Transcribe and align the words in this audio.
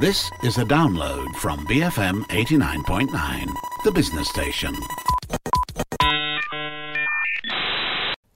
This 0.00 0.30
is 0.44 0.58
a 0.58 0.64
download 0.64 1.34
from 1.38 1.66
BFM 1.66 2.22
89.9, 2.26 3.46
the 3.82 3.90
business 3.90 4.28
station. 4.28 4.72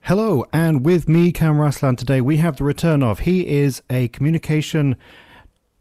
Hello, 0.01 0.45
and 0.53 0.85
with 0.85 1.09
me, 1.09 1.31
Kam 1.31 1.59
Raslan, 1.59 1.97
today 1.97 2.21
we 2.21 2.39
have 2.39 2.57
the 2.57 2.65
return 2.65 3.05
of. 3.05 3.21
He 3.21 3.47
is 3.47 3.81
a 3.89 4.09
communication 4.09 4.97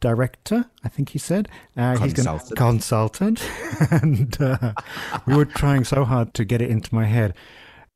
director, 0.02 0.66
I 0.84 0.90
think 0.90 1.10
he 1.10 1.18
said. 1.18 1.50
Uh, 1.76 1.96
consultant. 1.98 2.16
He's 2.16 2.24
gonna, 2.24 2.56
consultant. 2.56 3.50
and 3.92 4.40
uh, 4.40 4.74
we 5.26 5.36
were 5.36 5.46
trying 5.46 5.84
so 5.84 6.06
hard 6.06 6.36
to 6.36 6.46
get 6.46 6.62
it 6.62 6.70
into 6.70 6.94
my 6.94 7.06
head. 7.06 7.34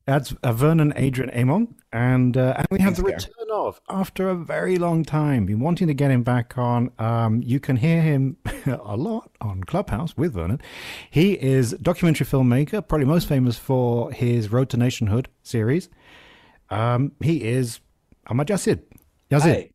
That's 0.07 0.33
uh, 0.41 0.53
Vernon 0.53 0.91
Adrian 0.95 1.29
Emuang. 1.29 1.75
And, 1.93 2.35
uh, 2.35 2.55
and 2.57 2.67
we 2.71 2.79
have 2.79 2.95
Thanks, 2.95 2.99
the 2.99 3.05
return 3.05 3.31
Gary. 3.37 3.44
Of, 3.55 3.81
after 3.89 4.29
a 4.29 4.35
very 4.35 4.77
long 4.77 5.03
time, 5.03 5.45
been 5.45 5.59
wanting 5.59 5.87
to 5.87 5.93
get 5.93 6.11
him 6.11 6.23
back 6.23 6.57
on. 6.57 6.91
Um, 6.99 7.41
you 7.41 7.59
can 7.59 7.77
hear 7.77 8.01
him 8.01 8.37
a 8.65 8.97
lot 8.97 9.31
on 9.41 9.63
Clubhouse 9.63 10.15
with 10.17 10.33
Vernon. 10.33 10.61
He 11.09 11.33
is 11.33 11.71
documentary 11.81 12.27
filmmaker, 12.27 12.85
probably 12.87 13.05
most 13.05 13.27
famous 13.27 13.57
for 13.57 14.11
his 14.11 14.51
Road 14.51 14.69
to 14.71 14.77
Nationhood 14.77 15.29
series. 15.43 15.89
Um, 16.69 17.13
he 17.21 17.43
is 17.43 17.79
Ahmad 18.27 18.47
Yazid. 18.47 18.81
Yazid. 19.31 19.41
Hi. 19.41 19.69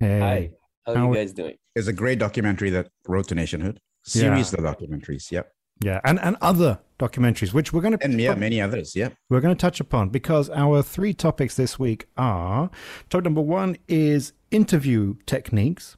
Hey. 0.00 0.20
Hi. 0.20 0.50
How 0.86 0.92
are 0.94 1.08
you 1.08 1.14
guys 1.14 1.32
doing? 1.32 1.56
It's 1.74 1.88
a 1.88 1.92
great 1.92 2.18
documentary 2.18 2.70
that 2.70 2.88
Road 3.06 3.28
to 3.28 3.34
Nationhood. 3.34 3.80
Series 4.04 4.52
yeah. 4.52 4.58
of 4.64 4.76
documentaries. 4.76 5.30
Yep. 5.30 5.52
Yeah, 5.80 6.00
and, 6.04 6.18
and 6.20 6.36
other 6.40 6.78
documentaries, 6.98 7.52
which 7.52 7.72
we're 7.72 7.82
going 7.82 7.98
to 7.98 8.04
and 8.04 8.18
yeah, 8.20 8.34
many 8.34 8.60
others. 8.60 8.96
Yeah, 8.96 9.10
we're 9.28 9.40
going 9.40 9.54
to 9.54 9.60
touch 9.60 9.80
upon 9.80 10.08
because 10.08 10.48
our 10.50 10.82
three 10.82 11.12
topics 11.12 11.56
this 11.56 11.78
week 11.78 12.06
are 12.16 12.70
topic 13.10 13.24
number 13.24 13.42
one 13.42 13.76
is 13.88 14.32
interview 14.50 15.14
techniques. 15.26 15.96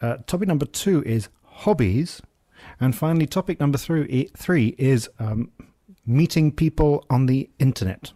Uh, 0.00 0.16
topic 0.26 0.48
number 0.48 0.66
two 0.66 1.02
is 1.04 1.28
hobbies, 1.44 2.22
and 2.80 2.96
finally, 2.96 3.26
topic 3.26 3.60
number 3.60 3.78
three 3.78 4.30
three 4.36 4.74
is 4.78 5.08
um, 5.18 5.50
meeting 6.04 6.50
people 6.50 7.06
on 7.08 7.26
the 7.26 7.48
internet. 7.58 8.12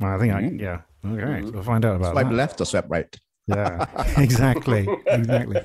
Well, 0.00 0.14
I 0.14 0.18
think 0.18 0.32
mm-hmm. 0.32 0.60
I 0.60 0.62
yeah. 0.62 0.80
Okay, 1.04 1.22
mm-hmm. 1.22 1.46
so 1.46 1.52
we'll 1.52 1.62
find 1.62 1.84
out 1.84 1.96
about 1.96 2.12
swipe 2.12 2.28
that. 2.28 2.34
left 2.34 2.60
or 2.60 2.64
swipe 2.64 2.86
right. 2.88 3.20
Yeah, 3.46 3.86
exactly, 4.18 4.88
exactly. 5.06 5.62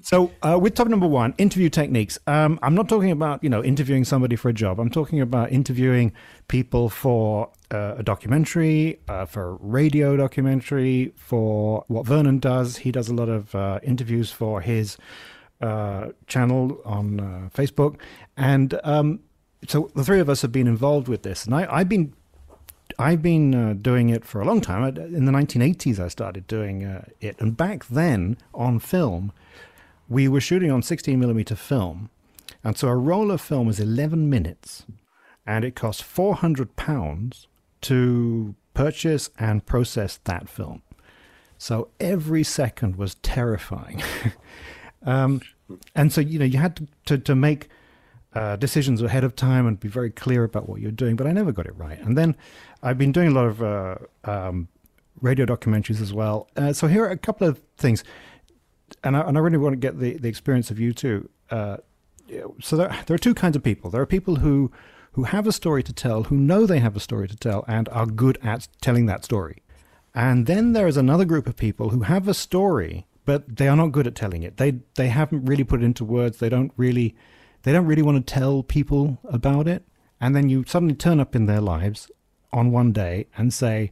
So, 0.00 0.32
uh, 0.42 0.58
with 0.60 0.74
topic 0.74 0.90
number 0.90 1.06
one, 1.06 1.34
interview 1.38 1.68
techniques. 1.68 2.18
Um, 2.26 2.58
I'm 2.62 2.74
not 2.74 2.88
talking 2.88 3.10
about 3.10 3.42
you 3.44 3.50
know 3.50 3.62
interviewing 3.62 4.04
somebody 4.04 4.36
for 4.36 4.48
a 4.48 4.52
job. 4.52 4.80
I'm 4.80 4.90
talking 4.90 5.20
about 5.20 5.52
interviewing 5.52 6.12
people 6.48 6.88
for 6.88 7.50
uh, 7.70 7.94
a 7.98 8.02
documentary, 8.02 9.00
uh, 9.08 9.26
for 9.26 9.50
a 9.50 9.52
radio 9.60 10.16
documentary, 10.16 11.12
for 11.16 11.84
what 11.88 12.06
Vernon 12.06 12.38
does. 12.38 12.78
He 12.78 12.90
does 12.90 13.08
a 13.08 13.14
lot 13.14 13.28
of 13.28 13.54
uh, 13.54 13.78
interviews 13.82 14.32
for 14.32 14.60
his 14.60 14.96
uh, 15.60 16.08
channel 16.26 16.80
on 16.84 17.20
uh, 17.20 17.48
Facebook, 17.54 18.00
and 18.36 18.78
um, 18.84 19.20
so 19.68 19.90
the 19.94 20.04
three 20.04 20.18
of 20.20 20.28
us 20.28 20.42
have 20.42 20.52
been 20.52 20.66
involved 20.66 21.08
with 21.08 21.22
this. 21.22 21.44
And 21.44 21.54
I, 21.54 21.68
I've 21.70 21.88
been 21.88 22.14
I've 22.98 23.22
been 23.22 23.54
uh, 23.54 23.74
doing 23.74 24.10
it 24.10 24.24
for 24.24 24.40
a 24.40 24.44
long 24.44 24.60
time. 24.60 24.84
In 24.96 25.24
the 25.24 25.32
1980s, 25.32 25.98
I 25.98 26.08
started 26.08 26.46
doing 26.46 26.84
uh, 26.84 27.04
it. 27.20 27.40
And 27.40 27.56
back 27.56 27.86
then, 27.86 28.36
on 28.54 28.78
film, 28.78 29.32
we 30.08 30.28
were 30.28 30.40
shooting 30.40 30.70
on 30.70 30.82
16 30.82 31.18
millimeter 31.18 31.54
film. 31.54 32.10
And 32.64 32.76
so 32.76 32.88
a 32.88 32.96
roll 32.96 33.30
of 33.30 33.40
film 33.40 33.68
is 33.68 33.80
11 33.80 34.28
minutes. 34.28 34.84
And 35.46 35.64
it 35.64 35.74
cost 35.74 36.02
400 36.02 36.76
pounds 36.76 37.48
to 37.82 38.54
purchase 38.74 39.30
and 39.38 39.66
process 39.66 40.20
that 40.24 40.48
film. 40.48 40.82
So 41.58 41.88
every 42.00 42.42
second 42.42 42.96
was 42.96 43.16
terrifying. 43.16 44.02
um, 45.06 45.40
and 45.94 46.12
so, 46.12 46.20
you 46.20 46.38
know, 46.38 46.44
you 46.44 46.58
had 46.58 46.76
to, 46.76 46.86
to, 47.06 47.18
to 47.18 47.34
make 47.34 47.68
uh, 48.34 48.56
decisions 48.56 49.02
ahead 49.02 49.24
of 49.24 49.36
time 49.36 49.66
and 49.66 49.78
be 49.78 49.88
very 49.88 50.10
clear 50.10 50.44
about 50.44 50.68
what 50.68 50.80
you're 50.80 50.90
doing, 50.90 51.16
but 51.16 51.26
I 51.26 51.32
never 51.32 51.52
got 51.52 51.66
it 51.66 51.76
right. 51.76 52.00
And 52.00 52.16
then 52.16 52.34
I've 52.82 52.98
been 52.98 53.12
doing 53.12 53.28
a 53.28 53.30
lot 53.30 53.46
of 53.46 53.62
uh, 53.62 53.96
um, 54.24 54.68
radio 55.20 55.46
documentaries 55.46 56.00
as 56.00 56.12
well. 56.12 56.48
Uh, 56.56 56.72
so 56.72 56.88
here 56.88 57.04
are 57.04 57.10
a 57.10 57.16
couple 57.16 57.46
of 57.46 57.62
things, 57.76 58.02
and 59.04 59.16
I, 59.16 59.20
and 59.20 59.36
I 59.36 59.40
really 59.40 59.58
want 59.58 59.74
to 59.74 59.76
get 59.76 59.98
the, 59.98 60.16
the 60.16 60.28
experience 60.28 60.70
of 60.70 60.80
you 60.80 60.92
too. 60.92 61.28
Uh, 61.50 61.78
so 62.60 62.76
there, 62.76 62.96
there 63.06 63.14
are 63.14 63.18
two 63.18 63.34
kinds 63.34 63.56
of 63.56 63.62
people. 63.62 63.90
There 63.90 64.02
are 64.02 64.06
people 64.06 64.36
who 64.36 64.72
who 65.12 65.24
have 65.24 65.46
a 65.46 65.52
story 65.52 65.82
to 65.82 65.92
tell, 65.92 66.24
who 66.24 66.36
know 66.36 66.64
they 66.64 66.78
have 66.78 66.96
a 66.96 67.00
story 67.00 67.28
to 67.28 67.36
tell, 67.36 67.66
and 67.68 67.88
are 67.90 68.06
good 68.06 68.38
at 68.42 68.66
telling 68.80 69.04
that 69.06 69.24
story. 69.24 69.62
And 70.14 70.46
then 70.46 70.72
there 70.72 70.86
is 70.86 70.96
another 70.96 71.26
group 71.26 71.46
of 71.46 71.56
people 71.56 71.90
who 71.90 72.00
have 72.00 72.26
a 72.26 72.34
story, 72.34 73.06
but 73.26 73.56
they 73.56 73.68
are 73.68 73.76
not 73.76 73.92
good 73.92 74.06
at 74.06 74.14
telling 74.14 74.42
it. 74.42 74.56
They 74.56 74.80
they 74.94 75.08
haven't 75.08 75.44
really 75.44 75.64
put 75.64 75.82
it 75.82 75.86
into 75.86 76.04
words. 76.04 76.38
They 76.38 76.48
don't 76.48 76.72
really 76.76 77.14
they 77.62 77.72
don't 77.72 77.86
really 77.86 78.02
want 78.02 78.26
to 78.26 78.34
tell 78.34 78.62
people 78.62 79.18
about 79.24 79.68
it. 79.68 79.84
And 80.20 80.34
then 80.34 80.48
you 80.48 80.64
suddenly 80.66 80.94
turn 80.94 81.20
up 81.20 81.34
in 81.36 81.46
their 81.46 81.60
lives 81.60 82.10
on 82.52 82.70
one 82.70 82.92
day 82.92 83.26
and 83.36 83.52
say, 83.52 83.90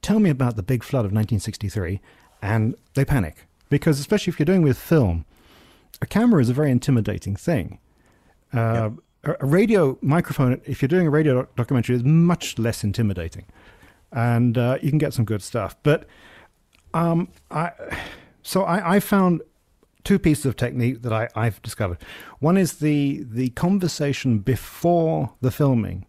Tell 0.00 0.20
me 0.20 0.30
about 0.30 0.56
the 0.56 0.62
big 0.62 0.84
flood 0.84 1.00
of 1.00 1.12
1963. 1.12 2.00
And 2.40 2.76
they 2.94 3.04
panic. 3.04 3.46
Because, 3.68 3.98
especially 3.98 4.30
if 4.30 4.38
you're 4.38 4.46
doing 4.46 4.62
with 4.62 4.78
film, 4.78 5.24
a 6.00 6.06
camera 6.06 6.40
is 6.40 6.48
a 6.48 6.54
very 6.54 6.70
intimidating 6.70 7.36
thing. 7.36 7.78
Uh, 8.54 8.90
yep. 9.24 9.36
A 9.40 9.46
radio 9.46 9.98
microphone, 10.00 10.60
if 10.64 10.80
you're 10.80 10.88
doing 10.88 11.08
a 11.08 11.10
radio 11.10 11.48
documentary, 11.56 11.96
is 11.96 12.04
much 12.04 12.58
less 12.58 12.84
intimidating. 12.84 13.44
And 14.12 14.56
uh, 14.56 14.78
you 14.80 14.90
can 14.90 14.98
get 14.98 15.12
some 15.12 15.24
good 15.24 15.42
stuff. 15.42 15.76
But 15.82 16.06
um, 16.94 17.28
I, 17.50 17.72
so 18.42 18.62
I, 18.62 18.94
I 18.94 19.00
found 19.00 19.42
two 20.04 20.18
pieces 20.18 20.46
of 20.46 20.56
technique 20.56 21.02
that 21.02 21.12
I, 21.12 21.28
I've 21.34 21.60
discovered. 21.62 21.98
One 22.38 22.56
is 22.56 22.74
the 22.74 23.24
the 23.28 23.50
conversation 23.50 24.38
before 24.38 25.34
the 25.40 25.50
filming 25.50 26.06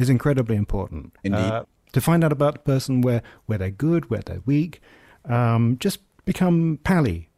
is 0.00 0.10
incredibly 0.10 0.56
important. 0.56 1.14
Indeed. 1.22 1.38
Uh, 1.38 1.64
to 1.92 2.00
find 2.00 2.22
out 2.22 2.32
about 2.32 2.54
the 2.54 2.60
person 2.60 3.00
where 3.00 3.22
where 3.46 3.58
they're 3.58 3.70
good, 3.70 4.10
where 4.10 4.22
they're 4.24 4.42
weak, 4.46 4.80
um, 5.24 5.76
just 5.78 5.98
become 6.24 6.78
pally, 6.84 7.28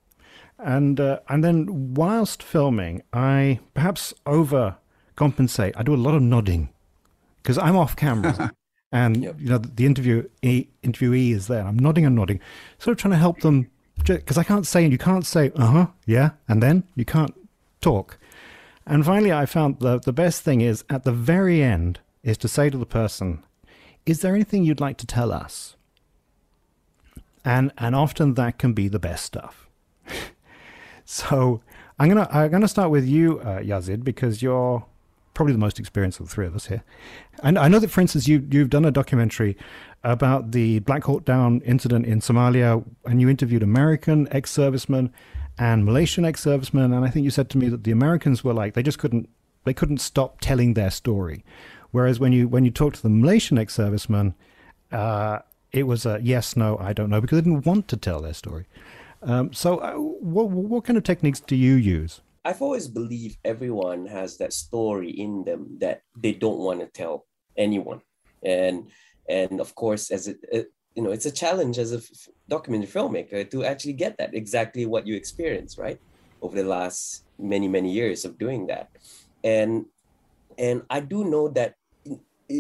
and 0.59 1.01
uh, 1.01 1.21
and 1.29 1.43
then 1.43 1.95
whilst 1.95 2.43
filming, 2.43 3.03
I 3.13 3.61
perhaps 3.75 4.13
overcompensate. 4.27 5.73
I 5.77 5.83
do 5.83 5.95
a 5.95 5.97
lot 5.97 6.15
of 6.15 6.23
nodding 6.23 6.69
because 7.43 7.59
I'm 7.59 7.77
off 7.77 7.97
camera. 7.97 8.53
and 8.93 9.23
yep. 9.23 9.37
you 9.39 9.49
know 9.49 9.59
the 9.59 9.87
interview 9.87 10.29
interviewee 10.43 11.33
is 11.33 11.47
there. 11.47 11.65
I'm 11.65 11.79
nodding 11.79 12.05
and 12.05 12.15
nodding, 12.15 12.41
sort 12.79 12.93
of 12.93 13.01
trying 13.01 13.13
to 13.13 13.19
help 13.19 13.41
them 13.41 13.71
because 14.05 14.39
I 14.39 14.45
can't 14.45 14.67
say, 14.67 14.85
and 14.85 14.93
you 14.93 14.99
can't 14.99 15.27
say, 15.27 15.51
uh 15.57 15.67
huh, 15.67 15.87
yeah, 16.07 16.31
and 16.49 16.63
then 16.63 16.85
you 16.95 17.05
can't 17.05 17.35
talk. 17.81 18.19
And 18.87 19.05
finally, 19.05 19.33
I 19.33 19.47
found 19.47 19.79
the, 19.79 20.01
the 20.01 20.13
best 20.13 20.43
thing 20.43 20.61
is 20.61 20.85
at 20.91 21.05
the 21.05 21.13
very 21.13 21.63
end 21.63 22.01
is 22.23 22.39
to 22.39 22.49
say 22.49 22.71
to 22.71 22.79
the 22.79 22.87
person, 22.87 23.43
is 24.07 24.21
there 24.21 24.35
anything 24.35 24.65
you'd 24.65 24.81
like 24.81 24.97
to 24.99 25.07
tell 25.07 25.33
us? 25.33 25.77
And, 27.45 27.73
and 27.79 27.95
often 27.95 28.35
that 28.35 28.59
can 28.59 28.73
be 28.73 28.89
the 28.89 28.99
best 28.99 29.25
stuff. 29.25 29.69
so 31.05 31.61
I'm 31.99 32.09
gonna 32.09 32.29
I'm 32.33 32.51
gonna 32.51 32.69
start 32.69 32.91
with 32.91 33.07
you, 33.07 33.39
uh, 33.41 33.61
Yazid, 33.61 34.03
because 34.05 34.43
you're 34.43 34.85
probably 35.35 35.53
the 35.53 35.59
most 35.59 35.79
experienced 35.79 36.21
of 36.21 36.29
the 36.29 36.35
three 36.35 36.47
of 36.47 36.55
us 36.55 36.67
here. 36.67 36.83
And 37.43 37.59
I 37.59 37.69
know 37.69 37.79
that, 37.79 37.91
for 37.91 38.01
instance, 38.01 38.27
you 38.27 38.47
you've 38.51 38.71
done 38.71 38.85
a 38.85 38.91
documentary 38.91 39.57
about 40.03 40.51
the 40.51 40.81
Black 40.81 41.05
Hawk 41.05 41.25
Down 41.25 41.61
incident 41.61 42.07
in 42.07 42.21
Somalia, 42.21 42.85
and 43.05 43.21
you 43.21 43.29
interviewed 43.29 43.63
American 43.63 44.27
ex-servicemen 44.33 45.13
and 45.59 45.85
Malaysian 45.85 46.25
ex-servicemen, 46.25 46.93
and 46.93 47.05
I 47.05 47.09
think 47.09 47.25
you 47.25 47.31
said 47.31 47.49
to 47.51 47.59
me 47.59 47.69
that 47.69 47.85
the 47.85 47.93
Americans 47.93 48.43
were 48.43 48.55
like 48.55 48.75
they 48.75 48.83
just 48.83 48.99
couldn't 48.99 49.29
they 49.65 49.75
couldn't 49.75 49.99
stop 49.99 50.41
telling 50.41 50.75
their 50.75 50.91
story, 50.91 51.45
whereas 51.93 52.19
when 52.19 52.33
you 52.33 52.49
when 52.49 52.65
you 52.65 52.71
talk 52.71 52.95
to 52.95 53.03
the 53.03 53.09
Malaysian 53.09 53.59
ex-servicemen, 53.59 54.35
uh, 54.91 55.39
it 55.71 55.85
was 55.85 56.05
a 56.05 56.19
yes, 56.23 56.57
no, 56.57 56.77
I 56.79 56.93
don't 56.93 57.09
know, 57.09 57.21
because 57.21 57.39
they 57.39 57.49
didn't 57.49 57.65
want 57.65 57.89
to 57.89 57.97
tell 57.97 58.21
their 58.21 58.35
story. 58.35 58.67
Um, 59.23 59.53
so, 59.53 59.79
uh, 59.79 59.95
what 59.95 60.51
what 60.51 60.85
kind 60.85 60.97
of 60.97 61.05
techniques 61.05 61.41
do 61.41 61.55
you 61.55 61.75
use? 61.75 62.21
I've 62.45 62.61
always 62.61 62.89
believed 62.89 63.39
everyone 63.45 64.07
has 64.07 64.37
that 64.39 64.53
story 64.53 65.11
in 65.11 65.45
them 65.45 65.79
that 65.79 66.03
they 66.17 66.33
don't 66.33 66.59
want 66.59 66.81
to 66.81 66.87
tell 66.87 67.27
anyone, 67.57 68.01
and 68.43 68.91
and 69.29 69.61
of 69.61 69.75
course 69.75 70.11
as 70.11 70.29
it, 70.29 70.39
it 70.51 70.73
you 70.95 71.03
know 71.03 71.11
it's 71.11 71.27
a 71.27 71.31
challenge 71.31 71.79
as 71.79 71.93
a 71.93 71.99
f- 71.99 72.29
documentary 72.49 72.89
filmmaker 72.89 73.49
to 73.51 73.65
actually 73.65 73.93
get 73.93 74.17
that 74.19 74.35
exactly 74.35 74.87
what 74.87 75.07
you 75.07 75.15
experience 75.15 75.79
right 75.79 76.01
over 76.43 76.57
the 76.57 76.69
last 76.69 77.25
many 77.39 77.69
many 77.69 77.91
years 77.91 78.25
of 78.25 78.39
doing 78.39 78.67
that 78.67 78.91
and 79.45 79.87
and 80.59 80.83
i 80.91 81.01
do 81.01 81.25
know 81.25 81.49
that 81.49 81.77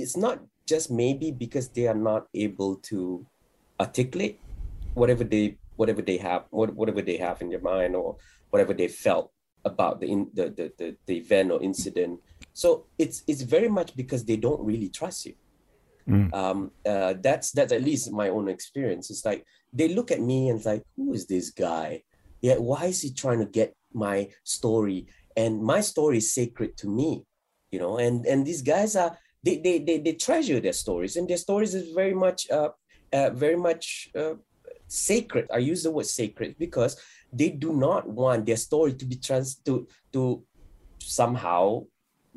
it's 0.01 0.17
not 0.17 0.41
just 0.67 0.91
maybe 0.91 1.31
because 1.31 1.69
they 1.69 1.87
are 1.87 2.01
not 2.11 2.27
able 2.35 2.77
to 2.77 3.27
articulate 3.81 4.39
whatever 4.95 5.25
they 5.25 5.57
whatever 5.77 6.03
they 6.03 6.17
have 6.17 6.45
whatever 6.51 7.03
they 7.03 7.17
have 7.17 7.41
in 7.43 7.49
their 7.49 7.61
mind 7.61 7.97
or 7.97 8.17
whatever 8.51 8.73
they 8.75 8.89
felt 8.89 9.33
about 9.65 10.01
the 10.01 10.07
in 10.07 10.31
the, 10.35 10.51
the 10.51 10.73
the, 10.79 10.97
the 11.07 11.17
event 11.17 11.51
or 11.51 11.63
incident 11.63 12.21
so 12.53 12.87
it's 12.99 13.23
it's 13.27 13.43
very 13.43 13.69
much 13.69 13.97
because 13.97 14.25
they 14.25 14.37
don't 14.37 14.65
really 14.65 14.89
trust 14.89 15.27
you 15.27 15.35
Mm. 16.09 16.35
Um, 16.35 16.73
uh, 16.85 17.15
that's 17.23 17.53
that's 17.53 17.73
at 17.73 17.85
least 17.85 18.11
my 18.11 18.29
own 18.29 18.49
experience. 18.49 19.09
It's 19.09 19.25
like 19.25 19.47
they 19.73 19.87
look 19.87 20.11
at 20.11 20.21
me 20.21 20.49
and 20.49 20.59
it's 20.59 20.67
like, 20.67 20.83
who 20.97 21.15
is 21.15 21.29
this 21.29 21.51
guy? 21.51 22.03
Yeah, 22.41 22.57
why 22.57 22.87
is 22.87 23.03
he 23.03 23.13
trying 23.13 23.39
to 23.39 23.47
get 23.47 23.77
my 23.95 24.29
story 24.43 25.07
and 25.37 25.63
my 25.63 25.81
story 25.81 26.19
is 26.19 26.35
sacred 26.35 26.77
to 26.79 26.89
me 26.89 27.25
you 27.71 27.79
know 27.79 27.99
and 27.99 28.27
and 28.27 28.47
these 28.47 28.63
guys 28.63 28.97
are 28.97 29.17
they 29.43 29.57
they 29.59 29.79
they, 29.79 29.99
they 29.99 30.13
treasure 30.13 30.61
their 30.61 30.73
stories 30.73 31.17
and 31.17 31.29
their 31.29 31.37
stories 31.37 31.75
is 31.75 31.93
very 31.93 32.15
much 32.15 32.51
uh, 32.51 32.71
uh 33.13 33.31
very 33.31 33.57
much 33.57 34.09
uh, 34.17 34.35
sacred. 34.93 35.49
I 35.53 35.59
use 35.59 35.83
the 35.83 35.91
word 35.91 36.07
sacred 36.07 36.57
because 36.59 37.01
they 37.33 37.49
do 37.49 37.73
not 37.73 38.09
want 38.09 38.47
their 38.47 38.57
story 38.57 38.95
to 38.95 39.05
be 39.05 39.17
trans 39.17 39.57
to 39.65 39.89
to 40.13 40.45
somehow 40.99 41.87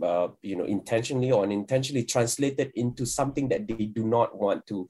uh, 0.01 0.29
you 0.41 0.55
know 0.55 0.65
intentionally 0.65 1.31
or 1.31 1.43
unintentionally 1.43 2.05
translated 2.05 2.71
into 2.75 3.05
something 3.05 3.49
that 3.49 3.67
they 3.67 3.85
do 3.85 4.05
not 4.05 4.37
want 4.37 4.65
to 4.67 4.87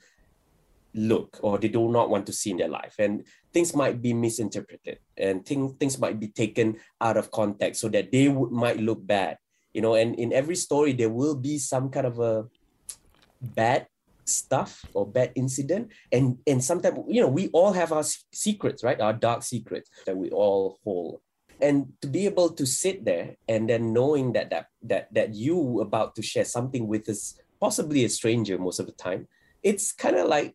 look 0.93 1.39
or 1.41 1.57
they 1.57 1.67
do 1.67 1.89
not 1.91 2.09
want 2.09 2.25
to 2.25 2.33
see 2.33 2.51
in 2.51 2.57
their 2.57 2.69
life. 2.69 2.95
And 2.99 3.25
things 3.51 3.75
might 3.75 4.01
be 4.01 4.13
misinterpreted 4.13 4.99
and 5.17 5.45
things 5.45 5.73
things 5.79 5.99
might 5.99 6.19
be 6.19 6.29
taken 6.29 6.77
out 7.01 7.17
of 7.17 7.31
context 7.31 7.81
so 7.81 7.89
that 7.89 8.11
they 8.11 8.29
would 8.29 8.51
might 8.51 8.79
look 8.79 9.05
bad 9.05 9.37
you 9.75 9.81
know 9.81 9.95
and 9.95 10.15
in 10.15 10.31
every 10.31 10.55
story 10.55 10.93
there 10.93 11.09
will 11.09 11.35
be 11.35 11.57
some 11.57 11.89
kind 11.89 12.07
of 12.07 12.19
a 12.19 12.47
bad 13.41 13.87
stuff 14.25 14.83
or 14.93 15.05
bad 15.05 15.31
incident. 15.35 15.91
And 16.11 16.37
and 16.47 16.63
sometimes 16.63 16.99
you 17.07 17.21
know 17.21 17.29
we 17.29 17.49
all 17.49 17.73
have 17.73 17.91
our 17.91 18.03
secrets 18.33 18.83
right? 18.83 18.99
Our 18.99 19.13
dark 19.13 19.43
secrets 19.43 19.89
that 20.05 20.17
we 20.17 20.29
all 20.31 20.79
hold. 20.83 21.21
And 21.61 21.93
to 22.01 22.07
be 22.07 22.25
able 22.25 22.49
to 22.49 22.65
sit 22.65 23.05
there 23.05 23.37
and 23.47 23.69
then 23.69 23.93
knowing 23.93 24.33
that 24.33 24.49
that 24.49 24.67
that 24.83 25.13
that 25.13 25.33
you 25.33 25.79
about 25.79 26.15
to 26.15 26.21
share 26.21 26.45
something 26.45 26.87
with 26.87 27.07
us 27.07 27.39
possibly 27.61 28.03
a 28.03 28.09
stranger 28.09 28.57
most 28.57 28.79
of 28.79 28.85
the 28.85 28.91
time 28.91 29.27
it's 29.63 29.93
kind 29.93 30.17
of 30.17 30.27
like 30.27 30.53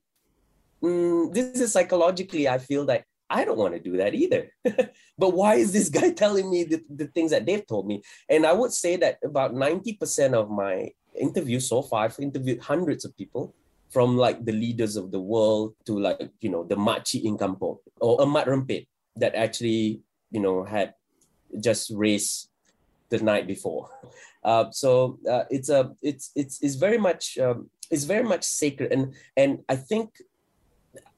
mm, 0.85 1.33
this 1.33 1.59
is 1.59 1.73
psychologically 1.73 2.47
i 2.47 2.59
feel 2.59 2.85
like 2.85 3.07
i 3.31 3.45
don't 3.45 3.59
want 3.59 3.75
to 3.75 3.81
do 3.81 3.97
that 3.97 4.15
either. 4.15 4.53
But 5.19 5.35
why 5.35 5.57
is 5.57 5.73
this 5.73 5.89
guy 5.89 6.11
telling 6.25 6.51
me 6.51 6.65
the, 6.65 6.83
the 6.89 7.07
things 7.07 7.31
that 7.31 7.45
they've 7.47 7.67
told 7.67 7.87
me? 7.87 8.03
And 8.29 8.47
i 8.47 8.53
would 8.53 8.73
say 8.73 8.97
that 8.97 9.19
about 9.25 9.55
90% 9.55 10.35
of 10.35 10.51
my 10.51 10.91
interviews 11.19 11.69
so 11.69 11.83
far 11.83 12.05
i've 12.05 12.19
interviewed 12.21 12.61
hundreds 12.61 13.05
of 13.05 13.17
people 13.17 13.55
from 13.91 14.17
like 14.17 14.45
the 14.45 14.53
leaders 14.53 14.97
of 14.97 15.11
the 15.11 15.19
world 15.19 15.75
to 15.85 15.99
like 15.99 16.21
you 16.41 16.51
know 16.51 16.63
the 16.65 16.77
Makcik 16.77 17.25
in 17.25 17.37
Kampung 17.37 17.79
or 18.01 18.19
Emak 18.19 18.47
Rempit 18.47 18.87
that 19.17 19.35
actually 19.35 20.01
you 20.31 20.41
know 20.41 20.63
had 20.65 20.95
just 21.61 21.91
raced 21.95 22.51
the 23.11 23.19
night 23.19 23.47
before. 23.47 23.91
Uh, 24.43 24.71
so 24.71 25.19
uh, 25.31 25.45
it's 25.51 25.69
a 25.69 25.93
it's 26.01 26.31
it's 26.35 26.63
it's 26.63 26.77
very 26.77 26.97
much 26.97 27.37
um, 27.37 27.69
it's 27.91 28.05
very 28.05 28.25
much 28.25 28.43
sacred. 28.43 28.91
And 28.91 29.13
and 29.37 29.59
I 29.69 29.77
think 29.77 30.17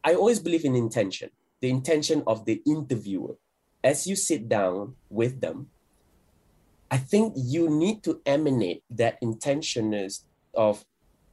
I 0.03 0.15
always 0.15 0.41
believe 0.41 0.65
in 0.65 0.75
intention, 0.75 1.31
the 1.63 1.71
intention 1.71 2.23
of 2.27 2.45
the 2.45 2.61
interviewer. 2.67 3.37
As 3.83 4.07
you 4.07 4.15
sit 4.15 4.49
down 4.49 4.97
with 5.09 5.41
them, 5.41 5.69
I 6.91 6.99
think 6.99 7.33
you 7.37 7.71
need 7.71 8.03
to 8.05 8.21
emanate 8.27 8.83
that 8.91 9.17
intention 9.23 9.95
is 9.95 10.27
of 10.55 10.85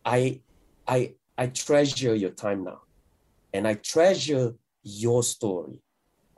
I 0.05 0.41
I 0.87 1.15
I 1.37 1.47
treasure 1.47 2.15
your 2.15 2.31
time 2.31 2.63
now, 2.63 2.79
and 3.53 3.67
I 3.67 3.73
treasure 3.73 4.55
your 4.83 5.21
story 5.21 5.83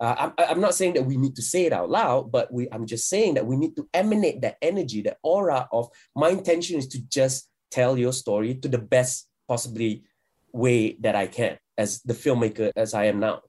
uh, 0.02 0.16
I'm, 0.18 0.34
I'm 0.50 0.60
not 0.60 0.74
saying 0.74 0.96
that 0.96 1.06
we 1.06 1.16
need 1.16 1.36
to 1.36 1.44
say 1.44 1.66
it 1.66 1.72
out 1.72 1.92
loud, 1.92 2.32
but 2.32 2.52
we, 2.52 2.68
I'm 2.72 2.88
just 2.88 3.08
saying 3.08 3.36
that 3.36 3.46
we 3.46 3.56
need 3.56 3.76
to 3.76 3.88
emanate 3.94 4.42
that 4.42 4.58
energy, 4.60 5.04
that 5.04 5.18
aura 5.22 5.70
of 5.72 5.90
my 6.16 6.30
intention 6.30 6.80
is 6.80 6.88
to 6.88 7.02
just 7.08 7.50
tell 7.70 7.98
your 7.98 8.12
story 8.12 8.56
to 8.56 8.68
the 8.68 8.80
best 8.80 9.30
possibly 9.48 10.04
way 10.52 10.98
that 11.02 11.16
I 11.16 11.28
can 11.28 11.60
as 11.78 12.02
the 12.02 12.16
filmmaker 12.16 12.72
as 12.76 12.96
I 12.96 13.06
am 13.06 13.20
now. 13.20 13.42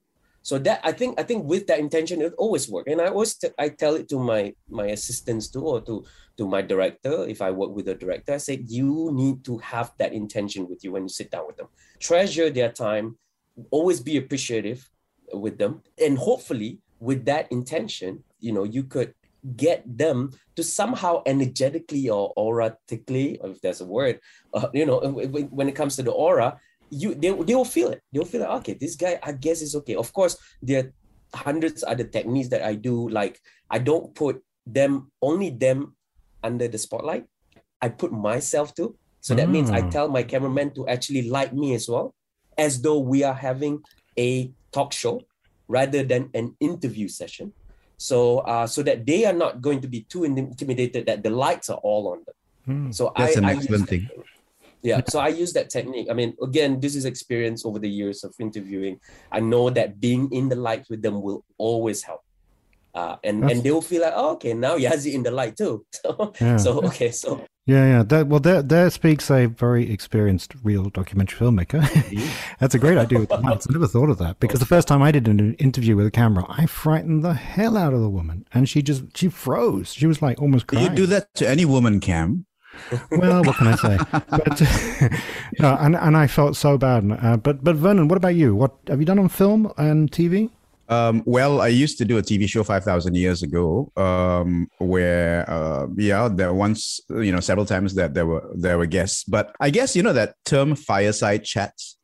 So 0.43 0.59
that 0.59 0.81
I 0.83 0.91
think 0.91 1.19
I 1.19 1.23
think 1.23 1.45
with 1.45 1.65
that 1.67 1.79
intention 1.79 2.21
it 2.21 2.33
always 2.37 2.69
work, 2.69 2.87
and 2.87 3.01
I 3.01 3.07
always 3.07 3.35
t- 3.35 3.55
I 3.57 3.69
tell 3.69 3.95
it 3.95 4.07
to 4.09 4.19
my 4.19 4.53
my 4.69 4.87
assistants 4.87 5.49
too, 5.49 5.63
or 5.63 5.81
to 5.81 6.05
to 6.37 6.47
my 6.47 6.61
director 6.61 7.25
if 7.27 7.41
I 7.41 7.49
work 7.49 7.71
with 7.71 7.87
a 7.87 7.95
director. 7.95 8.33
I 8.35 8.43
say 8.43 8.61
you 8.67 9.09
need 9.13 9.43
to 9.45 9.57
have 9.59 9.91
that 9.97 10.13
intention 10.13 10.67
with 10.69 10.83
you 10.83 10.91
when 10.91 11.03
you 11.03 11.09
sit 11.09 11.31
down 11.31 11.47
with 11.47 11.57
them. 11.57 11.67
Treasure 11.99 12.49
their 12.49 12.71
time, 12.71 13.17
always 13.71 14.01
be 14.01 14.17
appreciative, 14.17 14.83
with 15.33 15.57
them 15.57 15.81
and 16.01 16.17
hopefully 16.17 16.79
with 16.99 17.25
that 17.25 17.51
intention 17.51 18.23
you 18.39 18.51
know 18.51 18.63
you 18.63 18.83
could 18.83 19.13
get 19.57 19.83
them 19.85 20.31
to 20.55 20.63
somehow 20.63 21.21
energetically 21.25 22.09
or 22.09 22.31
auratically 22.37 23.39
if 23.43 23.59
there's 23.61 23.81
a 23.81 23.85
word 23.85 24.19
uh, 24.53 24.67
you 24.73 24.85
know 24.85 24.99
when 24.99 25.67
it 25.67 25.75
comes 25.75 25.95
to 25.95 26.03
the 26.03 26.11
aura 26.11 26.59
you 26.93 27.15
they, 27.15 27.31
they 27.31 27.55
will 27.55 27.65
feel 27.65 27.89
it 27.89 28.01
they'll 28.11 28.25
feel 28.25 28.41
like 28.41 28.57
okay 28.61 28.73
this 28.73 28.95
guy 28.95 29.19
i 29.23 29.31
guess 29.31 29.61
is 29.61 29.75
okay 29.75 29.95
of 29.95 30.11
course 30.13 30.37
there 30.61 30.83
are 30.83 30.89
hundreds 31.33 31.83
other 31.83 32.03
techniques 32.03 32.49
that 32.49 32.61
i 32.61 32.75
do 32.75 33.09
like 33.09 33.41
i 33.69 33.79
don't 33.79 34.13
put 34.13 34.41
them 34.65 35.11
only 35.21 35.49
them 35.49 35.95
under 36.43 36.67
the 36.67 36.77
spotlight 36.77 37.25
i 37.81 37.89
put 37.89 38.11
myself 38.11 38.73
too 38.75 38.95
so 39.19 39.33
that 39.33 39.47
mm. 39.47 39.51
means 39.51 39.71
i 39.71 39.81
hmm. 39.81 39.89
tell 39.89 40.07
my 40.07 40.21
cameraman 40.21 40.69
to 40.71 40.87
actually 40.87 41.29
light 41.29 41.53
me 41.53 41.73
as 41.73 41.89
well 41.89 42.13
as 42.57 42.81
though 42.81 42.99
we 42.99 43.23
are 43.23 43.33
having 43.33 43.81
a 44.17 44.51
talk 44.71 44.93
show 44.93 45.21
rather 45.67 46.03
than 46.03 46.29
an 46.33 46.55
interview 46.59 47.07
session. 47.07 47.53
So, 47.97 48.39
uh, 48.39 48.67
so 48.67 48.83
that 48.83 49.05
they 49.05 49.25
are 49.25 49.33
not 49.33 49.61
going 49.61 49.81
to 49.81 49.87
be 49.87 50.01
too 50.01 50.23
intimidated 50.23 51.05
that 51.05 51.23
the 51.23 51.29
lights 51.29 51.69
are 51.69 51.77
all 51.77 52.09
on 52.09 52.19
them. 52.25 52.35
Hmm. 52.65 52.91
So 52.91 53.11
that's 53.15 53.37
I, 53.37 53.39
an 53.39 53.45
excellent 53.45 53.87
thing. 53.89 54.09
Yeah, 54.83 55.01
so 55.07 55.19
I 55.19 55.29
use 55.29 55.53
that 55.53 55.69
technique. 55.69 56.07
I 56.11 56.13
mean, 56.13 56.35
again, 56.41 56.79
this 56.79 56.95
is 56.95 57.05
experience 57.05 57.65
over 57.65 57.79
the 57.79 57.89
years 57.89 58.23
of 58.23 58.35
interviewing. 58.39 58.99
I 59.31 59.39
know 59.39 59.69
that 59.69 59.99
being 59.99 60.29
in 60.31 60.49
the 60.49 60.57
light 60.57 60.85
with 60.89 61.01
them 61.01 61.21
will 61.21 61.45
always 61.57 62.03
help. 62.03 62.21
Uh, 62.93 63.15
and 63.23 63.49
and 63.49 63.63
they 63.63 63.71
will 63.71 63.81
feel 63.81 64.03
like, 64.03 64.13
oh, 64.15 64.33
okay, 64.33 64.53
now 64.53 64.77
Yazzie 64.77 65.13
in 65.13 65.23
the 65.23 65.31
light 65.31 65.57
too. 65.57 65.85
So, 66.03 66.33
yeah. 66.39 66.57
so 66.57 66.83
okay, 66.83 67.09
so 67.09 67.43
yeah, 67.65 67.85
yeah. 67.87 68.03
That, 68.03 68.27
well, 68.27 68.41
there, 68.41 68.61
there 68.61 68.89
speaks 68.89 69.31
a 69.31 69.45
very 69.45 69.89
experienced 69.89 70.53
real 70.63 70.89
documentary 70.89 71.39
filmmaker. 71.39 71.81
That's 72.59 72.75
a 72.75 72.79
great 72.79 72.97
idea 72.97 73.19
with 73.19 73.29
the 73.29 73.37
lights. 73.37 73.67
I 73.69 73.73
never 73.73 73.87
thought 73.87 74.09
of 74.09 74.17
that 74.17 74.39
because 74.39 74.59
the 74.59 74.65
first 74.65 74.87
time 74.87 75.01
I 75.01 75.11
did 75.11 75.27
an 75.27 75.53
interview 75.55 75.95
with 75.95 76.05
a 76.05 76.11
camera, 76.11 76.45
I 76.49 76.65
frightened 76.65 77.23
the 77.23 77.33
hell 77.33 77.77
out 77.77 77.93
of 77.93 78.01
the 78.01 78.09
woman, 78.09 78.45
and 78.53 78.67
she 78.67 78.81
just 78.81 79.17
she 79.17 79.29
froze. 79.29 79.93
She 79.93 80.07
was 80.07 80.21
like 80.21 80.41
almost 80.41 80.67
crying. 80.67 80.91
You 80.91 80.95
do 80.95 81.05
that 81.07 81.33
to 81.35 81.49
any 81.49 81.63
woman, 81.63 81.99
Kam. 82.01 82.45
Well, 83.11 83.43
what 83.43 83.55
can 83.57 83.67
I 83.67 83.75
say? 83.75 83.97
But 84.29 84.61
no, 85.59 85.77
and 85.79 85.95
and 85.95 86.17
I 86.17 86.27
felt 86.27 86.55
so 86.55 86.77
bad. 86.77 87.03
Uh, 87.11 87.37
but 87.37 87.63
but 87.63 87.75
Vernon, 87.75 88.07
what 88.07 88.17
about 88.17 88.35
you? 88.35 88.55
What 88.55 88.75
have 88.87 88.99
you 88.99 89.05
done 89.05 89.19
on 89.19 89.29
film 89.29 89.71
and 89.77 90.11
TV? 90.11 90.49
Um, 90.89 91.23
well, 91.25 91.61
I 91.61 91.69
used 91.69 91.97
to 91.99 92.05
do 92.05 92.17
a 92.17 92.21
TV 92.21 92.47
show 92.47 92.63
5,000 92.63 93.15
years 93.15 93.41
ago, 93.41 93.89
um, 93.95 94.67
where, 94.79 95.49
uh, 95.49 95.87
yeah, 95.95 96.27
there 96.27 96.53
once, 96.53 96.99
you 97.09 97.31
know, 97.31 97.39
several 97.39 97.65
times 97.65 97.95
that 97.95 98.13
there 98.13 98.25
were, 98.25 98.51
there 98.53 98.77
were 98.77 98.85
guests, 98.85 99.23
but 99.23 99.55
I 99.61 99.69
guess, 99.69 99.95
you 99.95 100.03
know, 100.03 100.13
that 100.13 100.35
term 100.43 100.75
fireside 100.75 101.45
chats, 101.45 101.97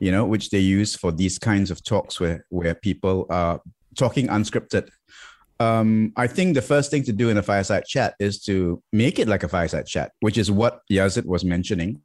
you 0.00 0.12
know, 0.12 0.26
which 0.26 0.50
they 0.50 0.58
use 0.58 0.94
for 0.94 1.12
these 1.12 1.38
kinds 1.38 1.70
of 1.70 1.82
talks 1.82 2.20
where, 2.20 2.44
where 2.50 2.74
people 2.74 3.26
are 3.30 3.60
talking 3.96 4.28
unscripted. 4.28 4.90
Um, 5.58 6.12
I 6.16 6.26
think 6.26 6.54
the 6.54 6.62
first 6.62 6.90
thing 6.90 7.02
to 7.04 7.12
do 7.12 7.30
in 7.30 7.38
a 7.38 7.42
fireside 7.42 7.86
chat 7.86 8.14
is 8.20 8.42
to 8.44 8.82
make 8.92 9.18
it 9.18 9.28
like 9.28 9.42
a 9.42 9.48
fireside 9.48 9.86
chat, 9.86 10.12
which 10.20 10.36
is 10.36 10.50
what 10.50 10.80
Yazid 10.90 11.24
was 11.24 11.44
mentioning. 11.44 12.02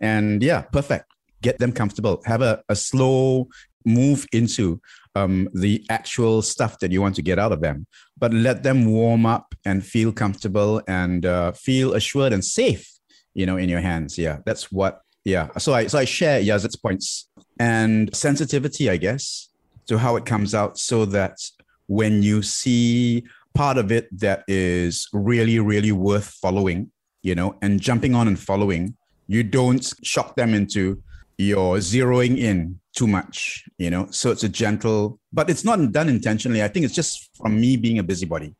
And 0.00 0.42
yeah, 0.42 0.62
perfect. 0.62 1.06
Get 1.40 1.58
them 1.58 1.72
comfortable. 1.72 2.22
Have 2.26 2.42
a, 2.42 2.62
a 2.68 2.76
slow 2.76 3.48
move 3.84 4.26
into 4.32 4.80
um, 5.14 5.48
the 5.54 5.84
actual 5.88 6.42
stuff 6.42 6.78
that 6.80 6.92
you 6.92 7.00
want 7.00 7.16
to 7.16 7.22
get 7.22 7.38
out 7.38 7.52
of 7.52 7.60
them, 7.60 7.86
but 8.18 8.32
let 8.32 8.62
them 8.62 8.86
warm 8.86 9.26
up 9.26 9.54
and 9.64 9.84
feel 9.84 10.12
comfortable 10.12 10.82
and 10.86 11.24
uh, 11.24 11.52
feel 11.52 11.94
assured 11.94 12.32
and 12.32 12.44
safe, 12.44 12.90
you 13.34 13.46
know, 13.46 13.56
in 13.56 13.68
your 13.68 13.80
hands. 13.80 14.18
Yeah, 14.18 14.38
that's 14.44 14.70
what. 14.70 15.00
Yeah, 15.24 15.48
so 15.58 15.74
I 15.74 15.88
so 15.88 15.98
I 15.98 16.06
share 16.06 16.40
Yazid's 16.40 16.76
points 16.76 17.28
and 17.58 18.14
sensitivity, 18.16 18.88
I 18.88 18.96
guess, 18.96 19.50
to 19.86 19.98
how 19.98 20.16
it 20.16 20.24
comes 20.24 20.54
out, 20.54 20.78
so 20.78 21.04
that 21.06 21.36
when 21.88 22.22
you 22.22 22.40
see 22.42 23.24
part 23.54 23.76
of 23.76 23.90
it 23.90 24.06
that 24.16 24.44
is 24.46 25.08
really 25.12 25.58
really 25.58 25.92
worth 25.92 26.28
following, 26.40 26.90
you 27.22 27.34
know, 27.34 27.56
and 27.60 27.80
jumping 27.80 28.14
on 28.14 28.28
and 28.28 28.38
following, 28.38 28.96
you 29.26 29.42
don't 29.42 29.92
shock 30.02 30.36
them 30.36 30.54
into 30.54 31.02
you're 31.38 31.78
zeroing 31.78 32.36
in 32.36 32.80
too 32.94 33.06
much, 33.06 33.64
you 33.78 33.90
know. 33.90 34.08
So 34.10 34.30
it's 34.32 34.42
a 34.42 34.48
gentle, 34.48 35.20
but 35.32 35.48
it's 35.48 35.64
not 35.64 35.92
done 35.92 36.08
intentionally. 36.08 36.62
I 36.62 36.68
think 36.68 36.84
it's 36.84 36.94
just 36.94 37.30
from 37.36 37.60
me 37.60 37.76
being 37.76 37.98
a 38.00 38.02
busybody. 38.02 38.54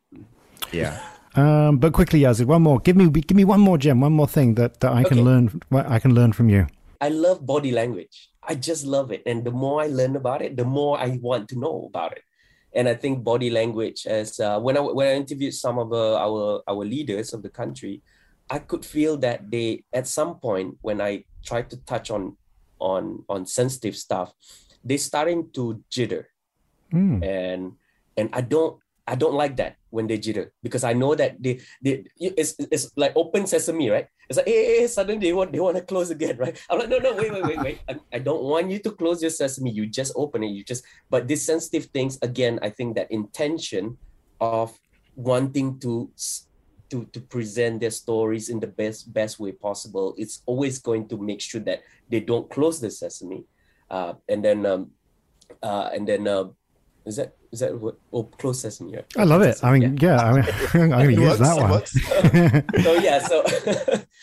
Yeah. 0.71 0.97
Um, 1.35 1.77
but 1.77 1.93
quickly, 1.93 2.21
Yazid, 2.21 2.45
one 2.45 2.61
more. 2.61 2.79
Give 2.79 2.95
me, 2.95 3.09
give 3.09 3.35
me 3.35 3.43
one 3.43 3.59
more 3.59 3.77
gem, 3.77 3.99
one 3.99 4.13
more 4.13 4.27
thing 4.27 4.55
that, 4.55 4.79
that 4.79 4.93
I 4.93 5.03
can 5.03 5.23
learn. 5.23 5.61
I 5.71 5.99
can 5.99 6.15
learn 6.15 6.31
from 6.31 6.49
you. 6.49 6.67
I 7.01 7.09
love 7.09 7.45
body 7.45 7.71
language. 7.71 8.29
I 8.41 8.55
just 8.55 8.85
love 8.85 9.11
it, 9.11 9.23
and 9.25 9.43
the 9.43 9.51
more 9.51 9.81
I 9.81 9.87
learn 9.87 10.15
about 10.15 10.41
it, 10.41 10.57
the 10.57 10.65
more 10.65 10.97
I 10.97 11.19
want 11.21 11.49
to 11.49 11.59
know 11.59 11.85
about 11.87 12.13
it. 12.13 12.23
And 12.73 12.87
I 12.87 12.93
think 12.93 13.23
body 13.23 13.49
language, 13.49 14.05
as 14.05 14.39
uh, 14.39 14.59
when 14.59 14.77
I 14.77 14.81
when 14.81 15.07
I 15.07 15.13
interviewed 15.15 15.53
some 15.53 15.79
of 15.79 15.91
uh, 15.91 16.17
our 16.17 16.61
our 16.67 16.85
leaders 16.85 17.33
of 17.33 17.41
the 17.41 17.49
country, 17.49 18.01
I 18.49 18.59
could 18.59 18.85
feel 18.85 19.17
that 19.17 19.49
they 19.49 19.83
at 19.93 20.07
some 20.07 20.39
point 20.39 20.77
when 20.81 21.01
I 21.01 21.25
tried 21.43 21.69
to 21.71 21.77
touch 21.85 22.11
on 22.11 22.37
on 22.79 23.25
on 23.27 23.45
sensitive 23.45 23.95
stuff, 23.95 24.33
they're 24.83 24.97
starting 24.97 25.49
to 25.53 25.83
jitter, 25.89 26.25
mm. 26.93 27.25
and 27.25 27.73
and 28.17 28.29
I 28.33 28.41
don't 28.41 28.77
I 29.09 29.15
don't 29.15 29.33
like 29.33 29.57
that 29.57 29.81
when 29.89 30.05
they 30.05 30.19
jitter 30.19 30.53
because 30.61 30.83
I 30.83 30.93
know 30.93 31.15
that 31.15 31.41
they 31.41 31.65
they 31.81 32.05
it's, 32.21 32.53
it's 32.59 32.93
like 32.95 33.13
open 33.17 33.47
sesame, 33.47 33.89
right? 33.89 34.05
It's 34.29 34.37
like 34.37 34.45
hey, 34.45 34.65
hey, 34.65 34.77
hey 34.81 34.87
suddenly 34.87 35.27
they 35.27 35.33
want 35.33 35.51
they 35.51 35.59
want 35.59 35.77
to 35.77 35.81
close 35.81 36.11
again, 36.13 36.37
right? 36.37 36.53
I'm 36.69 36.77
like 36.77 36.89
no 36.89 36.99
no 36.99 37.15
wait 37.17 37.33
wait 37.33 37.43
wait 37.43 37.59
wait 37.59 37.79
I, 37.89 37.97
I 38.13 38.19
don't 38.19 38.43
want 38.43 38.69
you 38.69 38.77
to 38.85 38.91
close 38.91 39.19
your 39.25 39.33
sesame. 39.33 39.71
You 39.71 39.89
just 39.89 40.13
open 40.15 40.43
it. 40.43 40.53
You 40.53 40.63
just 40.63 40.85
but 41.09 41.27
these 41.27 41.43
sensitive 41.43 41.89
things 41.89 42.19
again. 42.21 42.59
I 42.61 42.69
think 42.69 42.95
that 42.95 43.09
intention 43.09 43.97
of 44.39 44.77
wanting 45.15 45.79
to 45.81 46.13
to 46.93 47.05
to 47.09 47.19
present 47.19 47.81
their 47.81 47.91
stories 47.91 48.49
in 48.49 48.59
the 48.61 48.69
best 48.69 49.09
best 49.09 49.39
way 49.39 49.51
possible. 49.57 50.13
It's 50.21 50.45
always 50.45 50.77
going 50.77 51.09
to 51.09 51.17
make 51.17 51.41
sure 51.41 51.61
that 51.65 51.81
they 52.09 52.21
don't 52.21 52.45
close 52.49 52.77
the 52.79 52.93
sesame, 52.93 53.49
uh, 53.89 54.21
and 54.29 54.45
then 54.45 54.65
um, 54.69 54.91
uh, 55.65 55.89
and 55.93 56.05
then 56.05 56.27
uh, 56.27 56.53
is 57.09 57.17
that 57.17 57.33
is 57.51 57.59
that 57.59 57.73
what? 57.77 57.97
Oh, 58.13 58.23
close 58.23 58.61
sesame. 58.61 58.95
Right? 58.95 59.05
I 59.17 59.23
love 59.23 59.41
it. 59.41 59.57
I 59.63 59.73
mean, 59.73 59.97
yeah, 59.97 60.15
yeah 60.15 60.21
I 60.21 60.31
mean, 60.33 60.45
I'm 60.73 60.89
going 60.89 61.15
to 61.15 61.21
use 61.21 61.39
that 61.39 61.57
one. 61.57 61.85
so 62.85 62.93
yeah, 63.01 63.19
so 63.19 63.43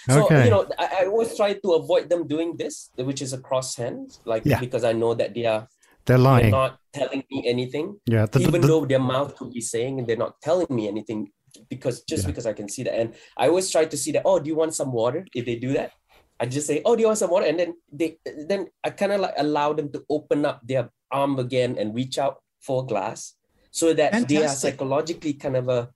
so 0.09 0.25
okay. 0.25 0.45
you 0.45 0.51
know, 0.51 0.65
I, 0.79 1.03
I, 1.03 1.07
always 1.07 1.37
try 1.37 1.55
to 1.55 1.69
avoid 1.73 2.09
them 2.09 2.27
doing 2.27 2.57
this, 2.57 2.91
which 2.95 3.21
is 3.21 3.33
a 3.33 3.39
cross 3.39 3.75
hand, 3.75 4.19
like 4.25 4.47
yeah. 4.47 4.61
because 4.61 4.85
I 4.85 4.93
know 4.93 5.15
that 5.15 5.35
they 5.35 5.45
are 5.45 5.67
they're 6.07 6.17
lying, 6.19 6.55
they're 6.55 6.63
not 6.71 6.79
telling 6.95 7.25
me 7.31 7.43
anything. 7.47 7.99
Yeah, 8.07 8.27
the, 8.27 8.41
even 8.41 8.61
the, 8.61 8.69
though 8.69 8.87
their 8.87 9.03
mouth 9.03 9.35
could 9.37 9.51
be 9.51 9.61
saying, 9.61 9.99
and 9.99 10.07
they're 10.07 10.17
not 10.17 10.41
telling 10.41 10.71
me 10.71 10.87
anything 10.87 11.33
because 11.69 12.05
just 12.05 12.23
yeah. 12.23 12.31
because 12.31 12.47
I 12.47 12.55
can 12.55 12.69
see 12.69 12.85
that, 12.85 12.95
and 12.95 13.15
I 13.37 13.49
always 13.49 13.69
try 13.69 13.85
to 13.85 13.97
see 13.97 14.13
that. 14.13 14.23
Oh, 14.25 14.39
do 14.39 14.47
you 14.47 14.55
want 14.57 14.75
some 14.75 14.93
water? 14.93 15.27
If 15.35 15.45
they 15.45 15.57
do 15.57 15.73
that, 15.75 15.91
I 16.39 16.47
just 16.47 16.67
say, 16.67 16.83
"Oh, 16.85 16.95
do 16.95 17.01
you 17.03 17.11
want 17.11 17.19
some 17.19 17.31
water?" 17.31 17.47
And 17.47 17.59
then 17.59 17.75
they, 17.91 18.19
then 18.23 18.69
I 18.85 18.91
kind 18.91 19.13
of 19.13 19.21
like 19.21 19.35
allow 19.37 19.73
them 19.73 19.91
to 19.93 20.05
open 20.09 20.47
up 20.47 20.63
their 20.63 20.91
arm 21.11 21.39
again 21.39 21.77
and 21.79 21.95
reach 21.95 22.19
out 22.19 22.39
for 22.61 22.85
glass 22.87 23.35
so 23.71 23.93
that 23.93 24.13
Fantastic. 24.13 24.29
they 24.29 24.45
are 24.45 24.49
psychologically 24.49 25.35
kind 25.35 25.57
of 25.57 25.69
a 25.69 25.91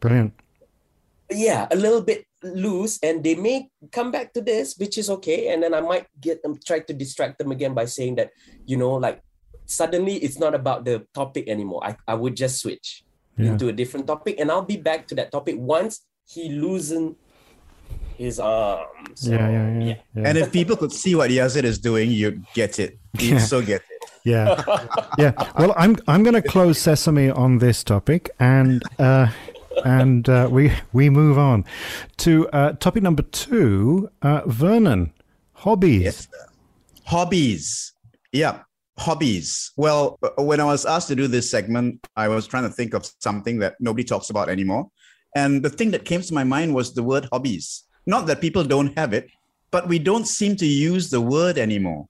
brilliant. 0.00 0.34
yeah 1.30 1.66
a 1.70 1.76
little 1.76 2.02
bit 2.02 2.26
loose 2.42 2.98
and 3.02 3.24
they 3.24 3.34
may 3.34 3.68
come 3.90 4.10
back 4.10 4.32
to 4.32 4.40
this 4.40 4.76
which 4.76 4.98
is 4.98 5.10
okay 5.10 5.48
and 5.48 5.62
then 5.62 5.74
i 5.74 5.80
might 5.80 6.06
get 6.20 6.42
them 6.42 6.54
try 6.64 6.78
to 6.78 6.92
distract 6.92 7.38
them 7.38 7.50
again 7.50 7.74
by 7.74 7.84
saying 7.84 8.14
that 8.14 8.30
you 8.66 8.76
know 8.76 8.92
like 8.92 9.20
suddenly 9.66 10.14
it's 10.16 10.38
not 10.38 10.54
about 10.54 10.84
the 10.84 11.04
topic 11.12 11.48
anymore. 11.48 11.84
I, 11.84 11.96
I 12.06 12.14
would 12.14 12.36
just 12.36 12.60
switch 12.60 13.04
yeah. 13.36 13.50
into 13.50 13.68
a 13.68 13.72
different 13.72 14.06
topic 14.06 14.40
and 14.40 14.50
i'll 14.50 14.62
be 14.64 14.78
back 14.78 15.06
to 15.08 15.14
that 15.16 15.30
topic 15.30 15.56
once 15.58 16.06
he 16.26 16.48
loosen 16.48 17.16
his 18.16 18.40
arms. 18.40 19.20
So, 19.20 19.30
yeah, 19.30 19.50
yeah, 19.50 19.78
yeah, 19.78 19.94
yeah, 20.14 20.22
and 20.24 20.38
if 20.38 20.50
people 20.50 20.74
could 20.74 20.92
see 20.92 21.14
what 21.14 21.30
yazid 21.30 21.64
is 21.64 21.78
doing 21.78 22.10
you 22.10 22.42
get 22.54 22.78
it. 22.78 22.98
You 23.18 23.38
so 23.40 23.60
get 23.60 23.82
it 23.90 23.95
yeah, 24.24 24.62
yeah. 25.18 25.32
Well, 25.58 25.72
I'm 25.76 25.96
I'm 26.08 26.22
going 26.22 26.34
to 26.34 26.42
close 26.42 26.78
sesame 26.78 27.30
on 27.30 27.58
this 27.58 27.84
topic, 27.84 28.30
and 28.40 28.82
uh, 28.98 29.28
and 29.84 30.28
uh, 30.28 30.48
we 30.50 30.72
we 30.92 31.10
move 31.10 31.38
on 31.38 31.64
to 32.18 32.48
uh, 32.48 32.72
topic 32.72 33.02
number 33.02 33.22
two. 33.22 34.10
Uh, 34.22 34.42
Vernon, 34.46 35.12
hobbies. 35.52 36.02
Yes. 36.02 36.28
Hobbies. 37.04 37.92
Yeah, 38.32 38.60
hobbies. 38.98 39.72
Well, 39.76 40.18
when 40.38 40.60
I 40.60 40.64
was 40.64 40.84
asked 40.84 41.08
to 41.08 41.16
do 41.16 41.28
this 41.28 41.48
segment, 41.50 42.04
I 42.16 42.28
was 42.28 42.46
trying 42.46 42.64
to 42.64 42.70
think 42.70 42.94
of 42.94 43.08
something 43.20 43.58
that 43.60 43.76
nobody 43.80 44.04
talks 44.04 44.30
about 44.30 44.48
anymore, 44.48 44.90
and 45.36 45.62
the 45.62 45.70
thing 45.70 45.92
that 45.92 46.04
came 46.04 46.20
to 46.22 46.34
my 46.34 46.44
mind 46.44 46.74
was 46.74 46.94
the 46.94 47.02
word 47.02 47.28
hobbies. 47.32 47.84
Not 48.06 48.26
that 48.26 48.40
people 48.40 48.64
don't 48.64 48.96
have 48.98 49.12
it, 49.12 49.28
but 49.70 49.88
we 49.88 49.98
don't 49.98 50.26
seem 50.26 50.56
to 50.56 50.66
use 50.66 51.10
the 51.10 51.20
word 51.20 51.58
anymore 51.58 52.08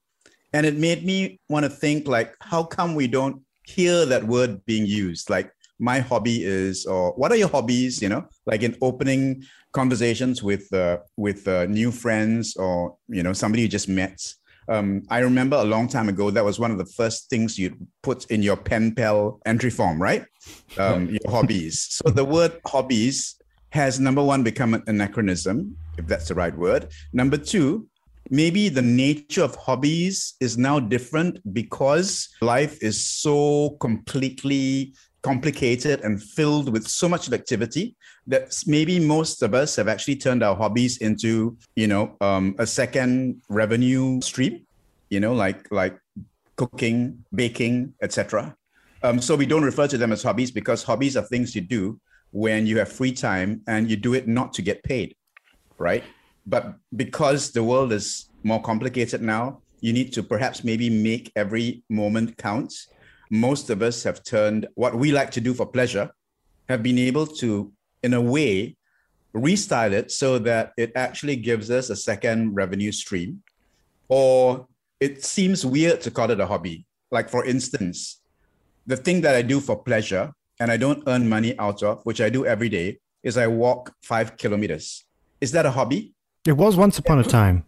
and 0.57 0.65
it 0.65 0.77
made 0.77 1.05
me 1.05 1.39
want 1.51 1.65
to 1.65 1.71
think 1.71 2.09
like 2.09 2.35
how 2.41 2.63
come 2.63 2.95
we 2.95 3.07
don't 3.07 3.43
hear 3.65 4.07
that 4.07 4.25
word 4.25 4.65
being 4.65 4.87
used 4.87 5.29
like 5.29 5.51
my 5.79 5.99
hobby 6.01 6.43
is 6.43 6.87
or 6.87 7.13
what 7.13 7.31
are 7.31 7.37
your 7.37 7.51
hobbies 7.51 8.01
you 8.01 8.09
know 8.09 8.25
like 8.47 8.63
in 8.63 8.75
opening 8.81 9.43
conversations 9.73 10.43
with 10.43 10.73
uh, 10.73 10.97
with 11.19 11.47
uh, 11.47 11.67
new 11.67 11.91
friends 11.91 12.57
or 12.57 12.97
you 13.09 13.23
know 13.23 13.35
somebody 13.35 13.63
you 13.63 13.69
just 13.69 13.89
met 13.89 14.19
um, 14.69 15.03
I 15.11 15.19
remember 15.19 15.57
a 15.57 15.65
long 15.65 15.87
time 15.87 16.09
ago 16.09 16.31
that 16.31 16.45
was 16.45 16.59
one 16.59 16.73
of 16.73 16.79
the 16.79 16.87
first 16.87 17.31
things 17.31 17.57
you'd 17.59 17.79
put 18.03 18.27
in 18.33 18.43
your 18.43 18.57
pen 18.57 18.97
pal 18.97 19.39
entry 19.47 19.71
form, 19.71 20.03
right? 20.03 20.25
Um, 20.77 21.09
your 21.17 21.31
hobbies. 21.31 21.87
So 21.89 22.11
the 22.11 22.25
word 22.25 22.59
hobbies 22.67 23.37
has 23.71 24.01
number 24.01 24.25
one 24.25 24.43
become 24.43 24.75
an 24.75 24.83
anachronism, 24.89 25.77
if 25.99 26.09
that's 26.09 26.27
the 26.27 26.35
right 26.35 26.57
word. 26.57 26.89
Number 27.13 27.37
two, 27.37 27.87
maybe 28.31 28.69
the 28.69 28.83
nature 28.83 29.43
of 29.43 29.55
hobbies 29.57 30.35
is 30.41 30.59
now 30.59 30.81
different 30.81 31.41
because 31.53 32.29
life 32.41 32.83
is 32.83 33.07
so 33.07 33.77
completely 33.81 34.95
complicated 35.23 36.01
and 36.03 36.23
filled 36.23 36.73
with 36.73 36.87
so 36.87 37.09
much 37.09 37.33
activity 37.33 37.97
that 38.29 38.55
maybe 38.67 39.01
most 39.01 39.43
of 39.43 39.55
us 39.55 39.75
have 39.75 39.89
actually 39.89 40.15
turned 40.15 40.43
our 40.43 40.55
hobbies 40.55 40.99
into 40.99 41.57
you 41.75 41.89
know 41.89 42.17
um, 42.21 42.55
a 42.59 42.67
second 42.67 43.43
revenue 43.49 44.21
stream 44.21 44.65
you 45.11 45.19
know 45.19 45.35
like 45.35 45.67
like 45.73 45.99
cooking 46.57 47.25
baking 47.35 47.93
etc 48.03 48.55
um, 49.03 49.21
so 49.21 49.35
we 49.35 49.47
don't 49.47 49.65
refer 49.65 49.89
to 49.89 49.99
them 49.99 50.13
as 50.13 50.23
hobbies 50.23 50.51
because 50.51 50.83
hobbies 50.85 51.17
are 51.17 51.25
things 51.25 51.55
you 51.57 51.61
do 51.61 51.99
when 52.31 52.65
you 52.65 52.79
have 52.79 52.91
free 52.91 53.13
time 53.13 53.61
and 53.67 53.91
you 53.91 53.97
do 53.97 54.15
it 54.15 54.29
not 54.29 54.53
to 54.53 54.63
get 54.63 54.83
paid 54.85 55.17
right 55.79 56.05
but 56.47 56.77
because 56.95 57.51
the 57.51 57.63
world 57.63 57.93
is 57.93 58.31
more 58.43 58.63
complicated 58.63 59.21
now, 59.21 59.61
you 59.81 59.93
need 59.93 60.13
to 60.13 60.23
perhaps 60.23 60.65
maybe 60.65 60.89
make 60.89 61.33
every 61.37 61.83
moment 61.91 62.37
count. 62.39 62.73
Most 63.31 63.69
of 63.71 63.83
us 63.83 64.03
have 64.05 64.23
turned 64.23 64.69
what 64.75 64.95
we 64.95 65.13
like 65.13 65.31
to 65.33 65.41
do 65.41 65.53
for 65.53 65.67
pleasure, 65.67 66.11
have 66.69 66.83
been 66.83 66.99
able 66.99 67.27
to, 67.27 67.73
in 68.03 68.15
a 68.15 68.21
way, 68.21 68.77
restyle 69.35 69.93
it 69.93 70.11
so 70.11 70.39
that 70.39 70.73
it 70.77 70.93
actually 70.95 71.37
gives 71.37 71.71
us 71.71 71.91
a 71.91 71.97
second 71.97 72.55
revenue 72.55 72.93
stream. 72.93 73.43
Or 74.09 74.67
it 75.01 75.25
seems 75.25 75.67
weird 75.67 76.01
to 76.03 76.11
call 76.11 76.31
it 76.31 76.41
a 76.41 76.47
hobby. 76.47 76.87
Like, 77.11 77.29
for 77.29 77.45
instance, 77.45 78.21
the 78.87 78.97
thing 78.97 79.21
that 79.23 79.35
I 79.35 79.43
do 79.43 79.61
for 79.61 79.83
pleasure 79.83 80.33
and 80.61 80.71
I 80.71 80.77
don't 80.77 81.03
earn 81.07 81.29
money 81.29 81.59
out 81.59 81.83
of, 81.83 82.03
which 82.05 82.21
I 82.21 82.31
do 82.31 82.47
every 82.47 82.69
day, 82.69 82.99
is 83.23 83.37
I 83.37 83.49
walk 83.49 83.93
five 84.03 84.37
kilometers. 84.37 85.05
Is 85.41 85.53
that 85.53 85.67
a 85.67 85.71
hobby? 85.71 86.15
It 86.47 86.57
was 86.57 86.77
once 86.77 86.99
upon 86.99 87.19
a 87.19 87.25
time. 87.25 87.65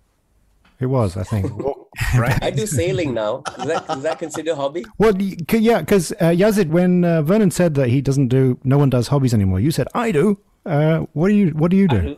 It 0.80 0.86
was, 0.86 1.16
I 1.16 1.24
think. 1.24 1.50
right. 2.16 2.40
I 2.42 2.50
do 2.50 2.66
sailing 2.66 3.12
now. 3.12 3.42
Is 3.58 3.66
that 3.66 3.90
is 3.90 4.02
that 4.02 4.18
considered 4.20 4.52
a 4.52 4.54
hobby? 4.54 4.84
Well, 4.98 5.20
yeah, 5.20 5.80
because 5.80 6.12
uh, 6.12 6.30
Yazid, 6.30 6.68
when 6.68 7.04
uh, 7.04 7.22
Vernon 7.22 7.50
said 7.50 7.74
that 7.74 7.88
he 7.88 8.00
doesn't 8.00 8.28
do, 8.28 8.58
no 8.62 8.78
one 8.78 8.88
does 8.90 9.08
hobbies 9.08 9.34
anymore. 9.34 9.58
You 9.58 9.72
said 9.72 9.88
I 9.94 10.12
do. 10.12 10.40
Uh, 10.64 11.06
what 11.12 11.28
do 11.28 11.34
you 11.34 11.50
What 11.50 11.72
do 11.72 11.76
you 11.76 11.88
do? 11.88 12.16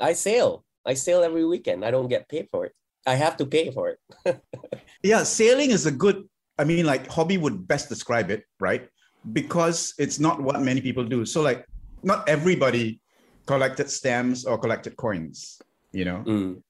I, 0.00 0.08
I 0.08 0.12
sail. 0.14 0.64
I 0.86 0.94
sail 0.94 1.22
every 1.22 1.44
weekend. 1.44 1.84
I 1.84 1.90
don't 1.90 2.08
get 2.08 2.28
paid 2.28 2.48
for 2.50 2.64
it. 2.64 2.72
I 3.06 3.14
have 3.14 3.36
to 3.38 3.46
pay 3.46 3.70
for 3.70 3.90
it. 3.90 3.98
yeah, 5.02 5.22
sailing 5.22 5.70
is 5.70 5.84
a 5.84 5.92
good. 5.92 6.26
I 6.58 6.64
mean, 6.64 6.86
like 6.86 7.08
hobby 7.08 7.36
would 7.36 7.68
best 7.68 7.90
describe 7.90 8.30
it, 8.30 8.44
right? 8.58 8.88
Because 9.32 9.92
it's 9.98 10.18
not 10.18 10.40
what 10.40 10.60
many 10.62 10.80
people 10.80 11.04
do. 11.04 11.26
So, 11.26 11.42
like, 11.42 11.66
not 12.02 12.26
everybody 12.26 13.00
collected 13.46 13.90
stamps 13.90 14.44
or 14.44 14.58
collected 14.58 14.96
coins. 14.96 15.60
You 15.92 16.04
know. 16.04 16.24
Mm 16.26 16.62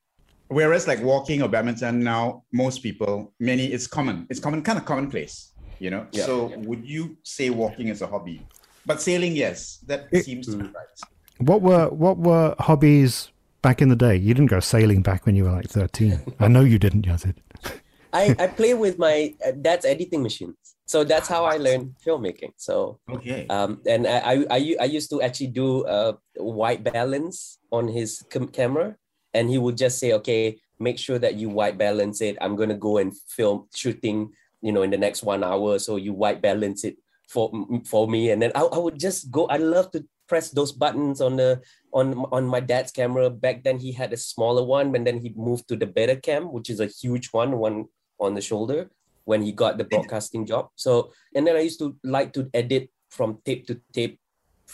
whereas 0.51 0.89
like 0.89 1.01
walking 1.01 1.43
or 1.43 1.49
badminton 1.49 2.01
now 2.01 2.43
most 2.53 2.83
people 2.83 3.33
many 3.39 3.67
it's 3.67 3.87
common 3.87 4.27
it's 4.29 4.41
common 4.41 4.61
kind 4.63 4.79
of 4.79 4.85
commonplace 4.85 5.53
you 5.79 5.91
know 5.91 6.07
yeah, 6.13 6.27
so 6.27 6.51
yeah. 6.51 6.57
would 6.59 6.85
you 6.85 7.17
say 7.23 7.51
walking 7.51 7.89
is 7.89 8.03
a 8.03 8.07
hobby 8.07 8.45
but 8.85 9.01
sailing 9.01 9.35
yes 9.35 9.79
that 9.87 10.09
it, 10.11 10.25
seems 10.25 10.47
to 10.47 10.57
be 10.57 10.65
hmm. 10.65 10.75
right 10.75 11.01
what 11.39 11.63
were 11.63 11.89
what 11.89 12.19
were 12.19 12.55
hobbies 12.59 13.31
back 13.63 13.81
in 13.81 13.89
the 13.89 13.97
day 13.97 14.17
you 14.17 14.35
didn't 14.35 14.51
go 14.51 14.61
sailing 14.61 15.03
back 15.03 15.25
when 15.25 15.37
you 15.37 15.45
were 15.45 15.53
like 15.53 15.69
13 15.69 16.21
i 16.41 16.49
know 16.49 16.63
you 16.63 16.79
didn't 16.79 17.07
Yazid. 17.07 17.37
I, 18.13 18.35
I 18.41 18.49
play 18.49 18.75
with 18.75 18.99
my 18.99 19.33
uh, 19.47 19.53
dad's 19.53 19.85
editing 19.85 20.21
machines 20.21 20.57
so 20.91 21.05
that's 21.05 21.29
how 21.29 21.47
I 21.47 21.57
learned 21.57 21.95
filmmaking. 22.03 22.51
So 22.59 22.99
okay, 23.07 23.47
um, 23.47 23.79
and 23.87 24.11
I, 24.11 24.43
I 24.51 24.59
I 24.83 24.89
used 24.91 25.07
to 25.15 25.23
actually 25.23 25.55
do 25.55 25.87
a 25.87 26.19
white 26.35 26.83
balance 26.83 27.63
on 27.71 27.87
his 27.87 28.27
camera, 28.51 28.99
and 29.31 29.47
he 29.47 29.55
would 29.55 29.79
just 29.79 30.03
say, 30.03 30.19
okay, 30.19 30.59
make 30.83 30.99
sure 30.99 31.23
that 31.23 31.39
you 31.39 31.47
white 31.47 31.79
balance 31.79 32.19
it. 32.21 32.35
I'm 32.43 32.59
gonna 32.59 32.75
go 32.75 32.99
and 32.99 33.15
film 33.31 33.71
shooting, 33.71 34.35
you 34.67 34.75
know, 34.75 34.83
in 34.83 34.91
the 34.91 34.99
next 34.99 35.23
one 35.23 35.47
hour. 35.47 35.79
So 35.79 35.95
you 35.95 36.11
white 36.11 36.43
balance 36.43 36.83
it 36.83 36.99
for 37.31 37.55
for 37.87 38.11
me, 38.11 38.35
and 38.35 38.43
then 38.43 38.51
I, 38.59 38.67
I 38.67 38.79
would 38.83 38.99
just 38.99 39.31
go. 39.31 39.47
I 39.47 39.63
love 39.63 39.95
to 39.95 40.03
press 40.27 40.51
those 40.51 40.75
buttons 40.75 41.23
on 41.23 41.39
the 41.39 41.63
on 41.95 42.27
on 42.35 42.51
my 42.51 42.59
dad's 42.59 42.91
camera. 42.91 43.31
Back 43.31 43.63
then 43.63 43.79
he 43.79 43.95
had 43.95 44.11
a 44.11 44.19
smaller 44.19 44.67
one, 44.67 44.91
and 44.97 45.07
then 45.07 45.23
he 45.23 45.31
moved 45.39 45.71
to 45.71 45.79
the 45.79 45.87
Betacam, 45.87 46.51
which 46.51 46.67
is 46.67 46.83
a 46.83 46.91
huge 46.91 47.31
one, 47.31 47.63
one 47.63 47.87
on 48.19 48.35
the 48.35 48.43
shoulder 48.43 48.91
when 49.31 49.41
he 49.47 49.53
got 49.63 49.79
the 49.79 49.85
broadcasting 49.93 50.43
job. 50.53 50.65
So 50.85 50.93
and 51.35 51.43
then 51.47 51.55
I 51.61 51.63
used 51.69 51.79
to 51.83 51.89
like 52.19 52.31
to 52.37 52.43
edit 52.61 52.85
from 53.17 53.39
tape 53.47 53.63
to 53.69 53.75
tape 53.99 54.15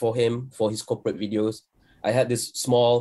for 0.00 0.10
him 0.20 0.32
for 0.58 0.66
his 0.74 0.82
corporate 0.90 1.18
videos. 1.24 1.56
I 2.08 2.10
had 2.18 2.28
this 2.32 2.44
small 2.64 2.92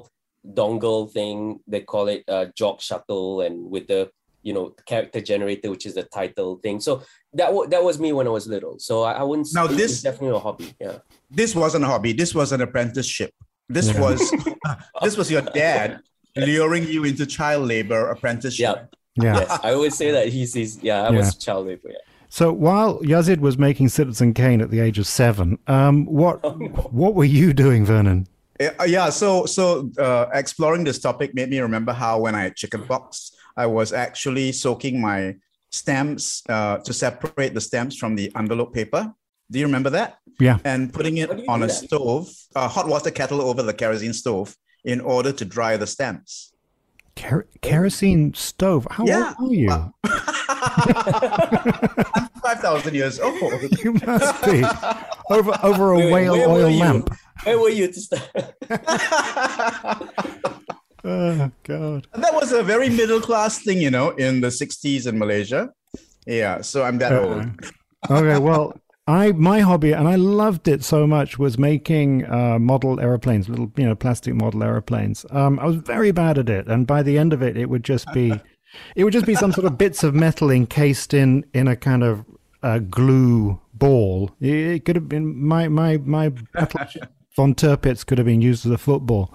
dongle 0.59 1.01
thing. 1.17 1.59
They 1.71 1.81
call 1.93 2.05
it 2.15 2.21
uh, 2.35 2.45
a 2.47 2.51
jog 2.61 2.81
shuttle, 2.87 3.41
and 3.45 3.55
with 3.73 3.85
the 3.87 4.01
you 4.47 4.53
know 4.55 4.65
character 4.91 5.21
generator, 5.31 5.69
which 5.73 5.85
is 5.89 5.95
the 5.99 6.03
title 6.19 6.51
thing. 6.63 6.77
So 6.87 6.93
that 7.39 7.49
w- 7.55 7.69
that 7.73 7.83
was 7.89 7.95
me 8.03 8.09
when 8.17 8.27
I 8.27 8.33
was 8.39 8.45
little. 8.55 8.75
So 8.87 8.93
I, 9.09 9.13
I 9.21 9.23
wouldn't. 9.23 9.47
Now 9.53 9.65
it- 9.65 9.77
this- 9.79 9.93
it's 9.93 10.01
definitely 10.09 10.35
a 10.37 10.43
hobby. 10.47 10.69
Yeah. 10.85 10.97
This 11.39 11.51
wasn't 11.63 11.83
a 11.87 11.89
hobby. 11.93 12.11
This 12.21 12.31
was 12.39 12.51
an 12.51 12.61
apprenticeship. 12.67 13.31
This 13.75 13.87
Yeah. 13.89 14.01
was 14.05 14.19
this 15.05 15.15
was 15.19 15.27
your 15.35 15.41
dad 15.63 15.99
luring 16.35 16.85
you 16.95 17.01
into 17.09 17.25
child 17.25 17.63
labor 17.73 18.01
apprenticeship. 18.15 18.77
Yeah. 18.79 18.85
Yeah. 19.21 19.39
Yes. 19.39 19.59
I 19.63 19.73
always 19.73 19.95
say 19.95 20.11
that 20.11 20.27
he's, 20.29 20.53
he's 20.53 20.81
yeah. 20.83 21.03
I 21.03 21.09
Yeah. 21.11 21.17
was 21.19 21.35
child 21.35 21.67
labor. 21.67 21.89
Yeah. 21.89 21.97
So 22.29 22.51
while 22.51 22.99
Yazid 23.01 23.39
was 23.39 23.57
making 23.57 23.89
Citizen 23.89 24.33
Kane 24.33 24.59
at 24.61 24.69
the 24.71 24.79
age 24.81 24.99
of 24.99 25.07
seven, 25.07 25.57
um, 25.67 26.05
what 26.05 26.37
what 26.93 27.15
were 27.15 27.23
you 27.25 27.53
doing, 27.53 27.85
Vernon? 27.85 28.27
Uh, 28.59 28.83
yeah, 28.85 29.09
so 29.09 29.45
so 29.45 29.89
uh, 29.99 30.25
exploring 30.33 30.83
this 30.83 30.99
topic 30.99 31.33
made 31.33 31.49
me 31.49 31.59
remember 31.59 31.93
how 31.93 32.19
when 32.19 32.35
I 32.35 32.43
had 32.43 32.55
chickenpox, 32.55 33.31
I 33.55 33.65
was 33.67 33.93
actually 33.93 34.51
soaking 34.51 34.99
my 34.99 35.35
stamps 35.71 36.41
uh, 36.49 36.77
to 36.77 36.93
separate 36.93 37.53
the 37.53 37.61
stamps 37.61 37.95
from 37.97 38.15
the 38.15 38.31
envelope 38.35 38.73
paper. 38.73 39.13
Do 39.51 39.59
you 39.59 39.65
remember 39.65 39.89
that? 39.91 40.17
Yeah. 40.39 40.57
And 40.63 40.91
putting 40.91 41.17
it 41.17 41.29
How 41.29 41.35
do 41.35 41.41
you 41.43 41.49
on 41.49 41.63
a 41.63 41.67
that? 41.67 41.73
stove, 41.73 42.29
a 42.55 42.67
hot 42.67 42.87
water 42.87 43.11
kettle 43.11 43.41
over 43.41 43.61
the 43.61 43.73
kerosene 43.73 44.13
stove, 44.13 44.55
in 44.83 44.99
order 45.01 45.31
to 45.31 45.45
dry 45.45 45.77
the 45.77 45.87
stamps. 45.87 46.53
Ker- 47.15 47.47
kerosene 47.61 48.33
stove. 48.33 48.87
How 48.91 49.05
Yeah. 49.05 49.33
old 49.39 49.51
are 49.51 49.55
you? 49.55 49.71
Uh, 49.71 49.89
I'm 52.15 52.29
five 52.41 52.59
thousand 52.59 52.95
years 52.95 53.19
old. 53.19 53.53
you 53.83 53.93
must 53.93 54.43
be 54.45 54.63
over 55.29 55.53
over 55.63 55.91
a 55.93 55.97
Wait, 55.97 56.11
wait, 56.11 56.29
whale 56.29 56.37
where 56.37 56.47
were 56.49 56.53
oil 56.55 56.69
you? 56.69 56.79
lamp. 56.79 57.09
Where 57.43 57.59
were 57.59 57.69
you 57.69 57.87
to 57.87 58.01
start? 58.01 58.29
Oh 61.07 61.51
God. 61.63 62.07
And 62.13 62.23
that 62.23 62.33
was 62.33 62.51
a 62.51 62.63
very 62.63 62.89
middle 62.89 63.21
class 63.21 63.59
thing, 63.59 63.79
you 63.79 63.91
know, 63.91 64.09
in 64.17 64.41
the 64.41 64.47
'60s 64.47 65.05
in 65.05 65.19
Malaysia. 65.19 65.69
Yeah, 66.25 66.61
so 66.61 66.81
I'm 66.81 66.97
that 66.97 67.13
uh-uh. 67.13 67.45
old. 67.45 67.49
okay, 68.09 68.39
well, 68.39 68.73
I 69.07 69.33
my 69.33 69.59
hobby 69.59 69.91
and 69.91 70.07
I 70.07 70.15
loved 70.15 70.67
it 70.67 70.83
so 70.83 71.05
much 71.05 71.37
was 71.37 71.59
making 71.59 72.25
uh, 72.25 72.57
model 72.57 72.99
aeroplanes, 72.99 73.47
little 73.47 73.71
you 73.75 73.85
know 73.85 73.95
plastic 73.95 74.33
model 74.33 74.63
aeroplanes. 74.63 75.25
Um, 75.29 75.59
I 75.59 75.65
was 75.65 75.75
very 75.75 76.11
bad 76.11 76.39
at 76.39 76.49
it, 76.49 76.67
and 76.67 76.87
by 76.87 77.03
the 77.03 77.17
end 77.17 77.31
of 77.31 77.43
it, 77.43 77.55
it 77.55 77.69
would 77.69 77.83
just 77.83 78.11
be, 78.13 78.33
it 78.95 79.03
would 79.03 79.13
just 79.13 79.27
be 79.27 79.35
some 79.35 79.51
sort 79.51 79.65
of 79.65 79.77
bits 79.77 80.03
of 80.03 80.15
metal 80.15 80.49
encased 80.49 81.13
in 81.13 81.45
in 81.53 81.67
a 81.67 81.75
kind 81.75 82.03
of 82.03 82.25
uh, 82.63 82.79
glue 82.79 83.59
ball. 83.75 84.31
It, 84.41 84.55
it 84.55 84.85
could 84.85 84.95
have 84.95 85.07
been 85.07 85.37
my 85.39 85.67
my 85.67 85.97
my 85.97 86.29
von 87.35 87.53
Tirpitz 87.53 88.03
could 88.03 88.17
have 88.17 88.25
been 88.25 88.41
used 88.41 88.65
as 88.65 88.71
a 88.71 88.77
football. 88.77 89.31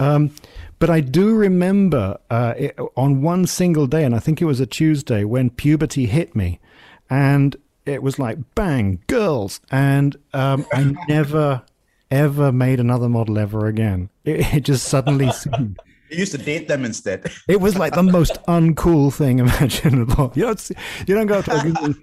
Um, 0.00 0.34
but 0.78 0.90
I 0.90 1.00
do 1.00 1.34
remember 1.34 2.18
uh, 2.28 2.54
it, 2.58 2.78
on 2.96 3.22
one 3.22 3.46
single 3.46 3.86
day, 3.86 4.04
and 4.04 4.14
I 4.14 4.18
think 4.18 4.42
it 4.42 4.46
was 4.46 4.60
a 4.60 4.66
Tuesday, 4.66 5.24
when 5.24 5.48
puberty 5.48 6.06
hit 6.06 6.36
me, 6.36 6.60
and 7.08 7.56
it 7.86 8.02
was 8.02 8.18
like 8.18 8.38
bang, 8.54 9.02
girls, 9.06 9.60
and 9.70 10.16
um, 10.32 10.66
I 10.72 10.94
never 11.08 11.62
ever 12.10 12.52
made 12.52 12.78
another 12.78 13.08
model 13.08 13.38
ever 13.38 13.66
again. 13.66 14.10
It, 14.24 14.54
it 14.54 14.60
just 14.60 14.86
suddenly 14.88 15.30
seemed. 15.32 15.78
You 16.10 16.18
used 16.18 16.32
to 16.32 16.38
date 16.38 16.68
them 16.68 16.84
instead. 16.84 17.32
It 17.48 17.60
was 17.60 17.76
like 17.78 17.94
the 17.94 18.02
most 18.02 18.34
uncool 18.48 19.12
thing 19.14 19.38
imaginable. 19.46 20.30
You 20.34 20.42
don't, 20.44 20.70
you 21.06 21.14
don't 21.14 21.26
go 21.26 21.40
to 21.42 21.56
a 21.56 21.94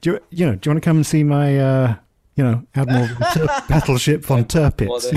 do 0.00 0.10
you, 0.12 0.20
you 0.30 0.46
know, 0.46 0.54
do 0.54 0.68
you 0.68 0.72
want 0.74 0.82
to 0.82 0.86
come 0.86 0.96
and 0.96 1.06
see 1.06 1.22
my, 1.22 1.58
uh, 1.58 1.94
you 2.36 2.44
know, 2.44 2.62
Admiral 2.74 3.08
Tur- 3.32 3.46
Battleship 3.68 4.24
von 4.24 4.38
Well, 4.38 4.44
Tirpitz? 4.46 5.12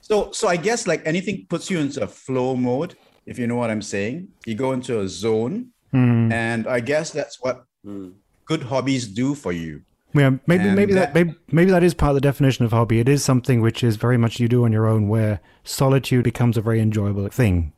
So, 0.00 0.30
so 0.30 0.46
I 0.48 0.56
guess 0.56 0.86
like 0.86 1.02
anything 1.04 1.46
puts 1.48 1.68
you 1.70 1.78
into 1.80 2.02
a 2.02 2.06
flow 2.06 2.54
mode, 2.54 2.96
if 3.26 3.38
you 3.38 3.46
know 3.48 3.56
what 3.56 3.70
I'm 3.70 3.82
saying. 3.82 4.28
You 4.46 4.54
go 4.54 4.72
into 4.72 5.00
a 5.00 5.08
zone, 5.08 5.72
Hmm. 5.92 6.30
and 6.32 6.66
I 6.66 6.80
guess 6.80 7.10
that's 7.10 7.40
what 7.40 7.64
Hmm. 7.86 8.08
good 8.44 8.64
hobbies 8.64 9.06
do 9.06 9.34
for 9.34 9.52
you. 9.52 9.82
Yeah, 10.14 10.30
maybe 10.46 10.64
And 10.64 10.76
maybe 10.76 10.94
that, 10.94 11.12
that- 11.12 11.14
maybe, 11.14 11.34
maybe 11.52 11.70
that 11.70 11.82
is 11.84 11.94
part 11.94 12.10
of 12.10 12.14
the 12.14 12.20
definition 12.20 12.64
of 12.64 12.72
hobby. 12.72 12.98
It 13.00 13.08
is 13.08 13.22
something 13.24 13.60
which 13.60 13.84
is 13.84 13.96
very 13.96 14.16
much 14.16 14.40
you 14.40 14.48
do 14.48 14.64
on 14.64 14.72
your 14.72 14.86
own, 14.86 15.08
where 15.08 15.40
solitude 15.62 16.24
becomes 16.24 16.56
a 16.56 16.60
very 16.62 16.80
enjoyable 16.80 17.28
thing. 17.28 17.72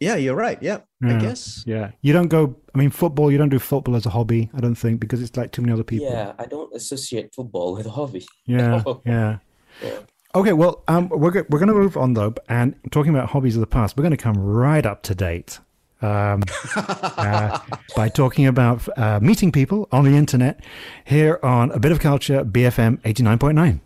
Yeah, 0.00 0.14
you're 0.14 0.36
right. 0.36 0.62
Yeah, 0.62 0.78
I 1.02 1.14
guess. 1.18 1.64
Yeah, 1.66 1.90
you 2.02 2.12
don't 2.12 2.28
go. 2.28 2.54
I 2.74 2.78
mean, 2.78 2.90
football. 2.90 3.32
You 3.32 3.38
don't 3.38 3.48
do 3.48 3.58
football 3.58 3.96
as 3.96 4.06
a 4.06 4.10
hobby. 4.10 4.48
I 4.54 4.60
don't 4.60 4.76
think 4.76 5.00
because 5.00 5.20
it's 5.20 5.36
like 5.36 5.50
too 5.50 5.60
many 5.62 5.72
other 5.72 5.82
people. 5.82 6.06
yeah, 6.08 6.34
I 6.38 6.46
don't 6.46 6.72
associate 6.72 7.34
football 7.34 7.72
with 7.74 7.86
a 7.86 7.90
hobby. 7.90 8.24
yeah, 8.46 8.82
yeah. 9.04 9.38
Yeah. 9.82 9.98
Okay, 10.36 10.52
well, 10.52 10.84
um, 10.86 11.08
we're 11.08 11.32
go- 11.32 11.46
we're 11.48 11.58
going 11.58 11.68
to 11.70 11.74
move 11.74 11.96
on 11.96 12.14
though, 12.14 12.34
and 12.48 12.76
talking 12.92 13.12
about 13.12 13.30
hobbies 13.30 13.56
of 13.56 13.60
the 13.60 13.66
past, 13.66 13.96
we're 13.96 14.02
going 14.02 14.12
to 14.18 14.22
come 14.28 14.36
right 14.38 14.84
up 14.86 15.02
to 15.04 15.14
date 15.16 15.58
um, 16.02 16.42
uh, 16.76 17.58
by 17.96 18.08
talking 18.08 18.46
about 18.46 18.88
uh, 18.98 19.20
meeting 19.20 19.52
people 19.52 19.88
on 19.92 20.04
the 20.04 20.16
internet 20.16 20.60
here 21.04 21.38
on 21.42 21.70
a 21.72 21.78
bit 21.78 21.92
of 21.92 22.00
culture, 22.00 22.44
BFM 22.44 23.00
eighty 23.04 23.22
nine 23.22 23.38
point 23.38 23.56
nine. 23.56 23.80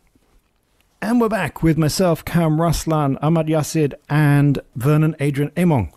And 1.01 1.21
we're 1.21 1.29
back 1.29 1.65
with 1.65 1.77
myself, 1.77 2.25
Kam 2.25 2.59
Raslan, 2.59 3.19
Ahmad 3.21 3.49
Yazid, 3.49 3.95
and 4.09 4.61
Vernon 4.77 5.17
Adrian 5.19 5.51
Emuang. 5.57 5.93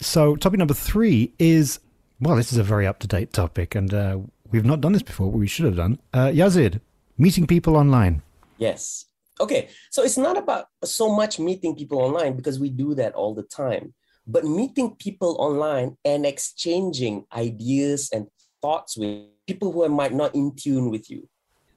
So, 0.00 0.36
topic 0.36 0.58
number 0.58 0.74
three 0.74 1.32
is 1.38 1.80
well, 2.20 2.36
this 2.36 2.52
is 2.52 2.58
a 2.58 2.62
very 2.62 2.86
up 2.86 2.98
to 2.98 3.06
date 3.06 3.32
topic, 3.32 3.74
and 3.74 3.92
uh, 3.94 4.18
we've 4.50 4.64
not 4.64 4.80
done 4.80 4.92
this 4.92 5.02
before, 5.02 5.30
but 5.30 5.38
we 5.38 5.46
should 5.46 5.64
have 5.64 5.76
done. 5.76 5.98
Uh, 6.12 6.26
Yazid, 6.26 6.80
meeting 7.16 7.46
people 7.46 7.76
online. 7.76 8.22
Yes. 8.58 9.06
Okay. 9.40 9.68
So 9.90 10.02
it's 10.02 10.18
not 10.18 10.36
about 10.36 10.66
so 10.84 11.10
much 11.14 11.38
meeting 11.38 11.74
people 11.74 11.98
online 11.98 12.36
because 12.36 12.60
we 12.60 12.68
do 12.68 12.94
that 12.94 13.14
all 13.14 13.34
the 13.34 13.42
time, 13.42 13.94
but 14.30 14.44
meeting 14.44 14.94
people 14.96 15.36
online 15.40 15.96
and 16.04 16.24
exchanging 16.24 17.24
ideas 17.34 18.10
and 18.12 18.28
thoughts 18.62 18.96
with 18.96 19.26
people 19.46 19.72
who 19.72 19.82
are 19.82 19.88
might 19.88 20.14
not 20.14 20.34
in 20.34 20.54
tune 20.54 20.90
with 20.90 21.10
you. 21.10 21.28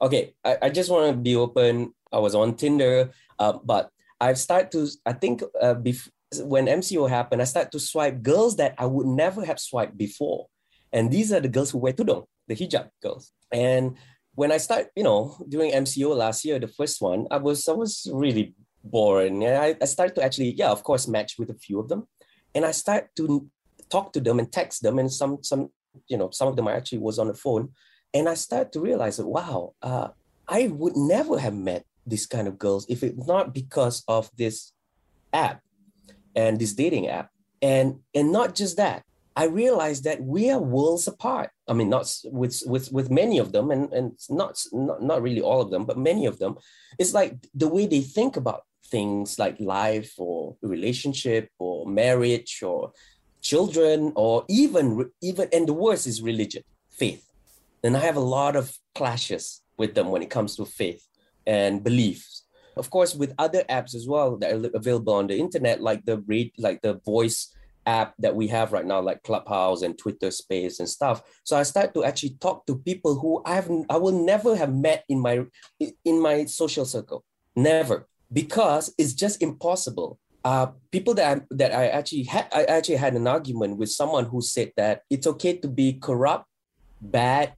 Okay. 0.01 0.35
I, 0.45 0.57
I 0.63 0.69
just 0.69 0.91
want 0.91 1.11
to 1.11 1.17
be 1.17 1.35
open. 1.35 1.93
I 2.11 2.19
was 2.19 2.35
on 2.35 2.55
Tinder, 2.55 3.09
uh, 3.39 3.53
but 3.63 3.89
I've 4.21 4.37
started 4.37 4.71
to, 4.73 4.87
I 5.05 5.13
think 5.13 5.41
uh, 5.59 5.75
bef- 5.75 6.09
when 6.41 6.67
MCO 6.67 7.09
happened, 7.09 7.41
I 7.41 7.45
started 7.45 7.71
to 7.71 7.79
swipe 7.79 8.21
girls 8.21 8.57
that 8.57 8.75
I 8.77 8.85
would 8.85 9.07
never 9.07 9.43
have 9.45 9.59
swiped 9.59 9.97
before. 9.97 10.47
And 10.91 11.11
these 11.11 11.31
are 11.33 11.39
the 11.39 11.47
girls 11.47 11.71
who 11.71 11.79
wear 11.79 11.93
tudung, 11.93 12.25
the 12.47 12.55
hijab 12.55 12.89
girls. 13.01 13.31
And 13.51 13.97
when 14.35 14.51
I 14.51 14.57
start, 14.57 14.87
you 14.95 15.03
know, 15.03 15.37
during 15.49 15.71
MCO 15.71 16.15
last 16.15 16.45
year, 16.45 16.59
the 16.59 16.67
first 16.67 17.01
one, 17.01 17.27
I 17.31 17.37
was 17.37 17.67
I 17.67 17.73
was 17.73 18.07
really 18.13 18.53
bored. 18.83 19.31
And 19.31 19.43
I, 19.43 19.75
I 19.81 19.85
started 19.85 20.15
to 20.15 20.23
actually, 20.23 20.53
yeah, 20.53 20.69
of 20.69 20.83
course, 20.83 21.07
match 21.07 21.35
with 21.39 21.49
a 21.49 21.55
few 21.55 21.79
of 21.79 21.89
them. 21.89 22.07
And 22.55 22.65
I 22.65 22.71
start 22.71 23.09
to 23.17 23.49
talk 23.89 24.13
to 24.13 24.19
them 24.19 24.39
and 24.39 24.51
text 24.51 24.83
them. 24.83 24.99
And 24.99 25.11
some 25.11 25.43
some, 25.43 25.69
you 26.07 26.17
know, 26.17 26.29
some 26.31 26.47
of 26.47 26.55
them 26.55 26.67
I 26.67 26.73
actually 26.73 26.99
was 26.99 27.19
on 27.19 27.27
the 27.27 27.33
phone. 27.33 27.69
And 28.13 28.29
I 28.29 28.35
started 28.35 28.71
to 28.73 28.79
realize 28.79 29.17
that 29.17 29.27
wow, 29.27 29.73
uh, 29.81 30.09
I 30.47 30.67
would 30.67 30.95
never 30.95 31.39
have 31.39 31.55
met 31.55 31.85
these 32.05 32.25
kind 32.25 32.47
of 32.47 32.59
girls 32.59 32.85
if 32.89 33.01
it 33.03 33.15
not 33.17 33.53
because 33.53 34.03
of 34.07 34.29
this 34.37 34.73
app 35.31 35.61
and 36.35 36.59
this 36.59 36.73
dating 36.73 37.07
app. 37.07 37.29
And 37.61 37.99
and 38.13 38.31
not 38.31 38.55
just 38.55 38.77
that, 38.77 39.03
I 39.35 39.45
realized 39.45 40.03
that 40.03 40.21
we 40.21 40.51
are 40.51 40.59
worlds 40.59 41.07
apart. 41.07 41.49
I 41.67 41.73
mean, 41.73 41.89
not 41.89 42.13
with 42.25 42.61
with 42.65 42.91
with 42.91 43.09
many 43.09 43.39
of 43.39 43.51
them, 43.51 43.71
and 43.71 43.91
and 43.93 44.11
not 44.29 44.61
not 44.71 45.01
not 45.01 45.21
really 45.21 45.41
all 45.41 45.61
of 45.61 45.71
them, 45.71 45.85
but 45.85 45.97
many 45.97 46.25
of 46.25 46.39
them. 46.39 46.57
It's 46.99 47.13
like 47.13 47.37
the 47.55 47.67
way 47.67 47.87
they 47.87 48.01
think 48.01 48.37
about 48.37 48.63
things 48.87 49.39
like 49.39 49.59
life 49.59 50.13
or 50.17 50.55
relationship 50.61 51.49
or 51.59 51.85
marriage 51.85 52.61
or 52.63 52.91
children 53.41 54.13
or 54.15 54.45
even 54.49 55.09
even 55.21 55.47
and 55.51 55.67
the 55.67 55.73
worst 55.73 56.07
is 56.07 56.21
religion, 56.21 56.63
faith. 56.91 57.25
And 57.83 57.97
I 57.97 57.99
have 57.99 58.15
a 58.15 58.21
lot 58.21 58.55
of 58.55 58.75
clashes 58.95 59.61
with 59.77 59.93
them 59.93 60.09
when 60.09 60.21
it 60.21 60.29
comes 60.29 60.55
to 60.55 60.65
faith 60.65 61.05
and 61.45 61.83
beliefs. 61.83 62.45
Of 62.75 62.89
course, 62.89 63.13
with 63.13 63.35
other 63.37 63.63
apps 63.69 63.93
as 63.93 64.07
well 64.07 64.37
that 64.37 64.51
are 64.51 64.69
available 64.73 65.13
on 65.13 65.27
the 65.27 65.37
internet, 65.37 65.81
like 65.81 66.05
the 66.05 66.19
read, 66.25 66.51
like 66.57 66.81
the 66.81 66.99
voice 67.05 67.53
app 67.85 68.13
that 68.19 68.35
we 68.35 68.47
have 68.47 68.71
right 68.71 68.85
now, 68.85 69.01
like 69.01 69.23
Clubhouse 69.23 69.81
and 69.81 69.97
Twitter 69.97 70.31
Space 70.31 70.79
and 70.79 70.89
stuff. 70.89 71.21
So 71.43 71.57
I 71.57 71.63
start 71.63 71.93
to 71.93 72.03
actually 72.03 72.37
talk 72.39 72.65
to 72.65 72.77
people 72.77 73.19
who 73.19 73.41
I 73.45 73.55
have 73.55 73.69
I 73.89 73.97
will 73.97 74.25
never 74.25 74.55
have 74.55 74.73
met 74.73 75.03
in 75.09 75.19
my 75.19 75.45
in 75.79 76.21
my 76.21 76.45
social 76.45 76.85
circle, 76.85 77.23
never, 77.55 78.07
because 78.33 78.93
it's 78.97 79.13
just 79.13 79.41
impossible. 79.41 80.19
Uh, 80.43 80.67
people 80.91 81.13
that 81.13 81.37
I, 81.37 81.41
that 81.51 81.71
I 81.71 81.87
actually 81.87 82.23
had 82.23 82.47
I 82.51 82.65
actually 82.65 82.97
had 82.97 83.13
an 83.13 83.27
argument 83.27 83.77
with 83.77 83.89
someone 83.89 84.25
who 84.25 84.41
said 84.41 84.73
that 84.75 85.03
it's 85.09 85.27
okay 85.27 85.55
to 85.57 85.69
be 85.69 85.93
corrupt, 85.93 86.47
bad, 86.99 87.53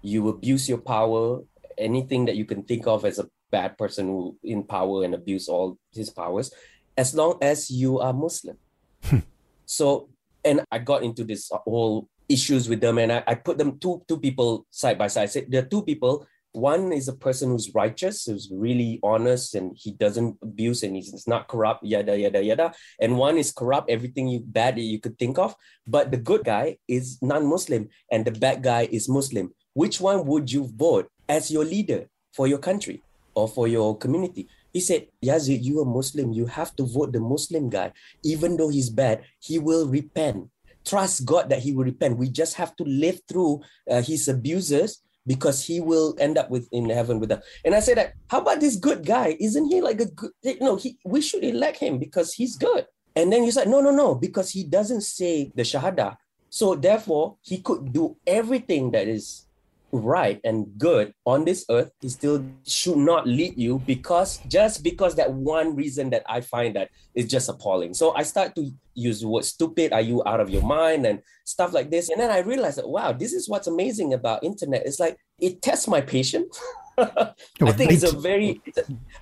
you 0.00 0.28
abuse 0.28 0.68
your 0.68 0.78
power, 0.78 1.40
anything 1.76 2.24
that 2.26 2.36
you 2.36 2.46
can 2.46 2.62
think 2.62 2.86
of 2.86 3.04
as 3.04 3.18
a 3.18 3.28
bad 3.50 3.76
person 3.76 4.06
who 4.06 4.38
in 4.42 4.62
power 4.62 5.04
and 5.04 5.12
abuse 5.12 5.48
all 5.48 5.76
his 5.92 6.08
powers, 6.08 6.50
as 6.96 7.14
long 7.14 7.36
as 7.42 7.70
you 7.70 7.98
are 7.98 8.14
Muslim. 8.14 8.56
so, 9.66 10.08
and 10.44 10.62
I 10.70 10.78
got 10.78 11.02
into 11.02 11.24
this 11.24 11.50
whole 11.52 12.08
issues 12.26 12.70
with 12.70 12.80
them, 12.80 12.96
and 12.96 13.12
I, 13.12 13.22
I 13.26 13.34
put 13.34 13.58
them 13.58 13.78
two 13.78 14.00
two 14.08 14.18
people 14.18 14.64
side 14.70 14.96
by 14.96 15.08
side. 15.08 15.24
I 15.24 15.26
said 15.26 15.46
there 15.50 15.62
are 15.62 15.68
two 15.68 15.82
people 15.82 16.26
One 16.52 16.92
is 16.92 17.06
a 17.06 17.14
person 17.14 17.50
who's 17.50 17.72
righteous, 17.74 18.24
who's 18.26 18.50
really 18.52 18.98
honest, 19.04 19.54
and 19.54 19.72
he 19.76 19.92
doesn't 19.92 20.36
abuse 20.42 20.82
and 20.82 20.96
he's 20.96 21.26
not 21.28 21.46
corrupt, 21.46 21.84
yada 21.84 22.18
yada 22.18 22.42
yada. 22.42 22.74
And 23.00 23.16
one 23.16 23.38
is 23.38 23.52
corrupt, 23.52 23.88
everything 23.88 24.26
you 24.26 24.40
bad 24.40 24.78
you 24.78 24.98
could 24.98 25.16
think 25.16 25.38
of. 25.38 25.54
But 25.86 26.10
the 26.10 26.16
good 26.16 26.44
guy 26.44 26.78
is 26.88 27.18
non-Muslim, 27.22 27.88
and 28.10 28.24
the 28.24 28.32
bad 28.32 28.64
guy 28.64 28.88
is 28.90 29.08
Muslim. 29.08 29.54
Which 29.74 30.00
one 30.00 30.26
would 30.26 30.50
you 30.50 30.68
vote 30.74 31.08
as 31.28 31.50
your 31.50 31.64
leader 31.64 32.08
for 32.34 32.48
your 32.48 32.58
country 32.58 33.02
or 33.34 33.46
for 33.46 33.68
your 33.68 33.96
community? 33.96 34.48
He 34.72 34.80
said, 34.80 35.06
Yazid, 35.24 35.62
you 35.62 35.80
are 35.80 35.84
Muslim. 35.84 36.32
You 36.32 36.46
have 36.46 36.74
to 36.76 36.84
vote 36.84 37.12
the 37.12 37.20
Muslim 37.20 37.70
guy. 37.70 37.92
Even 38.24 38.56
though 38.56 38.68
he's 38.70 38.90
bad, 38.90 39.22
he 39.38 39.58
will 39.58 39.86
repent. 39.86 40.50
Trust 40.84 41.24
God 41.24 41.50
that 41.50 41.60
he 41.60 41.72
will 41.72 41.84
repent. 41.84 42.18
We 42.18 42.28
just 42.30 42.54
have 42.54 42.74
to 42.76 42.84
live 42.84 43.20
through 43.28 43.62
uh, 43.88 44.02
his 44.02 44.26
abusers 44.26 45.02
because 45.26 45.64
he 45.64 45.80
will 45.80 46.16
end 46.18 46.38
up 46.38 46.50
with 46.50 46.68
in 46.72 46.88
heaven 46.88 47.20
with 47.20 47.32
us. 47.32 47.44
And 47.64 47.74
I 47.74 47.80
said 47.80 47.98
that, 47.98 48.14
how 48.28 48.40
about 48.40 48.60
this 48.60 48.76
good 48.76 49.04
guy? 49.04 49.36
Isn't 49.40 49.66
he 49.66 49.80
like 49.80 50.00
a 50.00 50.06
good, 50.06 50.30
eh, 50.44 50.54
you 50.60 50.66
know, 50.66 50.76
he, 50.76 50.98
we 51.04 51.20
should 51.20 51.44
elect 51.44 51.78
him 51.78 51.98
because 51.98 52.32
he's 52.34 52.56
good. 52.56 52.86
And 53.16 53.32
then 53.32 53.44
you 53.44 53.52
said, 53.52 53.68
no, 53.68 53.80
no, 53.80 53.90
no, 53.90 54.14
because 54.14 54.50
he 54.50 54.64
doesn't 54.64 55.02
say 55.02 55.52
the 55.54 55.62
Shahada. 55.62 56.16
So 56.48 56.74
therefore, 56.74 57.36
he 57.42 57.58
could 57.58 57.92
do 57.92 58.16
everything 58.26 58.90
that 58.92 59.06
is 59.08 59.46
right 59.92 60.40
and 60.44 60.66
good 60.78 61.12
on 61.26 61.44
this 61.44 61.64
earth, 61.70 61.90
he 62.00 62.08
still 62.08 62.44
should 62.66 62.96
not 62.96 63.26
lead 63.26 63.56
you 63.56 63.78
because 63.86 64.38
just 64.48 64.82
because 64.82 65.14
that 65.16 65.32
one 65.32 65.76
reason 65.76 66.10
that 66.10 66.22
I 66.28 66.40
find 66.40 66.76
that 66.76 66.90
is 67.14 67.26
just 67.26 67.48
appalling. 67.48 67.94
So 67.94 68.14
I 68.14 68.22
start 68.22 68.54
to 68.56 68.70
use 68.94 69.20
the 69.20 69.28
word 69.28 69.44
stupid, 69.44 69.92
are 69.92 70.00
you 70.00 70.22
out 70.26 70.40
of 70.40 70.50
your 70.50 70.62
mind 70.62 71.06
and 71.06 71.20
stuff 71.44 71.72
like 71.72 71.90
this. 71.90 72.08
And 72.08 72.20
then 72.20 72.30
I 72.30 72.38
realized 72.38 72.78
that 72.78 72.88
wow, 72.88 73.12
this 73.12 73.32
is 73.32 73.48
what's 73.48 73.66
amazing 73.66 74.14
about 74.14 74.44
internet. 74.44 74.82
It's 74.86 75.00
like 75.00 75.18
it 75.38 75.62
tests 75.62 75.88
my 75.88 76.00
patience. 76.00 76.60
I 76.98 77.72
think 77.72 77.92
it's 77.92 78.02
a 78.02 78.16
very 78.16 78.60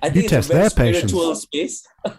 I 0.01 0.09
think 0.09 0.31
it's 0.31 0.49
a 0.49 0.53
very 0.53 0.69
spiritual 0.69 1.21
patience. 1.21 1.41
space. 1.41 1.87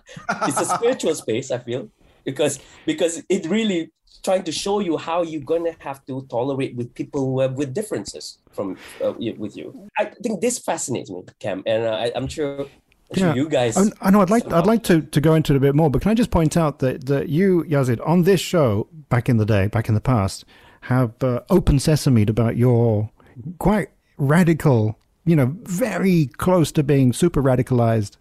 it's 0.49 0.61
a 0.61 0.65
spiritual 0.65 1.15
space, 1.15 1.51
I 1.51 1.59
feel. 1.59 1.91
Because 2.25 2.59
because 2.87 3.23
it 3.29 3.47
really 3.47 3.93
trying 4.23 4.45
to 4.45 4.53
show 4.53 4.81
you 4.81 4.97
how 4.97 5.23
you're 5.23 5.43
going 5.43 5.65
to 5.65 5.75
have 5.81 6.05
to 6.07 6.27
tolerate 6.31 6.75
with 6.77 6.95
people 6.95 7.27
who 7.27 7.41
have 7.41 7.55
with 7.55 7.75
differences 7.75 8.39
from 8.53 8.77
uh, 9.05 9.13
with 9.37 9.57
you. 9.57 9.89
I 9.99 10.07
think 10.07 10.41
this 10.41 10.59
fascinates 10.59 11.11
me, 11.11 11.25
Kam, 11.39 11.63
and 11.67 11.85
uh, 11.85 11.91
I, 11.91 12.07
am 12.17 12.29
sure. 12.29 12.67
Yeah. 13.13 13.35
you 13.35 13.49
guys. 13.49 13.77
I, 13.77 13.91
I 14.01 14.11
know. 14.11 14.21
I'd 14.21 14.31
like. 14.31 14.51
I'd 14.53 14.67
like 14.67 14.85
to, 14.85 15.03
to 15.03 15.21
go 15.21 15.35
into 15.35 15.53
it 15.53 15.57
a 15.57 15.61
bit 15.61 15.75
more, 15.75 15.91
but 15.91 16.03
can 16.03 16.13
I 16.13 16.15
just 16.15 16.31
point 16.31 16.57
out 16.57 16.79
that, 16.79 17.07
that 17.07 17.29
you, 17.29 17.65
Yazid, 17.69 17.99
on 18.07 18.23
this 18.23 18.41
show 18.41 18.87
back 19.09 19.29
in 19.29 19.37
the 19.37 19.45
day, 19.45 19.67
back 19.67 19.89
in 19.89 19.97
the 19.97 20.01
past, 20.01 20.45
have 20.83 21.13
uh, 21.25 21.41
open 21.51 21.81
sesame 21.81 22.23
about 22.23 22.57
your 22.57 23.11
quite 23.59 23.89
radical, 24.17 24.97
you 25.25 25.35
know, 25.35 25.57
very 25.63 26.27
close 26.37 26.71
to 26.73 26.83
being 26.83 27.13
super 27.13 27.43
radicalized 27.43 28.17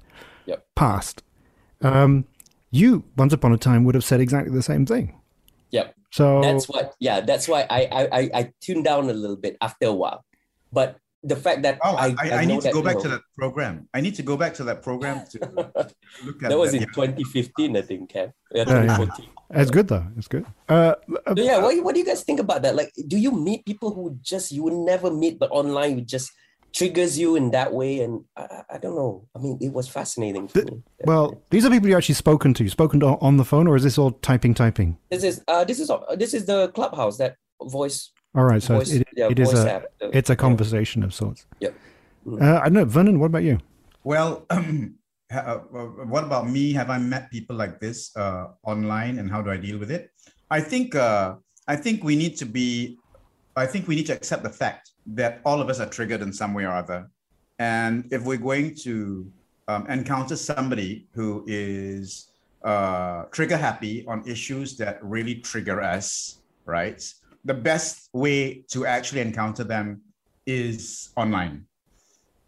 yep. 0.46 0.66
past. 0.76 1.24
Um, 1.82 2.26
you 2.72 3.04
once 3.16 3.34
upon 3.34 3.54
a 3.54 3.58
time 3.58 3.84
would 3.84 3.96
have 3.96 4.04
said 4.04 4.20
exactly 4.20 4.54
the 4.54 4.64
same 4.64 4.86
thing. 4.86 5.19
Yep. 5.72 5.96
So 6.12 6.42
that's 6.42 6.68
what. 6.68 6.94
Yeah, 7.00 7.22
that's 7.22 7.48
why 7.48 7.66
I 7.70 7.88
I 7.92 8.30
I 8.34 8.54
tuned 8.62 8.86
down 8.86 9.10
a 9.10 9.14
little 9.14 9.38
bit 9.38 9.58
after 9.62 9.88
a 9.88 9.94
while, 9.94 10.26
but 10.72 10.98
the 11.24 11.36
fact 11.36 11.64
that 11.64 11.80
oh, 11.84 11.96
I, 11.96 12.16
I, 12.18 12.32
I 12.32 12.46
need 12.46 12.62
to 12.62 12.72
go 12.72 12.82
back 12.82 12.96
know, 12.96 13.02
to 13.02 13.08
that 13.10 13.22
program. 13.38 13.90
I 13.94 14.02
need 14.02 14.16
to 14.16 14.24
go 14.24 14.38
back 14.38 14.54
to 14.56 14.64
that 14.64 14.82
program 14.82 15.26
to 15.32 15.40
look 16.26 16.44
at 16.44 16.50
that. 16.50 16.58
was 16.58 16.72
that. 16.72 16.84
in 16.84 16.88
2015, 16.88 17.76
I 17.76 17.82
think, 17.82 18.10
Ken. 18.10 18.32
Yeah, 18.52 18.64
2014. 18.64 19.26
Yeah. 19.26 19.62
It's 19.62 19.72
good 19.72 19.88
though. 19.88 20.06
It's 20.16 20.28
good. 20.28 20.46
Uh, 20.70 20.96
uh, 21.26 21.36
so 21.36 21.44
yeah, 21.44 21.58
what, 21.58 21.84
what 21.84 21.94
do 21.94 22.00
you 22.00 22.06
guys 22.06 22.24
think 22.24 22.40
about 22.40 22.62
that? 22.62 22.76
Like, 22.76 22.94
do 23.08 23.18
you 23.18 23.32
meet 23.32 23.66
people 23.66 23.94
who 23.94 24.18
just 24.22 24.52
you 24.52 24.64
would 24.64 24.74
never 24.74 25.12
meet, 25.12 25.40
but 25.40 25.52
online 25.52 25.98
you 25.98 26.06
just 26.06 26.32
triggers 26.74 27.18
you 27.18 27.36
in 27.36 27.52
that 27.52 27.74
way. 27.74 28.02
And 28.02 28.24
I, 28.36 28.64
I 28.72 28.78
don't 28.78 28.96
know. 28.96 29.28
I 29.36 29.40
mean, 29.40 29.58
it 29.62 29.74
was 29.74 29.88
fascinating 29.88 30.48
for 30.48 30.62
the, 30.62 30.72
me. 30.72 30.84
Well, 31.06 31.42
these 31.50 31.66
are 31.66 31.70
people 31.70 31.90
you 31.90 31.98
actually 31.98 32.16
spoken 32.16 32.54
to. 32.56 32.64
You 32.64 32.70
spoken 32.70 33.00
to 33.02 33.18
on 33.22 33.38
the 33.38 33.46
phone, 33.46 33.68
or 33.68 33.76
is 33.76 33.84
this 33.84 33.98
all 33.98 34.12
typing, 34.12 34.54
typing? 34.54 34.98
This 35.10 35.24
is 35.24 35.44
uh, 35.48 35.64
this 35.64 35.80
is 35.80 35.90
uh, 35.90 36.00
this 36.18 36.34
is 36.34 36.46
the 36.46 36.70
clubhouse 36.70 37.18
that 37.18 37.36
voice. 37.64 38.12
All 38.36 38.44
right, 38.44 38.62
so 38.62 38.78
voice, 38.78 38.92
it, 38.92 39.08
yeah, 39.16 39.30
it 39.30 39.40
is 39.40 39.54
a 39.54 39.74
app, 39.74 39.84
it's 40.02 40.30
a 40.30 40.36
conversation 40.36 41.02
yeah. 41.02 41.08
of 41.08 41.14
sorts. 41.14 41.48
Yeah. 41.60 41.70
Mm-hmm. 42.26 42.44
Uh, 42.44 42.60
I 42.60 42.64
don't 42.66 42.74
know, 42.74 42.86
Vernon. 42.86 43.20
What 43.20 43.28
about 43.28 43.44
you? 43.44 43.58
Well, 44.04 44.46
um, 44.50 44.96
uh, 45.32 45.56
what 45.58 46.24
about 46.24 46.50
me? 46.50 46.74
Have 46.74 46.90
I 46.90 46.98
met 46.98 47.32
people 47.32 47.56
like 47.56 47.80
this 47.80 48.16
uh, 48.16 48.48
online, 48.64 49.20
and 49.20 49.32
how 49.32 49.42
do 49.42 49.52
I 49.52 49.58
deal 49.58 49.78
with 49.78 49.92
it? 49.92 50.12
I 50.52 50.62
think 50.62 50.96
uh, 50.96 51.36
I 51.68 51.76
think 51.76 52.04
we 52.04 52.16
need 52.16 52.38
to 52.38 52.46
be. 52.46 52.98
I 53.56 53.66
think 53.66 53.88
we 53.88 53.96
need 53.96 54.06
to 54.08 54.14
accept 54.14 54.44
the 54.44 54.50
fact 54.50 54.92
that 55.13 55.41
all 55.45 55.62
of 55.62 55.69
us 55.69 55.80
are 55.80 55.89
triggered 55.89 56.22
in 56.22 56.32
some 56.32 56.54
way 56.54 56.65
or 56.65 56.72
other. 56.72 57.10
And 57.58 58.08
if 58.12 58.24
we're 58.24 58.38
going 58.38 58.76
to 58.84 59.32
um, 59.67 59.88
encounter 59.88 60.36
somebody 60.36 61.08
who 61.13 61.43
is 61.48 62.32
uh, 62.63 63.24
trigger 63.32 63.58
happy 63.58 64.06
on 64.08 64.28
issues 64.28 64.78
that 64.78 65.04
really 65.04 65.36
trigger 65.36 65.82
us, 65.82 66.41
right? 66.65 67.02
The 67.45 67.54
best 67.54 68.10
way 68.13 68.65
to 68.72 68.86
actually 68.86 69.22
encounter 69.22 69.63
them 69.63 70.02
is 70.45 71.10
online. 71.15 71.65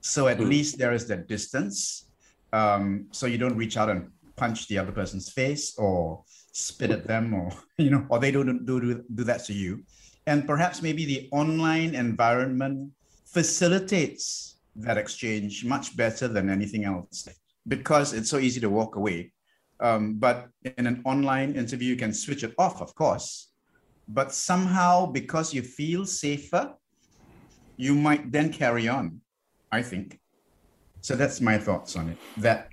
So 0.02 0.28
at 0.28 0.38
mm. 0.38 0.48
least 0.48 0.78
there 0.78 0.94
is 0.94 1.08
that 1.08 1.28
distance. 1.28 2.10
Um, 2.54 3.08
so 3.12 3.28
you 3.28 3.38
don't 3.38 3.56
reach 3.56 3.78
out 3.78 3.90
and 3.90 4.10
punch 4.36 4.68
the 4.68 4.78
other 4.78 4.92
person's 4.92 5.32
face 5.32 5.78
or 5.78 6.24
spit 6.52 6.92
at 6.92 7.08
them 7.08 7.34
or, 7.34 7.52
you 7.78 7.90
know, 7.90 8.06
or 8.10 8.20
they 8.20 8.32
don't 8.32 8.66
do, 8.66 8.82
do, 8.82 9.04
do 9.14 9.24
that 9.24 9.46
to 9.46 9.54
you 9.54 9.84
and 10.28 10.46
perhaps 10.46 10.82
maybe 10.82 11.06
the 11.06 11.30
online 11.32 11.96
environment 11.96 12.92
facilitates 13.26 14.60
that 14.76 14.98
exchange 14.98 15.66
much 15.66 15.96
better 15.98 16.28
than 16.28 16.50
anything 16.50 16.86
else 16.86 17.28
because 17.68 18.14
it's 18.14 18.30
so 18.30 18.38
easy 18.38 18.60
to 18.60 18.70
walk 18.70 18.96
away. 18.96 19.32
Um, 19.80 20.16
but 20.16 20.50
in 20.78 20.86
an 20.86 21.02
online 21.06 21.56
interview, 21.56 21.90
you 21.90 21.96
can 21.96 22.14
switch 22.14 22.44
it 22.44 22.54
off, 22.58 22.82
of 22.82 22.94
course. 22.96 23.52
But 24.08 24.32
somehow, 24.32 25.08
because 25.08 25.54
you 25.54 25.62
feel 25.62 26.06
safer, 26.06 26.74
you 27.78 27.96
might 27.96 28.32
then 28.32 28.54
carry 28.54 28.88
on, 28.88 29.22
I 29.72 29.82
think. 29.82 30.20
So 31.02 31.16
that's 31.16 31.42
my 31.42 31.58
thoughts 31.58 31.96
on 31.96 32.10
it. 32.10 32.18
That 32.38 32.70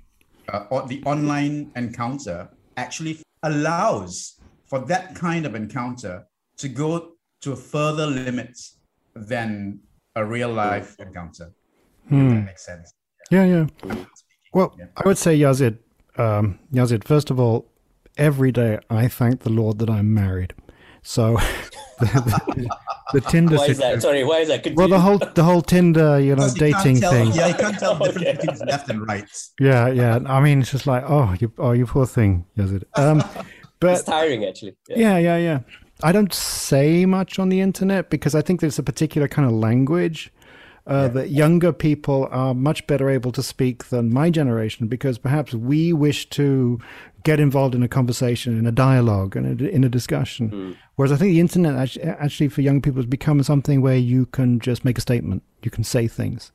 uh, 0.49 0.85
the 0.85 1.01
online 1.05 1.71
encounter 1.75 2.49
actually 2.77 3.19
allows 3.43 4.39
for 4.65 4.79
that 4.85 5.15
kind 5.15 5.45
of 5.45 5.55
encounter 5.55 6.25
to 6.57 6.69
go 6.69 7.13
to 7.41 7.51
a 7.53 7.55
further 7.55 8.05
limit 8.07 8.57
than 9.15 9.79
a 10.15 10.25
real 10.25 10.51
life 10.51 10.95
encounter. 10.99 11.51
Hmm. 12.07 12.29
that 12.29 12.45
makes 12.45 12.65
sense. 12.65 12.93
Yeah, 13.31 13.45
yeah. 13.45 13.67
Well, 14.53 14.75
yeah. 14.77 14.85
I 14.97 15.07
would 15.07 15.17
say 15.17 15.37
Yazid, 15.37 15.77
um, 16.17 16.59
Yazid. 16.73 17.03
First 17.03 17.29
of 17.29 17.39
all, 17.39 17.71
every 18.17 18.51
day 18.51 18.79
I 18.89 19.07
thank 19.07 19.41
the 19.41 19.51
Lord 19.51 19.79
that 19.79 19.89
I'm 19.89 20.13
married. 20.13 20.53
So 21.03 21.35
the, 21.99 22.05
the, 22.05 22.69
the, 23.13 23.21
Tinder. 23.21 23.57
Why 23.57 23.65
is 23.67 23.77
that? 23.77 24.01
Sorry, 24.01 24.23
why 24.23 24.39
is 24.39 24.47
that? 24.49 24.63
Continue. 24.63 24.77
Well, 24.77 24.87
the 24.87 24.99
whole 24.99 25.17
the 25.17 25.43
whole 25.43 25.61
Tinder, 25.61 26.19
you 26.19 26.35
know, 26.35 26.49
dating 26.53 26.99
tell, 26.99 27.11
thing. 27.11 27.31
Yeah, 27.31 27.47
you 27.47 27.53
can't 27.53 27.79
tell 27.79 27.95
the 27.95 28.11
difference 28.11 28.27
okay. 28.27 28.47
between 28.47 28.67
left 28.67 28.89
and 28.89 29.07
right. 29.07 29.29
Yeah, 29.59 29.87
yeah. 29.89 30.19
I 30.25 30.41
mean, 30.41 30.61
it's 30.61 30.71
just 30.71 30.87
like, 30.87 31.03
oh, 31.07 31.35
you, 31.39 31.51
oh, 31.57 31.71
you 31.71 31.85
poor 31.85 32.05
thing, 32.05 32.45
Yazid. 32.57 32.83
Um, 32.95 33.23
but 33.79 33.93
it's 33.93 34.03
tiring, 34.03 34.45
actually. 34.45 34.75
Yeah. 34.89 34.97
yeah, 34.97 35.17
yeah, 35.17 35.37
yeah. 35.37 35.59
I 36.01 36.11
don't 36.11 36.33
say 36.33 37.05
much 37.05 37.39
on 37.39 37.49
the 37.49 37.59
internet 37.61 38.09
because 38.09 38.33
I 38.33 38.41
think 38.41 38.61
there's 38.61 38.79
a 38.79 38.83
particular 38.83 39.27
kind 39.27 39.45
of 39.45 39.53
language 39.53 40.31
uh, 40.87 40.93
yeah. 40.93 41.07
that 41.09 41.29
younger 41.29 41.73
people 41.73 42.27
are 42.31 42.53
much 42.53 42.87
better 42.87 43.09
able 43.09 43.31
to 43.33 43.43
speak 43.43 43.85
than 43.85 44.13
my 44.13 44.29
generation 44.29 44.87
because 44.87 45.17
perhaps 45.17 45.53
we 45.53 45.91
wish 45.91 46.29
to 46.31 46.79
get 47.23 47.39
involved 47.39 47.75
in 47.75 47.83
a 47.83 47.87
conversation, 47.87 48.57
in 48.57 48.65
a 48.65 48.71
dialogue, 48.71 49.35
and 49.35 49.61
in 49.61 49.83
a 49.83 49.89
discussion. 49.89 50.49
Mm. 50.49 50.77
Whereas 50.95 51.11
I 51.11 51.17
think 51.17 51.31
the 51.31 51.39
internet 51.41 51.75
actually, 51.75 52.05
actually 52.05 52.47
for 52.47 52.61
young 52.61 52.81
people 52.81 52.99
has 52.99 53.05
become 53.05 53.43
something 53.43 53.81
where 53.81 53.97
you 53.97 54.25
can 54.27 54.59
just 54.59 54.85
make 54.85 54.97
a 54.97 55.01
statement, 55.01 55.43
you 55.63 55.69
can 55.69 55.83
say 55.83 56.07
things, 56.07 56.53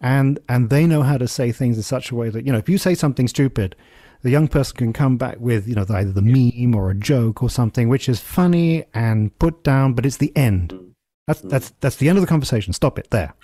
and 0.00 0.38
and 0.48 0.70
they 0.70 0.86
know 0.86 1.02
how 1.02 1.18
to 1.18 1.26
say 1.26 1.50
things 1.50 1.76
in 1.76 1.82
such 1.82 2.10
a 2.10 2.14
way 2.14 2.28
that 2.30 2.46
you 2.46 2.52
know 2.52 2.58
if 2.58 2.68
you 2.68 2.78
say 2.78 2.94
something 2.94 3.26
stupid 3.26 3.74
the 4.22 4.30
young 4.30 4.48
person 4.48 4.76
can 4.76 4.92
come 4.92 5.16
back 5.16 5.38
with, 5.38 5.68
you 5.68 5.74
know, 5.74 5.86
either 5.88 6.12
the 6.12 6.22
meme 6.22 6.74
or 6.74 6.90
a 6.90 6.94
joke 6.94 7.42
or 7.42 7.50
something 7.50 7.88
which 7.88 8.08
is 8.08 8.20
funny 8.20 8.84
and 8.94 9.36
put 9.38 9.62
down, 9.62 9.92
but 9.92 10.06
it's 10.06 10.16
the 10.16 10.36
end. 10.36 10.94
That's 11.26 11.40
that's 11.40 11.72
that's 11.80 11.96
the 11.96 12.08
end 12.08 12.18
of 12.18 12.22
the 12.22 12.28
conversation. 12.28 12.72
Stop 12.72 12.98
it 12.98 13.10
there. 13.10 13.34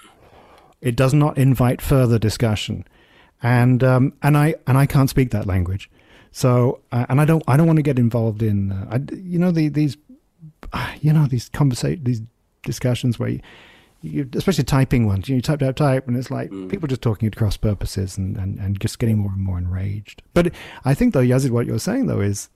It 0.80 0.96
does 0.96 1.14
not 1.14 1.36
invite 1.36 1.82
further 1.82 2.18
discussion, 2.18 2.86
and 3.42 3.82
um, 3.82 4.12
and 4.22 4.36
I 4.36 4.54
and 4.66 4.78
I 4.78 4.86
can't 4.86 5.10
speak 5.10 5.30
that 5.32 5.46
language, 5.46 5.90
so 6.30 6.80
uh, 6.92 7.06
and 7.08 7.20
I 7.20 7.24
don't 7.24 7.42
I 7.48 7.56
don't 7.56 7.66
want 7.66 7.78
to 7.78 7.82
get 7.82 7.98
involved 7.98 8.42
in 8.42 8.70
uh, 8.70 8.86
I, 8.92 9.14
you 9.14 9.38
know 9.38 9.50
the, 9.50 9.68
these 9.68 9.96
you 11.00 11.12
know 11.12 11.26
these 11.26 11.48
conversation 11.48 12.04
these 12.04 12.22
discussions 12.62 13.18
where 13.18 13.30
you, 13.30 13.40
you, 14.02 14.28
especially 14.34 14.64
typing 14.64 15.06
ones, 15.06 15.28
you, 15.28 15.34
know, 15.34 15.36
you 15.36 15.42
type, 15.42 15.60
type, 15.60 15.76
type, 15.76 16.08
and 16.08 16.16
it's 16.16 16.30
like 16.30 16.50
mm. 16.50 16.68
people 16.68 16.88
just 16.88 17.02
talking 17.02 17.26
at 17.26 17.36
cross 17.36 17.56
purposes 17.56 18.18
and, 18.18 18.36
and, 18.36 18.58
and 18.58 18.80
just 18.80 18.98
getting 18.98 19.18
more 19.18 19.32
and 19.32 19.42
more 19.42 19.58
enraged. 19.58 20.22
But 20.34 20.52
I 20.84 20.94
think, 20.94 21.14
though, 21.14 21.20
Yazid, 21.20 21.50
what 21.50 21.66
you're 21.66 21.78
saying, 21.78 22.06
though, 22.06 22.20
is 22.20 22.48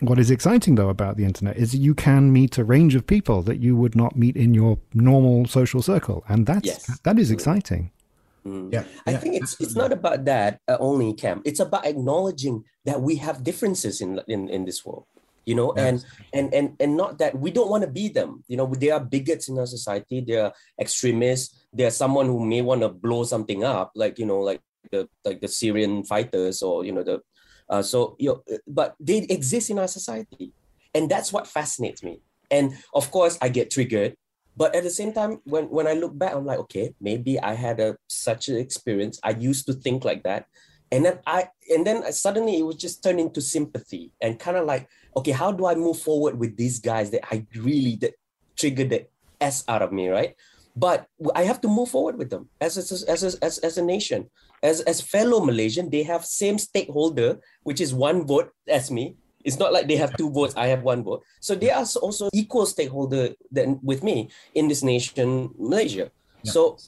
what 0.00 0.18
is 0.18 0.30
exciting, 0.30 0.76
though, 0.76 0.88
about 0.88 1.16
the 1.16 1.24
internet 1.24 1.56
is 1.56 1.74
you 1.74 1.94
can 1.94 2.32
meet 2.32 2.58
a 2.58 2.64
range 2.64 2.94
of 2.94 3.06
people 3.06 3.42
that 3.42 3.58
you 3.60 3.76
would 3.76 3.94
not 3.94 4.16
meet 4.16 4.36
in 4.36 4.54
your 4.54 4.78
normal 4.94 5.46
social 5.46 5.82
circle. 5.82 6.24
And 6.28 6.46
that's, 6.46 6.66
yes. 6.66 6.98
that 7.00 7.18
is 7.18 7.30
exciting. 7.30 7.90
Mm. 8.46 8.72
Yeah, 8.72 8.84
I 9.06 9.12
yeah, 9.12 9.18
think 9.18 9.36
it's 9.36 9.60
it's 9.60 9.76
not 9.76 9.92
about 9.92 10.24
that 10.24 10.60
uh, 10.66 10.76
only, 10.80 11.14
Kam. 11.14 11.42
It's 11.44 11.60
about 11.60 11.86
acknowledging 11.86 12.64
that 12.84 13.00
we 13.00 13.14
have 13.16 13.44
differences 13.44 14.00
in 14.00 14.20
in, 14.26 14.48
in 14.48 14.64
this 14.64 14.84
world, 14.84 15.04
you 15.44 15.54
know, 15.54 15.72
and 15.72 16.04
and 16.32 16.52
and 16.54 16.76
and 16.78 16.96
not 16.96 17.18
that 17.18 17.38
we 17.38 17.50
don't 17.50 17.70
want 17.70 17.82
to 17.84 17.90
be 17.90 18.08
them. 18.08 18.44
You 18.48 18.56
know, 18.56 18.66
there 18.66 18.94
are 18.94 19.00
bigots 19.00 19.48
in 19.48 19.58
our 19.58 19.66
society. 19.66 20.20
There 20.20 20.44
are 20.44 20.52
extremists. 20.80 21.66
they 21.72 21.84
are 21.84 21.90
someone 21.90 22.26
who 22.26 22.44
may 22.44 22.62
want 22.62 22.82
to 22.82 22.88
blow 22.88 23.24
something 23.24 23.64
up, 23.64 23.92
like 23.94 24.18
you 24.18 24.26
know, 24.26 24.40
like 24.40 24.60
the 24.90 25.08
like 25.24 25.40
the 25.40 25.48
Syrian 25.48 26.04
fighters 26.04 26.62
or 26.62 26.84
you 26.84 26.92
know 26.92 27.02
the. 27.02 27.20
Uh, 27.68 27.82
so 27.82 28.16
you 28.18 28.28
know, 28.28 28.58
but 28.66 28.94
they 29.00 29.18
exist 29.30 29.70
in 29.70 29.78
our 29.78 29.88
society, 29.88 30.52
and 30.94 31.10
that's 31.10 31.32
what 31.32 31.46
fascinates 31.46 32.02
me. 32.02 32.20
And 32.50 32.74
of 32.92 33.10
course, 33.10 33.38
I 33.40 33.48
get 33.48 33.70
triggered 33.70 34.16
but 34.56 34.74
at 34.74 34.82
the 34.82 34.90
same 34.90 35.12
time 35.12 35.40
when 35.44 35.64
when 35.70 35.86
i 35.86 35.92
look 35.92 36.16
back 36.16 36.34
i'm 36.34 36.44
like 36.44 36.58
okay 36.58 36.94
maybe 37.00 37.40
i 37.40 37.54
had 37.54 37.80
a 37.80 37.96
such 38.08 38.48
an 38.48 38.56
experience 38.56 39.18
i 39.22 39.30
used 39.30 39.66
to 39.66 39.72
think 39.72 40.04
like 40.04 40.22
that 40.22 40.46
and 40.90 41.04
then 41.04 41.18
i 41.26 41.48
and 41.70 41.86
then 41.86 42.10
suddenly 42.12 42.58
it 42.58 42.62
would 42.62 42.78
just 42.78 43.02
turn 43.02 43.18
into 43.18 43.40
sympathy 43.40 44.12
and 44.20 44.38
kind 44.38 44.56
of 44.56 44.66
like 44.66 44.88
okay 45.16 45.32
how 45.32 45.52
do 45.52 45.66
i 45.66 45.74
move 45.74 45.98
forward 45.98 46.38
with 46.38 46.56
these 46.56 46.78
guys 46.78 47.10
that 47.10 47.24
i 47.30 47.44
really 47.56 47.96
that 47.96 48.14
triggered 48.56 48.90
the 48.90 49.06
s 49.40 49.64
out 49.68 49.82
of 49.82 49.92
me 49.92 50.08
right 50.08 50.36
but 50.76 51.06
i 51.34 51.42
have 51.42 51.60
to 51.60 51.68
move 51.68 51.88
forward 51.88 52.16
with 52.16 52.30
them 52.30 52.48
as 52.60 52.76
a, 52.76 53.10
as 53.10 53.22
a, 53.22 53.44
as, 53.44 53.58
as 53.58 53.78
a 53.78 53.82
nation 53.82 54.28
as 54.62 54.80
as 54.82 55.00
fellow 55.00 55.44
malaysian 55.44 55.90
they 55.90 56.02
have 56.02 56.24
same 56.24 56.58
stakeholder 56.58 57.38
which 57.62 57.80
is 57.80 57.92
one 57.92 58.26
vote 58.26 58.50
as 58.68 58.90
me 58.90 59.16
it's 59.44 59.58
not 59.58 59.72
like 59.72 59.88
they 59.88 59.96
have 59.96 60.16
two 60.16 60.30
votes, 60.30 60.54
I 60.56 60.66
have 60.66 60.82
one 60.82 61.02
vote. 61.02 61.24
So 61.40 61.54
they 61.54 61.70
are 61.70 61.84
also 62.00 62.28
equal 62.32 62.66
stakeholder 62.66 63.30
than 63.50 63.80
with 63.82 64.02
me 64.02 64.30
in 64.54 64.68
this 64.68 64.82
nation, 64.82 65.50
Malaysia. 65.58 66.10
Yeah. 66.42 66.52
So 66.52 66.78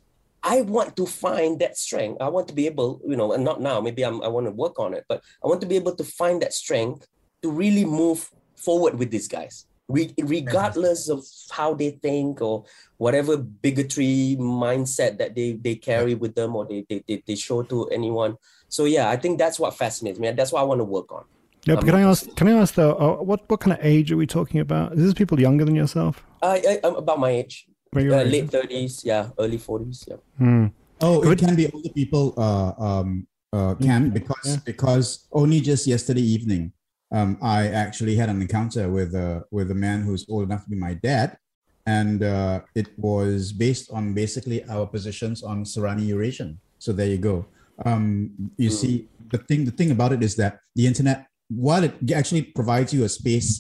I 0.42 0.60
want 0.62 0.96
to 0.96 1.06
find 1.06 1.58
that 1.60 1.76
strength. 1.76 2.20
I 2.20 2.28
want 2.28 2.48
to 2.48 2.54
be 2.54 2.66
able, 2.66 3.00
you 3.06 3.16
know, 3.16 3.32
and 3.32 3.44
not 3.44 3.60
now, 3.60 3.80
maybe 3.80 4.04
I'm, 4.04 4.22
I 4.22 4.28
want 4.28 4.46
to 4.46 4.52
work 4.52 4.78
on 4.78 4.94
it, 4.94 5.04
but 5.08 5.22
I 5.42 5.48
want 5.48 5.60
to 5.62 5.66
be 5.66 5.76
able 5.76 5.96
to 5.96 6.04
find 6.04 6.42
that 6.42 6.52
strength 6.52 7.06
to 7.44 7.50
really 7.50 7.85
move 7.85 8.30
forward 8.57 8.98
with 8.98 9.11
these 9.11 9.28
guys, 9.28 9.66
Re- 9.87 10.14
regardless 10.18 11.11
of 11.11 11.20
how 11.50 11.74
they 11.74 11.90
think 11.90 12.40
or 12.40 12.64
whatever 12.96 13.37
bigotry 13.37 14.35
mindset 14.40 15.18
that 15.18 15.35
they, 15.37 15.52
they 15.52 15.74
carry 15.74 16.14
with 16.14 16.35
them 16.35 16.57
or 16.57 16.64
they, 16.64 16.87
they, 16.88 17.04
they, 17.07 17.22
they 17.26 17.35
show 17.35 17.62
to 17.62 17.87
anyone. 17.98 18.37
So 18.70 18.87
yeah, 18.87 19.11
I 19.11 19.16
think 19.16 19.38
that's 19.38 19.61
what 19.61 19.76
fascinates 19.76 20.18
me. 20.18 20.28
And 20.28 20.38
that's 20.38 20.52
what 20.52 20.62
I 20.62 20.64
want 20.64 20.80
to 20.80 20.85
work 20.85 21.12
on. 21.12 21.24
Yeah, 21.66 21.74
but 21.74 21.85
Um, 21.85 21.88
can 21.90 21.94
I 21.96 22.02
ask? 22.12 22.20
Can 22.38 22.48
I 22.48 22.52
ask 22.62 22.74
though? 22.74 22.94
Uh, 23.04 23.22
what 23.28 23.40
what 23.50 23.61
kind 23.61 23.72
of 23.76 23.80
age 23.85 24.12
are 24.12 24.16
we 24.16 24.26
talking 24.26 24.61
about? 24.61 24.92
Is 24.96 25.02
this 25.04 25.14
people 25.14 25.38
younger 25.40 25.64
than 25.68 25.74
yourself? 25.74 26.24
I, 26.42 26.57
I 26.70 26.80
I'm 26.85 26.96
about 26.96 27.18
my 27.26 27.30
age, 27.40 27.66
Where 27.92 28.20
uh, 28.20 28.24
late 28.24 28.48
thirties, 28.50 29.02
yeah, 29.04 29.30
early 29.38 29.57
forties, 29.59 30.04
yeah. 30.09 30.20
Hmm. 30.40 30.66
Oh, 31.00 31.20
Good. 31.20 31.40
it 31.40 31.44
can 31.46 31.57
be 31.57 31.66
older 31.72 31.92
people, 32.00 32.24
uh, 32.37 32.72
um, 32.88 33.26
uh, 33.52 33.74
can 33.80 34.11
because 34.11 34.44
Yeah. 34.44 34.61
because 34.64 35.09
only 35.33 35.61
just 35.61 35.87
yesterday 35.87 36.26
evening, 36.37 36.72
um, 37.14 37.38
I 37.40 37.68
actually 37.68 38.16
had 38.16 38.29
an 38.29 38.42
encounter 38.42 38.85
with 38.90 39.14
uh, 39.14 39.40
with 39.57 39.70
a 39.70 39.74
man 39.87 40.03
who's 40.03 40.27
old 40.29 40.44
enough 40.48 40.64
to 40.64 40.70
be 40.70 40.77
my 40.77 40.94
dad, 40.94 41.38
and 41.87 42.22
uh, 42.22 42.61
it 42.74 42.88
was 42.98 43.53
based 43.53 43.87
on 43.92 44.14
basically 44.14 44.64
our 44.64 44.87
positions 44.87 45.42
on 45.50 45.64
Serani 45.64 46.05
Eurasian. 46.12 46.59
So 46.79 46.92
there 46.92 47.07
you 47.14 47.18
go. 47.18 47.46
Um, 47.87 48.31
you 48.59 48.70
Mm. 48.70 48.81
see, 48.81 48.94
the 49.35 49.38
thing 49.38 49.64
the 49.64 49.77
thing 49.79 49.90
about 49.96 50.12
it 50.12 50.22
is 50.22 50.35
that 50.42 50.59
the 50.74 50.87
internet, 50.90 51.18
while 51.48 51.85
it 51.85 51.94
actually 52.20 52.42
provides 52.42 52.92
you 52.92 53.05
a 53.05 53.09
space 53.09 53.50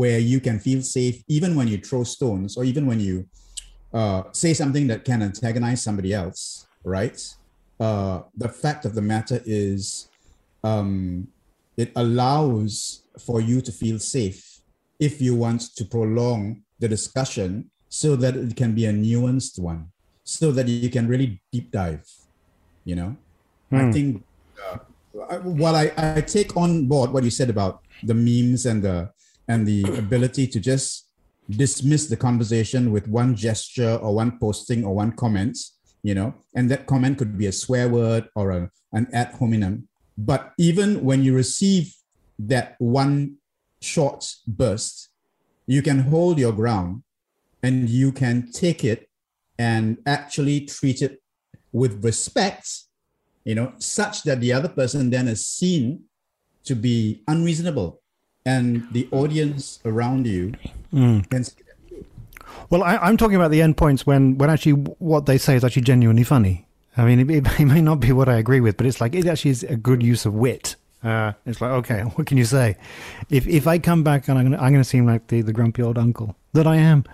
where 0.00 0.18
you 0.18 0.40
can 0.40 0.58
feel 0.58 0.82
safe, 0.82 1.22
even 1.28 1.54
when 1.56 1.68
you 1.68 1.78
throw 1.78 2.04
stones 2.04 2.56
or 2.56 2.64
even 2.64 2.84
when 2.86 3.00
you 3.00 3.26
uh, 3.94 4.22
say 4.32 4.52
something 4.54 4.86
that 4.88 5.04
can 5.04 5.22
antagonize 5.22 5.82
somebody 5.82 6.12
else, 6.12 6.66
right? 6.84 7.18
Uh, 7.80 8.20
the 8.36 8.48
fact 8.48 8.84
of 8.84 8.92
the 8.94 9.00
matter 9.00 9.40
is, 9.46 10.10
um, 10.62 11.28
it 11.78 11.92
allows 11.94 13.04
for 13.26 13.40
you 13.40 13.60
to 13.62 13.72
feel 13.72 13.98
safe 13.98 14.60
if 14.98 15.22
you 15.22 15.34
want 15.34 15.60
to 15.76 15.84
prolong 15.84 16.62
the 16.80 16.88
discussion 16.88 17.70
so 17.88 18.16
that 18.16 18.34
it 18.36 18.54
can 18.56 18.74
be 18.74 18.84
a 18.84 18.92
nuanced 18.92 19.58
one, 19.58 19.86
so 20.24 20.50
that 20.52 20.66
you 20.68 20.90
can 20.90 21.06
really 21.08 21.40
deep 21.52 21.70
dive. 21.70 22.04
You 22.84 22.96
know, 22.96 23.16
I 23.72 23.84
Hmm. 23.84 23.92
think 23.92 24.24
uh, 24.64 24.78
I- 25.30 25.38
while 25.62 25.76
I, 25.76 25.92
I 25.96 26.20
take 26.20 26.56
on 26.56 26.86
board 26.88 27.12
what 27.12 27.24
you 27.24 27.30
said 27.30 27.48
about 27.50 27.80
the 28.02 28.14
memes 28.14 28.66
and 28.66 28.82
the 28.82 29.10
and 29.46 29.66
the 29.66 29.82
ability 30.04 30.46
to 30.48 30.60
just 30.60 31.06
dismiss 31.48 32.06
the 32.08 32.16
conversation 32.16 32.92
with 32.92 33.08
one 33.08 33.34
gesture 33.34 33.94
or 34.02 34.14
one 34.14 34.38
posting 34.38 34.84
or 34.84 34.94
one 34.94 35.12
comment, 35.12 35.56
you 36.02 36.14
know, 36.14 36.34
and 36.54 36.70
that 36.70 36.86
comment 36.86 37.16
could 37.18 37.38
be 37.38 37.46
a 37.46 37.52
swear 37.52 37.88
word 37.88 38.28
or 38.34 38.50
a, 38.50 38.70
an 38.92 39.06
ad 39.12 39.28
hominem. 39.38 39.88
But 40.18 40.52
even 40.58 41.04
when 41.04 41.22
you 41.22 41.34
receive 41.34 41.94
that 42.40 42.74
one 42.78 43.36
short 43.80 44.26
burst, 44.46 45.08
you 45.66 45.80
can 45.80 46.00
hold 46.00 46.38
your 46.38 46.52
ground 46.52 47.04
and 47.62 47.88
you 47.88 48.10
can 48.10 48.50
take 48.52 48.84
it 48.84 49.08
and 49.58 49.98
actually 50.06 50.62
treat 50.66 51.02
it 51.02 51.22
with 51.72 52.04
respect, 52.04 52.68
you 53.44 53.54
know, 53.54 53.72
such 53.78 54.24
that 54.24 54.40
the 54.40 54.52
other 54.52 54.68
person 54.68 55.10
then 55.10 55.28
is 55.28 55.46
seen 55.46 56.04
to 56.64 56.74
be 56.74 57.22
unreasonable 57.28 58.00
and 58.44 58.86
the 58.92 59.08
audience 59.12 59.78
around 59.84 60.26
you 60.26 60.52
Hmm. 60.90 61.20
can 61.20 61.44
see 61.44 61.54
Well, 62.70 62.82
I, 62.82 62.96
I'm 62.96 63.16
talking 63.16 63.36
about 63.36 63.50
the 63.50 63.60
endpoints 63.60 64.00
when, 64.06 64.38
when 64.38 64.50
actually 64.50 64.72
what 64.72 65.26
they 65.26 65.38
say 65.38 65.56
is 65.56 65.64
actually 65.64 65.82
genuinely 65.82 66.24
funny. 66.24 66.67
I 66.98 67.04
mean, 67.04 67.30
it, 67.30 67.46
it 67.60 67.64
may 67.64 67.80
not 67.80 68.00
be 68.00 68.12
what 68.12 68.28
I 68.28 68.36
agree 68.36 68.60
with, 68.60 68.76
but 68.76 68.86
it's 68.86 69.00
like 69.00 69.14
it 69.14 69.26
actually 69.26 69.52
is 69.52 69.62
a 69.62 69.76
good 69.76 70.02
use 70.02 70.26
of 70.26 70.34
wit. 70.34 70.76
Uh, 71.02 71.32
it's 71.46 71.60
like, 71.60 71.70
okay, 71.70 72.00
what 72.16 72.26
can 72.26 72.36
you 72.36 72.44
say? 72.44 72.76
If 73.30 73.46
if 73.46 73.66
I 73.66 73.78
come 73.78 74.02
back 74.02 74.28
and 74.28 74.38
I'm 74.38 74.46
gonna, 74.46 74.62
I'm 74.62 74.72
going 74.72 74.82
to 74.82 74.88
seem 74.88 75.06
like 75.06 75.28
the, 75.28 75.42
the 75.42 75.52
grumpy 75.52 75.82
old 75.82 75.96
uncle 75.96 76.36
that 76.52 76.66
I 76.66 76.76
am. 76.76 77.04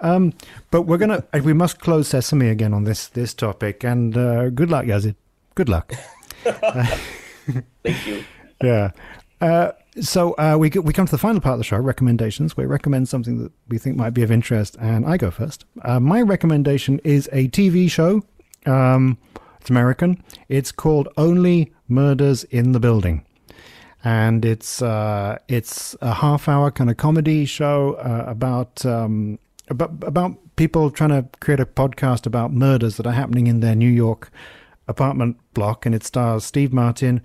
Um, 0.00 0.32
but 0.70 0.82
we're 0.82 0.98
gonna 0.98 1.24
we 1.42 1.52
must 1.52 1.80
close 1.80 2.08
sesame 2.08 2.48
again 2.48 2.72
on 2.72 2.84
this 2.84 3.08
this 3.08 3.34
topic. 3.34 3.84
And 3.84 4.16
uh, 4.16 4.50
good 4.50 4.70
luck, 4.70 4.86
Yazid. 4.86 5.16
Good 5.56 5.68
luck. 5.68 5.92
Thank 6.44 8.06
you. 8.06 8.24
Yeah. 8.62 8.92
Uh, 9.40 9.72
so 10.00 10.34
uh, 10.34 10.56
we 10.58 10.70
we 10.70 10.92
come 10.92 11.06
to 11.06 11.10
the 11.10 11.18
final 11.18 11.40
part 11.40 11.54
of 11.54 11.58
the 11.58 11.64
show, 11.64 11.78
recommendations. 11.78 12.56
We 12.56 12.64
recommend 12.64 13.08
something 13.08 13.42
that 13.42 13.52
we 13.68 13.78
think 13.78 13.96
might 13.96 14.10
be 14.10 14.22
of 14.22 14.30
interest, 14.30 14.76
and 14.80 15.04
I 15.04 15.16
go 15.16 15.30
first. 15.30 15.64
Uh, 15.82 15.98
my 15.98 16.22
recommendation 16.22 17.00
is 17.02 17.28
a 17.32 17.48
TV 17.48 17.90
show. 17.90 18.22
Um, 18.66 19.18
it's 19.60 19.70
American. 19.70 20.22
It's 20.48 20.72
called 20.72 21.08
Only 21.16 21.72
Murders 21.88 22.44
in 22.44 22.72
the 22.72 22.80
Building, 22.80 23.24
and 24.04 24.44
it's 24.44 24.82
uh, 24.82 25.38
it's 25.48 25.96
a 26.00 26.14
half-hour 26.14 26.70
kind 26.70 26.90
of 26.90 26.96
comedy 26.96 27.44
show 27.44 27.94
uh, 27.94 28.24
about 28.30 28.86
um, 28.86 29.38
about 29.68 29.90
about 30.02 30.36
people 30.56 30.90
trying 30.90 31.10
to 31.10 31.26
create 31.40 31.60
a 31.60 31.66
podcast 31.66 32.26
about 32.26 32.52
murders 32.52 32.96
that 32.96 33.06
are 33.06 33.12
happening 33.12 33.46
in 33.46 33.60
their 33.60 33.74
New 33.74 33.90
York 33.90 34.30
apartment 34.88 35.36
block, 35.54 35.86
and 35.86 35.94
it 35.94 36.04
stars 36.04 36.44
Steve 36.44 36.72
Martin, 36.72 37.22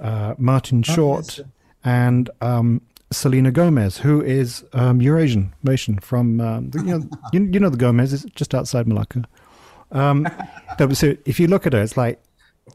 uh, 0.00 0.34
Martin 0.38 0.82
Short, 0.82 1.40
and 1.84 2.30
um, 2.40 2.82
Selena 3.12 3.52
Gomez, 3.52 3.98
who 3.98 4.20
is 4.20 4.64
um, 4.72 5.00
Eurasian 5.00 5.54
Malaysian 5.62 5.98
from 6.00 6.40
um, 6.40 6.70
you 6.74 6.82
know 6.82 7.08
you, 7.32 7.48
you 7.52 7.60
know 7.60 7.70
the 7.70 7.76
Gomez 7.76 8.12
is 8.12 8.24
just 8.34 8.54
outside 8.54 8.88
Malacca. 8.88 9.24
Um, 9.90 10.28
no, 10.80 10.92
so 10.92 11.16
if 11.24 11.40
you 11.40 11.46
look 11.46 11.66
at 11.66 11.72
her, 11.72 11.82
it's 11.82 11.96
like 11.96 12.22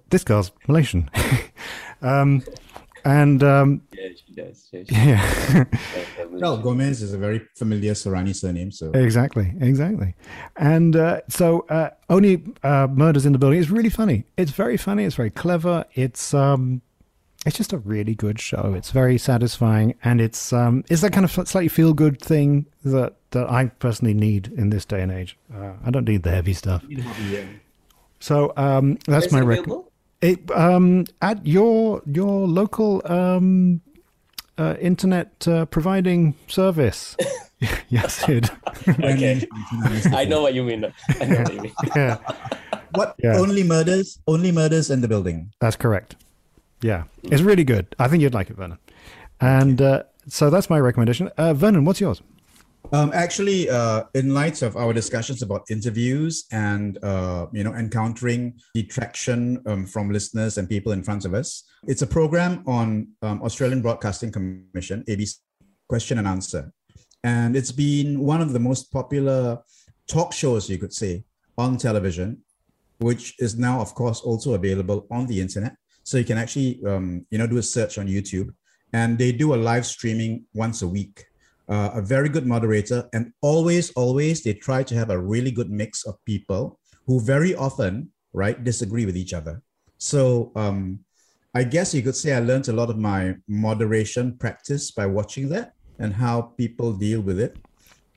this 0.09 0.23
girl's 0.23 0.51
Malaysian, 0.67 1.09
um, 2.01 2.43
and 3.03 3.43
um, 3.43 3.81
Yeah, 3.91 4.09
she 4.25 4.33
does. 4.33 4.69
Yeah, 4.71 4.83
she 4.87 4.95
yeah. 4.95 5.63
does. 5.63 5.77
Well, 6.41 6.57
Gomez 6.57 7.03
is 7.03 7.13
a 7.13 7.19
very 7.19 7.41
familiar 7.55 7.93
Serani 7.93 8.35
surname, 8.35 8.71
so 8.71 8.89
Exactly, 8.93 9.53
exactly. 9.59 10.15
And 10.55 10.95
uh, 10.95 11.21
so, 11.27 11.65
uh, 11.69 11.89
only 12.09 12.43
uh, 12.63 12.87
murders 12.89 13.25
in 13.27 13.33
the 13.33 13.37
building 13.37 13.59
is 13.59 13.69
really 13.69 13.89
funny. 13.89 14.23
It's 14.37 14.51
very 14.51 14.77
funny. 14.77 15.03
It's 15.03 15.15
very 15.15 15.29
clever. 15.29 15.85
It's 15.93 16.33
um, 16.33 16.81
it's 17.45 17.57
just 17.57 17.73
a 17.73 17.77
really 17.79 18.15
good 18.15 18.39
show. 18.39 18.73
It's 18.75 18.91
very 18.91 19.17
satisfying, 19.17 19.95
and 20.03 20.21
it's 20.21 20.53
um, 20.53 20.83
it's 20.89 21.01
that 21.01 21.13
kind 21.13 21.25
of 21.25 21.31
slightly 21.31 21.67
feel 21.67 21.93
good 21.93 22.19
thing 22.19 22.65
that 22.85 23.15
that 23.31 23.49
I 23.49 23.65
personally 23.79 24.13
need 24.13 24.47
in 24.55 24.69
this 24.69 24.85
day 24.85 25.01
and 25.01 25.11
age. 25.11 25.37
Uh, 25.53 25.73
I 25.85 25.89
don't 25.91 26.07
need 26.07 26.23
the 26.23 26.31
heavy 26.31 26.53
stuff. 26.53 26.83
So 28.19 28.53
um, 28.57 28.97
that's 29.07 29.27
Is 29.27 29.31
my 29.31 29.39
it 29.41 29.45
rec- 29.45 29.59
available? 29.59 29.91
it 30.21 30.51
um 30.51 31.05
at 31.21 31.45
your 31.47 32.01
your 32.05 32.47
local 32.47 33.01
um 33.05 33.81
uh, 34.57 34.75
internet 34.79 35.47
uh, 35.47 35.65
providing 35.65 36.35
service. 36.47 37.15
yes, 37.89 38.27
it. 38.29 38.49
Okay. 38.89 39.47
I 40.13 40.25
know 40.25 40.41
what 40.41 40.53
you 40.55 40.63
mean. 40.63 40.85
I 41.19 41.25
know 41.25 41.41
what 41.43 41.53
you 41.53 41.61
mean. 41.61 41.73
yeah. 41.95 42.17
What 42.95 43.15
Yeah. 43.23 43.37
only 43.37 43.63
murders? 43.63 44.19
Only 44.27 44.51
murders 44.51 44.89
in 44.89 45.01
the 45.01 45.07
building. 45.07 45.51
That's 45.59 45.75
correct. 45.75 46.15
Yeah, 46.81 47.03
it's 47.23 47.43
really 47.43 47.63
good. 47.63 47.95
I 47.99 48.07
think 48.07 48.21
you'd 48.23 48.33
like 48.33 48.49
it, 48.49 48.55
Vernon. 48.57 48.79
And 49.39 49.79
uh, 49.81 50.03
so 50.27 50.49
that's 50.49 50.69
my 50.71 50.79
recommendation. 50.79 51.29
Uh, 51.37 51.53
Vernon, 51.53 51.85
what's 51.85 52.01
yours? 52.01 52.21
Um, 52.93 53.11
actually, 53.13 53.69
uh, 53.69 54.03
in 54.15 54.33
light 54.33 54.61
of 54.61 54.75
our 54.75 54.91
discussions 54.91 55.41
about 55.41 55.69
interviews 55.69 56.45
and 56.51 57.01
uh, 57.03 57.47
you 57.53 57.63
know 57.63 57.73
encountering 57.73 58.59
detraction 58.73 59.61
um, 59.65 59.85
from 59.85 60.11
listeners 60.11 60.57
and 60.57 60.67
people 60.67 60.91
in 60.91 61.01
front 61.03 61.23
of 61.23 61.33
us, 61.33 61.63
it's 61.87 62.01
a 62.01 62.07
program 62.07 62.63
on 62.67 63.07
um, 63.21 63.41
Australian 63.43 63.81
Broadcasting 63.81 64.31
Commission 64.31 65.05
(ABC) 65.07 65.37
question 65.87 66.17
and 66.17 66.27
answer, 66.27 66.73
and 67.23 67.55
it's 67.55 67.71
been 67.71 68.19
one 68.19 68.41
of 68.41 68.51
the 68.51 68.59
most 68.59 68.91
popular 68.91 69.59
talk 70.07 70.33
shows 70.33 70.69
you 70.69 70.77
could 70.77 70.93
say 70.93 71.23
on 71.57 71.77
television, 71.77 72.39
which 72.97 73.35
is 73.39 73.57
now, 73.57 73.79
of 73.79 73.95
course, 73.95 74.19
also 74.19 74.53
available 74.53 75.07
on 75.11 75.27
the 75.27 75.39
internet. 75.39 75.77
So 76.03 76.17
you 76.17 76.25
can 76.25 76.37
actually 76.37 76.81
um, 76.85 77.25
you 77.29 77.37
know 77.37 77.47
do 77.47 77.57
a 77.57 77.63
search 77.63 77.97
on 77.97 78.07
YouTube, 78.07 78.49
and 78.91 79.17
they 79.17 79.31
do 79.31 79.53
a 79.53 79.59
live 79.69 79.85
streaming 79.85 80.43
once 80.53 80.81
a 80.81 80.87
week 80.89 81.25
uh, 81.71 81.91
a 81.93 82.01
very 82.01 82.27
good 82.27 82.45
moderator, 82.45 83.07
and 83.13 83.31
always, 83.41 83.91
always 83.91 84.43
they 84.43 84.53
try 84.53 84.83
to 84.83 84.93
have 84.93 85.09
a 85.09 85.17
really 85.17 85.51
good 85.51 85.71
mix 85.71 86.05
of 86.05 86.23
people 86.25 86.77
who 87.07 87.21
very 87.21 87.55
often, 87.55 88.11
right, 88.33 88.61
disagree 88.63 89.05
with 89.05 89.15
each 89.15 89.33
other. 89.33 89.63
So 89.97 90.51
um, 90.55 90.99
I 91.55 91.63
guess 91.63 91.93
you 91.93 92.01
could 92.01 92.15
say 92.15 92.33
I 92.33 92.39
learned 92.39 92.67
a 92.67 92.73
lot 92.73 92.89
of 92.89 92.97
my 92.97 93.35
moderation 93.47 94.37
practice 94.37 94.91
by 94.91 95.05
watching 95.05 95.47
that 95.49 95.73
and 95.97 96.13
how 96.13 96.53
people 96.57 96.91
deal 96.91 97.21
with 97.21 97.39
it. 97.39 97.55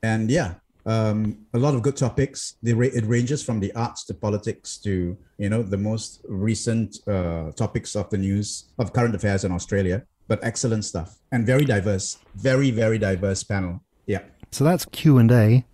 And 0.03 0.31
yeah, 0.31 0.55
um, 0.87 1.47
a 1.55 1.59
lot 1.59 1.75
of 1.75 1.83
good 1.83 1.97
topics. 1.97 2.57
It 2.62 3.05
ranges 3.07 3.43
from 3.43 3.61
the 3.61 3.73
arts 3.75 4.05
to 4.07 4.14
politics 4.14 4.79
to 4.79 5.17
you 5.38 5.49
know 5.49 5.62
the 5.62 5.79
most 5.79 6.25
recent 6.29 6.97
uh, 7.07 7.53
topics 7.53 7.95
of 7.95 8.11
the 8.11 8.19
news 8.19 8.73
of 8.79 8.93
current 8.93 9.14
affairs 9.14 9.45
in 9.45 9.53
Australia 9.53 10.05
but 10.29 10.41
excellent 10.43 10.85
stuff 10.85 11.19
and 11.33 11.47
very 11.47 11.65
diverse, 11.65 12.19
very 12.35 12.71
very 12.71 12.99
diverse 12.99 13.43
panel. 13.43 13.81
Yeah. 14.07 14.23
So 14.51 14.65
that's 14.65 14.85
Q 14.87 15.19
and 15.19 15.31
A. 15.33 15.65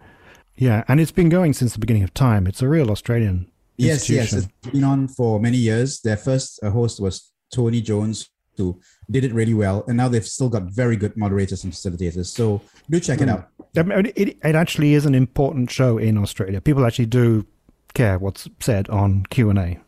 Yeah, 0.56 0.84
and 0.88 1.00
it's 1.00 1.12
been 1.12 1.30
going 1.30 1.54
since 1.54 1.72
the 1.72 1.78
beginning 1.78 2.02
of 2.02 2.12
time. 2.12 2.46
It's 2.46 2.60
a 2.60 2.68
real 2.68 2.90
Australian. 2.90 3.50
Yes, 3.76 4.10
yes, 4.10 4.34
it's 4.34 4.46
been 4.70 4.84
on 4.84 5.08
for 5.08 5.40
many 5.40 5.56
years. 5.56 6.00
Their 6.00 6.18
first 6.18 6.60
uh, 6.62 6.70
host 6.70 7.00
was 7.00 7.32
Tony 7.50 7.80
Jones, 7.80 8.28
who 8.58 8.78
did 9.10 9.24
it 9.24 9.32
really 9.32 9.54
well, 9.54 9.84
and 9.88 9.96
now 9.96 10.08
they've 10.08 10.26
still 10.26 10.50
got 10.50 10.64
very 10.64 10.96
good 10.96 11.16
moderators 11.16 11.64
and 11.64 11.72
facilitators. 11.72 12.26
So 12.26 12.60
do 12.90 13.00
check 13.00 13.20
mm. 13.20 13.22
it 13.22 13.28
hmm. 13.28 13.34
out. 13.36 13.48
I 13.76 13.82
mean, 13.82 14.12
it, 14.16 14.36
it 14.42 14.54
actually 14.54 14.94
is 14.94 15.06
an 15.06 15.14
important 15.14 15.70
show 15.70 15.96
in 15.96 16.18
Australia. 16.18 16.60
People 16.60 16.84
actually 16.84 17.06
do 17.06 17.46
care 17.94 18.18
what's 18.18 18.48
said 18.60 18.88
on 18.90 19.24
Q 19.30 19.50
and 19.50 19.58
A. 19.58 19.78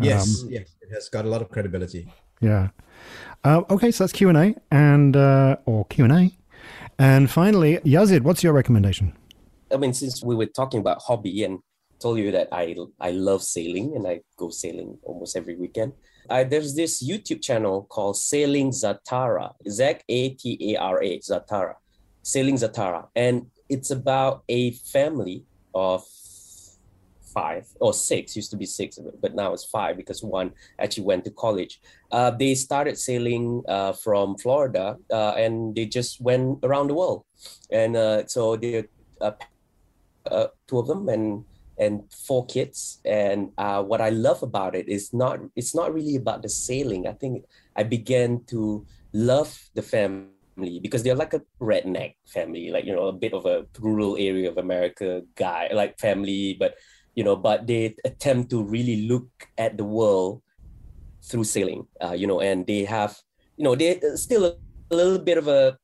Yes, 0.00 0.42
um, 0.42 0.50
yes, 0.50 0.76
it 0.82 0.92
has 0.92 1.08
got 1.08 1.24
a 1.24 1.28
lot 1.28 1.40
of 1.40 1.48
credibility. 1.48 2.12
Yeah. 2.40 2.68
Uh, 3.44 3.62
okay, 3.70 3.90
so 3.90 4.04
that's 4.04 4.12
Q 4.12 4.28
and 4.28 4.38
A, 4.38 4.54
and 4.70 5.16
uh, 5.16 5.56
or 5.64 5.84
Q 5.86 6.04
and 6.04 6.12
A, 6.12 6.36
and 6.98 7.30
finally, 7.30 7.78
Yazid, 7.78 8.22
what's 8.22 8.42
your 8.42 8.52
recommendation? 8.52 9.12
I 9.72 9.76
mean, 9.76 9.94
since 9.94 10.22
we 10.22 10.34
were 10.34 10.46
talking 10.46 10.80
about 10.80 11.00
hobby 11.02 11.44
and 11.44 11.60
told 12.00 12.18
you 12.18 12.30
that 12.32 12.48
I 12.52 12.76
I 13.00 13.10
love 13.10 13.42
sailing 13.42 13.94
and 13.96 14.06
I 14.06 14.20
go 14.36 14.50
sailing 14.50 14.98
almost 15.02 15.36
every 15.36 15.56
weekend. 15.56 15.92
Uh, 16.28 16.44
there's 16.44 16.74
this 16.74 17.02
YouTube 17.02 17.42
channel 17.42 17.86
called 17.88 18.16
Sailing 18.16 18.70
Zatara, 18.70 19.52
Z 19.68 19.98
A 20.08 20.30
T 20.30 20.74
A 20.74 20.76
R 20.76 21.02
A, 21.02 21.18
Zatara, 21.20 21.74
Sailing 22.22 22.56
Zatara, 22.56 23.06
and 23.16 23.46
it's 23.68 23.90
about 23.90 24.42
a 24.48 24.72
family 24.72 25.44
of 25.74 26.04
five 27.34 27.66
or 27.80 27.92
six 27.92 28.36
used 28.36 28.50
to 28.50 28.56
be 28.56 28.66
six 28.66 28.98
but 29.20 29.34
now 29.34 29.52
it's 29.52 29.64
five 29.64 29.96
because 29.96 30.22
one 30.22 30.52
actually 30.78 31.04
went 31.04 31.24
to 31.24 31.30
college. 31.30 31.80
Uh, 32.10 32.30
they 32.30 32.54
started 32.54 32.96
sailing 32.98 33.62
uh, 33.68 33.92
from 33.92 34.36
florida 34.38 34.96
uh, 35.12 35.32
and 35.36 35.74
they 35.74 35.86
just 35.86 36.20
went 36.20 36.58
around 36.62 36.88
the 36.88 36.94
world. 36.94 37.24
And 37.70 37.96
uh, 37.96 38.26
so 38.26 38.56
they 38.56 38.84
uh, 39.20 39.32
uh, 40.30 40.48
two 40.66 40.78
of 40.78 40.86
them 40.86 41.08
and 41.08 41.44
and 41.78 42.02
four 42.12 42.44
kids. 42.46 43.00
And 43.04 43.52
what 43.56 44.00
i 44.00 44.10
love 44.10 44.42
about 44.42 44.74
it 44.74 44.88
is 44.88 45.12
not 45.12 45.40
it's 45.54 45.74
not 45.74 45.94
really 45.94 46.16
about 46.16 46.42
the 46.42 46.48
sailing. 46.48 47.06
I 47.06 47.12
think 47.12 47.44
i 47.76 47.82
began 47.82 48.44
to 48.48 48.86
love 49.12 49.70
the 49.74 49.82
family 49.82 50.80
because 50.82 51.02
they're 51.02 51.14
like 51.14 51.34
a 51.34 51.42
redneck 51.60 52.14
family, 52.26 52.70
like 52.70 52.84
you 52.84 52.94
know, 52.94 53.06
a 53.06 53.12
bit 53.12 53.32
of 53.32 53.46
a 53.46 53.66
rural 53.78 54.16
area 54.18 54.50
of 54.50 54.58
America 54.58 55.22
guy, 55.36 55.70
like 55.72 55.98
family, 55.98 56.56
but 56.58 56.74
you 57.18 57.26
know, 57.26 57.34
but 57.34 57.66
they 57.66 57.98
attempt 58.06 58.46
to 58.54 58.62
really 58.62 59.10
look 59.10 59.26
at 59.58 59.74
the 59.74 59.82
world 59.82 60.38
through 61.26 61.42
sailing, 61.42 61.82
uh, 61.98 62.14
you 62.14 62.30
know, 62.30 62.38
and 62.38 62.62
they 62.62 62.86
have, 62.86 63.18
you 63.58 63.64
know, 63.66 63.74
they 63.74 63.98
still 64.14 64.46
a, 64.46 64.54
little 64.94 65.18
bit 65.18 65.36
of 65.36 65.48
a 65.50 65.76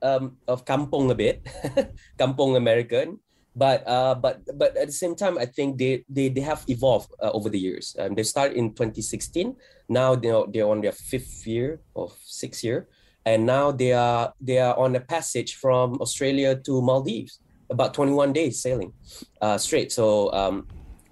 um, 0.00 0.40
of 0.48 0.64
kampong 0.64 1.10
a 1.10 1.14
bit, 1.14 1.44
kampong 2.18 2.56
American, 2.56 3.20
but 3.54 3.84
uh, 3.86 4.14
but 4.14 4.40
but 4.56 4.78
at 4.80 4.88
the 4.88 4.96
same 4.96 5.12
time, 5.14 5.36
I 5.36 5.44
think 5.44 5.76
they 5.76 6.08
they, 6.08 6.32
they 6.32 6.40
have 6.40 6.64
evolved 6.72 7.12
uh, 7.20 7.36
over 7.36 7.52
the 7.52 7.60
years. 7.60 7.94
Um, 8.00 8.14
they 8.14 8.24
started 8.24 8.56
in 8.56 8.72
2016. 8.72 9.54
Now 9.90 10.16
they 10.16 10.30
are, 10.30 10.46
they're 10.48 10.72
on 10.72 10.80
their 10.80 10.96
fifth 10.96 11.46
year 11.46 11.84
or 11.92 12.08
sixth 12.24 12.64
year, 12.64 12.88
and 13.26 13.44
now 13.44 13.72
they 13.72 13.92
are 13.92 14.32
they 14.40 14.56
are 14.56 14.72
on 14.78 14.96
a 14.96 15.04
passage 15.04 15.60
from 15.60 16.00
Australia 16.00 16.56
to 16.64 16.80
Maldives, 16.80 17.44
about 17.68 17.92
21 17.92 18.32
days 18.32 18.62
sailing, 18.62 18.94
uh, 19.42 19.58
straight. 19.58 19.92
So 19.92 20.32
um, 20.32 20.66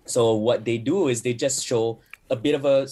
so 0.07 0.35
what 0.35 0.64
they 0.64 0.79
do 0.79 1.09
is 1.09 1.23
they 1.23 1.35
just 1.35 1.64
show 1.64 2.01
a 2.31 2.37
bit 2.37 2.55
of 2.55 2.64
a 2.64 2.87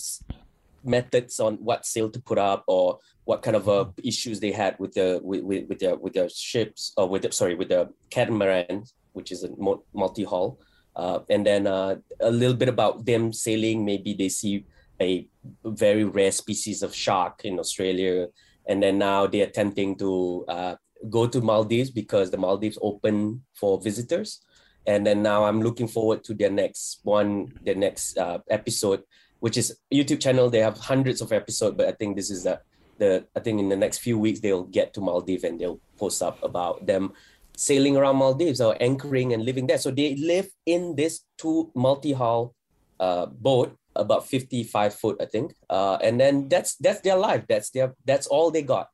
methods 0.84 1.40
on 1.40 1.54
what 1.56 1.86
sail 1.86 2.10
to 2.10 2.20
put 2.20 2.38
up 2.38 2.64
or 2.66 2.98
what 3.24 3.42
kind 3.42 3.56
of 3.56 3.68
uh, 3.68 3.86
issues 4.02 4.38
they 4.38 4.52
had 4.52 4.78
with 4.78 4.92
the 4.92 5.20
with, 5.22 5.42
with, 5.42 5.68
with 5.68 5.78
their 5.78 5.96
with 5.96 6.12
their 6.12 6.28
ships 6.28 6.92
or 6.96 7.08
with 7.08 7.22
the, 7.22 7.32
sorry 7.32 7.54
with 7.54 7.68
the 7.68 7.88
catamaran, 8.10 8.84
which 9.12 9.32
is 9.32 9.44
a 9.44 9.48
multi 9.94 10.24
hull, 10.24 10.58
uh, 10.96 11.20
and 11.30 11.46
then 11.46 11.66
uh, 11.66 11.96
a 12.20 12.30
little 12.30 12.56
bit 12.56 12.68
about 12.68 13.06
them 13.06 13.32
sailing. 13.32 13.84
Maybe 13.84 14.12
they 14.12 14.28
see 14.28 14.66
a 15.00 15.26
very 15.64 16.04
rare 16.04 16.32
species 16.32 16.82
of 16.82 16.94
shark 16.94 17.44
in 17.44 17.58
Australia, 17.58 18.28
and 18.66 18.82
then 18.82 18.98
now 18.98 19.26
they're 19.26 19.46
attempting 19.46 19.96
to 19.98 20.44
uh, 20.48 20.74
go 21.08 21.26
to 21.26 21.40
Maldives 21.40 21.90
because 21.90 22.30
the 22.30 22.36
Maldives 22.36 22.78
open 22.82 23.42
for 23.54 23.80
visitors 23.80 24.40
and 24.86 25.06
then 25.06 25.22
now 25.22 25.44
I'm 25.44 25.62
looking 25.62 25.88
forward 25.88 26.24
to 26.24 26.34
their 26.34 26.50
next 26.50 27.00
one, 27.02 27.52
their 27.64 27.74
next 27.74 28.18
uh, 28.18 28.38
episode, 28.50 29.02
which 29.40 29.56
is 29.56 29.76
YouTube 29.92 30.20
channel. 30.20 30.50
They 30.50 30.60
have 30.60 30.78
hundreds 30.78 31.20
of 31.20 31.32
episodes, 31.32 31.76
but 31.76 31.88
I 31.88 31.92
think 31.92 32.16
this 32.16 32.30
is 32.30 32.44
the 32.44 32.60
the 32.98 33.26
I 33.34 33.40
think 33.40 33.60
in 33.60 33.68
the 33.68 33.76
next 33.76 33.98
few 33.98 34.18
weeks 34.18 34.40
they'll 34.40 34.64
get 34.64 34.94
to 34.94 35.00
Maldives 35.00 35.44
and 35.44 35.58
they'll 35.58 35.80
post 35.96 36.22
up 36.22 36.42
about 36.42 36.86
them 36.86 37.12
sailing 37.56 37.96
around 37.96 38.16
Maldives 38.16 38.60
or 38.60 38.76
anchoring 38.80 39.32
and 39.32 39.44
living 39.44 39.66
there. 39.66 39.78
So 39.78 39.90
they 39.90 40.16
live 40.16 40.48
in 40.66 40.96
this 40.96 41.20
two 41.38 41.70
multi-hull 41.74 42.54
uh, 43.00 43.26
boat, 43.26 43.76
about 43.96 44.26
55 44.26 44.94
foot, 44.94 45.16
I 45.20 45.26
think. 45.26 45.54
Uh, 45.70 45.98
and 46.02 46.20
then 46.20 46.48
that's 46.48 46.76
that's 46.76 47.00
their 47.00 47.16
life. 47.16 47.44
That's 47.48 47.70
their 47.70 47.94
that's 48.04 48.26
all 48.26 48.50
they 48.50 48.62
got 48.62 48.88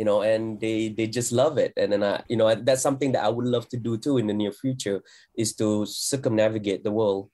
you 0.00 0.06
know 0.08 0.22
and 0.22 0.58
they 0.64 0.88
they 0.88 1.06
just 1.06 1.30
love 1.30 1.58
it. 1.58 1.74
And 1.76 1.92
then 1.92 2.02
i 2.02 2.22
you 2.26 2.38
know 2.38 2.48
that's 2.54 2.80
something 2.88 3.12
that 3.12 3.22
i 3.22 3.28
would 3.28 3.48
love 3.54 3.68
to 3.68 3.76
do 3.76 3.98
too 4.04 4.16
in 4.16 4.26
the 4.30 4.36
near 4.42 4.52
future 4.62 4.98
is 5.36 5.52
to 5.60 5.84
circumnavigate 5.84 6.80
the 6.84 6.90
world 7.00 7.28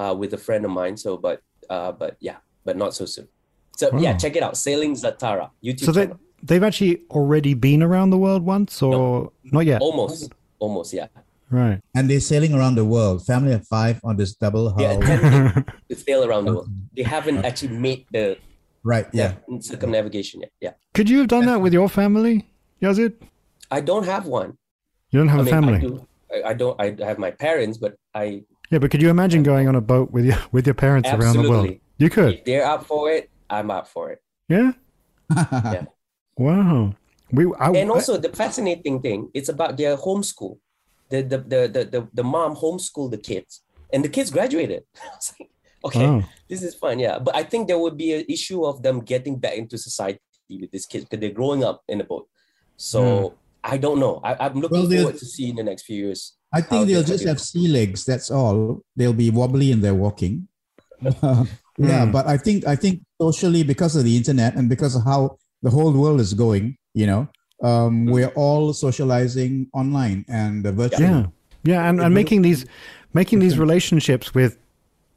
uh, 0.00 0.14
with 0.16 0.32
a 0.38 0.38
friend 0.38 0.64
of 0.64 0.70
mine. 0.70 0.96
So 0.96 1.16
but 1.16 1.42
uh, 1.68 1.90
but 1.90 2.16
yeah 2.20 2.38
but 2.64 2.76
not 2.76 2.94
so 2.94 3.06
soon. 3.06 3.26
So 3.76 3.90
wow. 3.90 3.98
yeah 3.98 4.12
check 4.16 4.36
it 4.36 4.42
out. 4.46 4.56
Sailing 4.56 4.94
zatara 4.94 5.50
youtube 5.66 5.86
so 5.88 5.90
they, 5.90 6.08
they've 6.44 6.62
actually 6.62 7.02
already 7.10 7.54
been 7.54 7.82
around 7.82 8.10
the 8.10 8.18
world 8.18 8.44
once 8.44 8.80
or 8.80 8.92
no, 8.92 9.32
not 9.56 9.66
yet? 9.66 9.80
Almost. 9.80 10.30
Almost 10.60 10.92
yeah. 10.92 11.08
Right. 11.50 11.80
And 11.96 12.08
they're 12.08 12.20
sailing 12.32 12.54
around 12.54 12.76
the 12.76 12.84
world. 12.84 13.26
Family 13.26 13.52
of 13.52 13.66
five 13.66 14.00
on 14.04 14.16
this 14.16 14.32
double 14.36 14.70
hull. 14.70 14.80
Yeah, 14.80 15.62
to 15.90 15.96
sail 16.06 16.24
around 16.24 16.44
the 16.46 16.54
world. 16.54 16.70
They 16.96 17.02
haven't 17.02 17.44
actually 17.44 17.76
made 17.76 18.06
the 18.12 18.38
Right. 18.84 19.06
Yeah. 19.12 19.34
Circumnavigation. 19.60 20.40
Yeah. 20.40 20.48
Yeah. 20.60 20.72
Could 20.94 21.08
you 21.08 21.18
have 21.18 21.28
done 21.28 21.46
that 21.46 21.60
with 21.60 21.72
your 21.72 21.88
family, 21.88 22.48
Yazid? 22.80 23.14
I 23.70 23.80
don't 23.80 24.04
have 24.04 24.26
one. 24.26 24.58
You 25.10 25.20
don't 25.20 25.28
have 25.28 25.40
I 25.40 25.42
a 25.42 25.44
mean, 25.44 25.54
family. 25.54 25.76
I, 25.76 25.80
do, 25.80 26.06
I, 26.32 26.48
I, 26.48 26.52
don't. 26.54 26.80
I 26.80 27.06
have 27.06 27.18
my 27.18 27.30
parents, 27.30 27.78
but 27.78 27.96
I. 28.14 28.44
Yeah, 28.70 28.78
but 28.78 28.90
could 28.90 29.02
you 29.02 29.10
imagine 29.10 29.42
going 29.42 29.68
on 29.68 29.76
a 29.76 29.80
boat 29.80 30.10
with 30.10 30.24
your 30.24 30.38
with 30.50 30.66
your 30.66 30.74
parents 30.74 31.08
Absolutely. 31.08 31.38
around 31.38 31.44
the 31.44 31.50
world? 31.50 31.80
You 31.98 32.10
could. 32.10 32.34
If 32.34 32.44
they're 32.44 32.66
up 32.66 32.86
for 32.86 33.10
it. 33.10 33.30
I'm 33.48 33.70
up 33.70 33.86
for 33.86 34.10
it. 34.10 34.22
Yeah. 34.48 34.72
yeah. 35.30 35.84
Wow. 36.38 36.94
We. 37.30 37.52
I, 37.60 37.70
and 37.72 37.90
also 37.90 38.16
the 38.16 38.30
fascinating 38.30 39.02
thing, 39.02 39.30
it's 39.34 39.50
about 39.50 39.76
their 39.76 39.98
homeschool. 39.98 40.58
The 41.10 41.20
the 41.22 41.38
the 41.38 41.60
the 41.68 41.84
the, 41.84 42.08
the 42.12 42.24
mom 42.24 42.56
homeschooled 42.56 43.10
the 43.10 43.18
kids, 43.18 43.60
and 43.92 44.02
the 44.02 44.08
kids 44.08 44.30
graduated. 44.30 44.84
I 45.04 45.08
was 45.14 45.34
like, 45.38 45.50
okay, 45.84 46.06
oh. 46.06 46.24
this 46.48 46.62
is 46.62 46.74
fun. 46.74 46.98
Yeah. 46.98 47.18
But 47.18 47.36
I 47.36 47.42
think 47.42 47.68
there 47.68 47.78
would 47.78 47.96
be 47.96 48.14
an 48.14 48.24
issue 48.28 48.64
of 48.64 48.82
them 48.82 49.00
getting 49.00 49.38
back 49.38 49.54
into 49.54 49.78
society 49.78 50.20
with 50.50 50.70
these 50.70 50.86
kids 50.86 51.04
because 51.04 51.20
they're 51.20 51.30
growing 51.30 51.64
up 51.64 51.82
in 51.88 52.00
a 52.00 52.04
boat. 52.04 52.28
So 52.76 53.02
mm. 53.02 53.34
I 53.64 53.78
don't 53.78 54.00
know. 54.00 54.20
I, 54.24 54.46
am 54.46 54.60
looking 54.60 54.88
well, 54.88 54.90
forward 54.90 55.18
to 55.18 55.26
see 55.26 55.50
in 55.50 55.56
the 55.56 55.62
next 55.62 55.82
few 55.82 56.06
years. 56.06 56.34
I 56.52 56.60
think 56.60 56.86
they'll 56.86 57.02
just 57.02 57.24
have 57.24 57.40
sea 57.40 57.68
legs. 57.68 58.04
That's 58.04 58.30
all. 58.30 58.82
They'll 58.96 59.12
be 59.12 59.30
wobbly 59.30 59.70
in 59.70 59.80
their 59.80 59.94
walking. 59.94 60.48
yeah, 61.02 61.46
mm. 61.78 62.12
but 62.12 62.26
I 62.26 62.36
think 62.36 62.66
I 62.66 62.76
think 62.76 63.02
socially 63.20 63.62
because 63.62 63.96
of 63.96 64.04
the 64.04 64.16
internet 64.16 64.54
and 64.56 64.68
because 64.68 64.94
of 64.94 65.04
how 65.04 65.38
the 65.62 65.70
whole 65.70 65.92
world 65.92 66.20
is 66.20 66.34
going, 66.34 66.76
you 66.94 67.06
know, 67.06 67.28
um, 67.62 68.06
we're 68.06 68.32
all 68.34 68.72
socializing 68.72 69.68
online 69.72 70.24
and 70.28 70.66
uh, 70.66 70.72
virtually. 70.72 71.04
Yeah, 71.04 71.26
yeah, 71.64 71.88
and, 71.88 72.00
and 72.00 72.14
making 72.14 72.42
these 72.42 72.66
making 73.14 73.38
these 73.38 73.58
relationships 73.58 74.34
with 74.34 74.58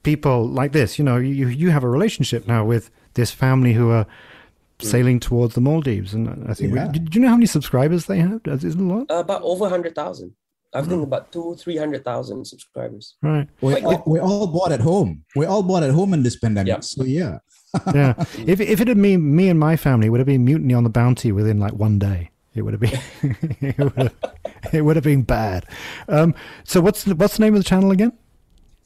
people 0.05 0.47
like 0.47 0.71
this. 0.71 0.97
You 0.97 1.03
know, 1.03 1.17
you 1.17 1.47
you 1.47 1.71
have 1.71 1.83
a 1.83 1.89
relationship 1.89 2.47
now 2.47 2.63
with 2.63 2.89
this 3.15 3.31
family 3.31 3.73
who 3.73 3.89
are 3.91 4.05
sailing 4.79 5.19
towards 5.19 5.55
the 5.55 5.61
Maldives, 5.61 6.13
and 6.13 6.49
I 6.49 6.53
think. 6.53 6.73
Yeah. 6.73 6.87
Do 6.87 7.09
you 7.11 7.21
know 7.21 7.29
how 7.29 7.35
many 7.35 7.47
subscribers 7.47 8.05
they 8.05 8.19
have? 8.19 8.41
Is 8.45 8.63
it 8.63 8.75
a 8.75 8.83
lot? 8.83 9.11
Uh, 9.11 9.15
about 9.15 9.41
over 9.41 9.67
hundred 9.67 9.95
thousand. 9.95 10.33
I 10.73 10.81
think 10.81 11.03
about 11.03 11.31
two, 11.31 11.55
three 11.55 11.77
hundred 11.77 12.03
thousand 12.03 12.45
subscribers. 12.45 13.15
Right. 13.21 13.47
We're, 13.61 13.79
all, 13.85 14.03
we're 14.05 14.21
all 14.21 14.47
bored 14.47 14.73
at 14.73 14.81
home. 14.81 15.23
We're 15.35 15.47
all 15.47 15.63
bored 15.63 15.83
at 15.83 15.91
home 15.91 16.13
in 16.13 16.23
this 16.23 16.37
pandemic. 16.37 16.67
Yeah. 16.67 16.79
So 16.81 17.03
yeah. 17.03 17.39
Yeah. 17.93 18.13
if 18.45 18.61
if 18.61 18.79
it 18.79 18.87
had 18.87 19.01
been 19.01 19.35
me 19.35 19.49
and 19.49 19.59
my 19.59 19.75
family, 19.75 20.07
it 20.07 20.09
would 20.09 20.19
have 20.19 20.27
been 20.27 20.45
mutiny 20.45 20.73
on 20.73 20.83
the 20.83 20.89
bounty 20.89 21.31
within 21.31 21.59
like 21.59 21.73
one 21.73 21.99
day. 21.99 22.31
It 22.53 22.61
would 22.61 22.73
have 22.73 22.79
been. 22.79 22.99
it, 23.61 23.77
would 23.77 23.97
have, 23.97 24.13
it 24.71 24.81
would 24.81 24.95
have 24.95 25.03
been 25.03 25.23
bad. 25.23 25.65
Um, 26.07 26.33
so 26.63 26.79
what's 26.79 27.03
the, 27.03 27.15
what's 27.15 27.35
the 27.35 27.43
name 27.43 27.53
of 27.53 27.59
the 27.59 27.69
channel 27.69 27.91
again? 27.91 28.13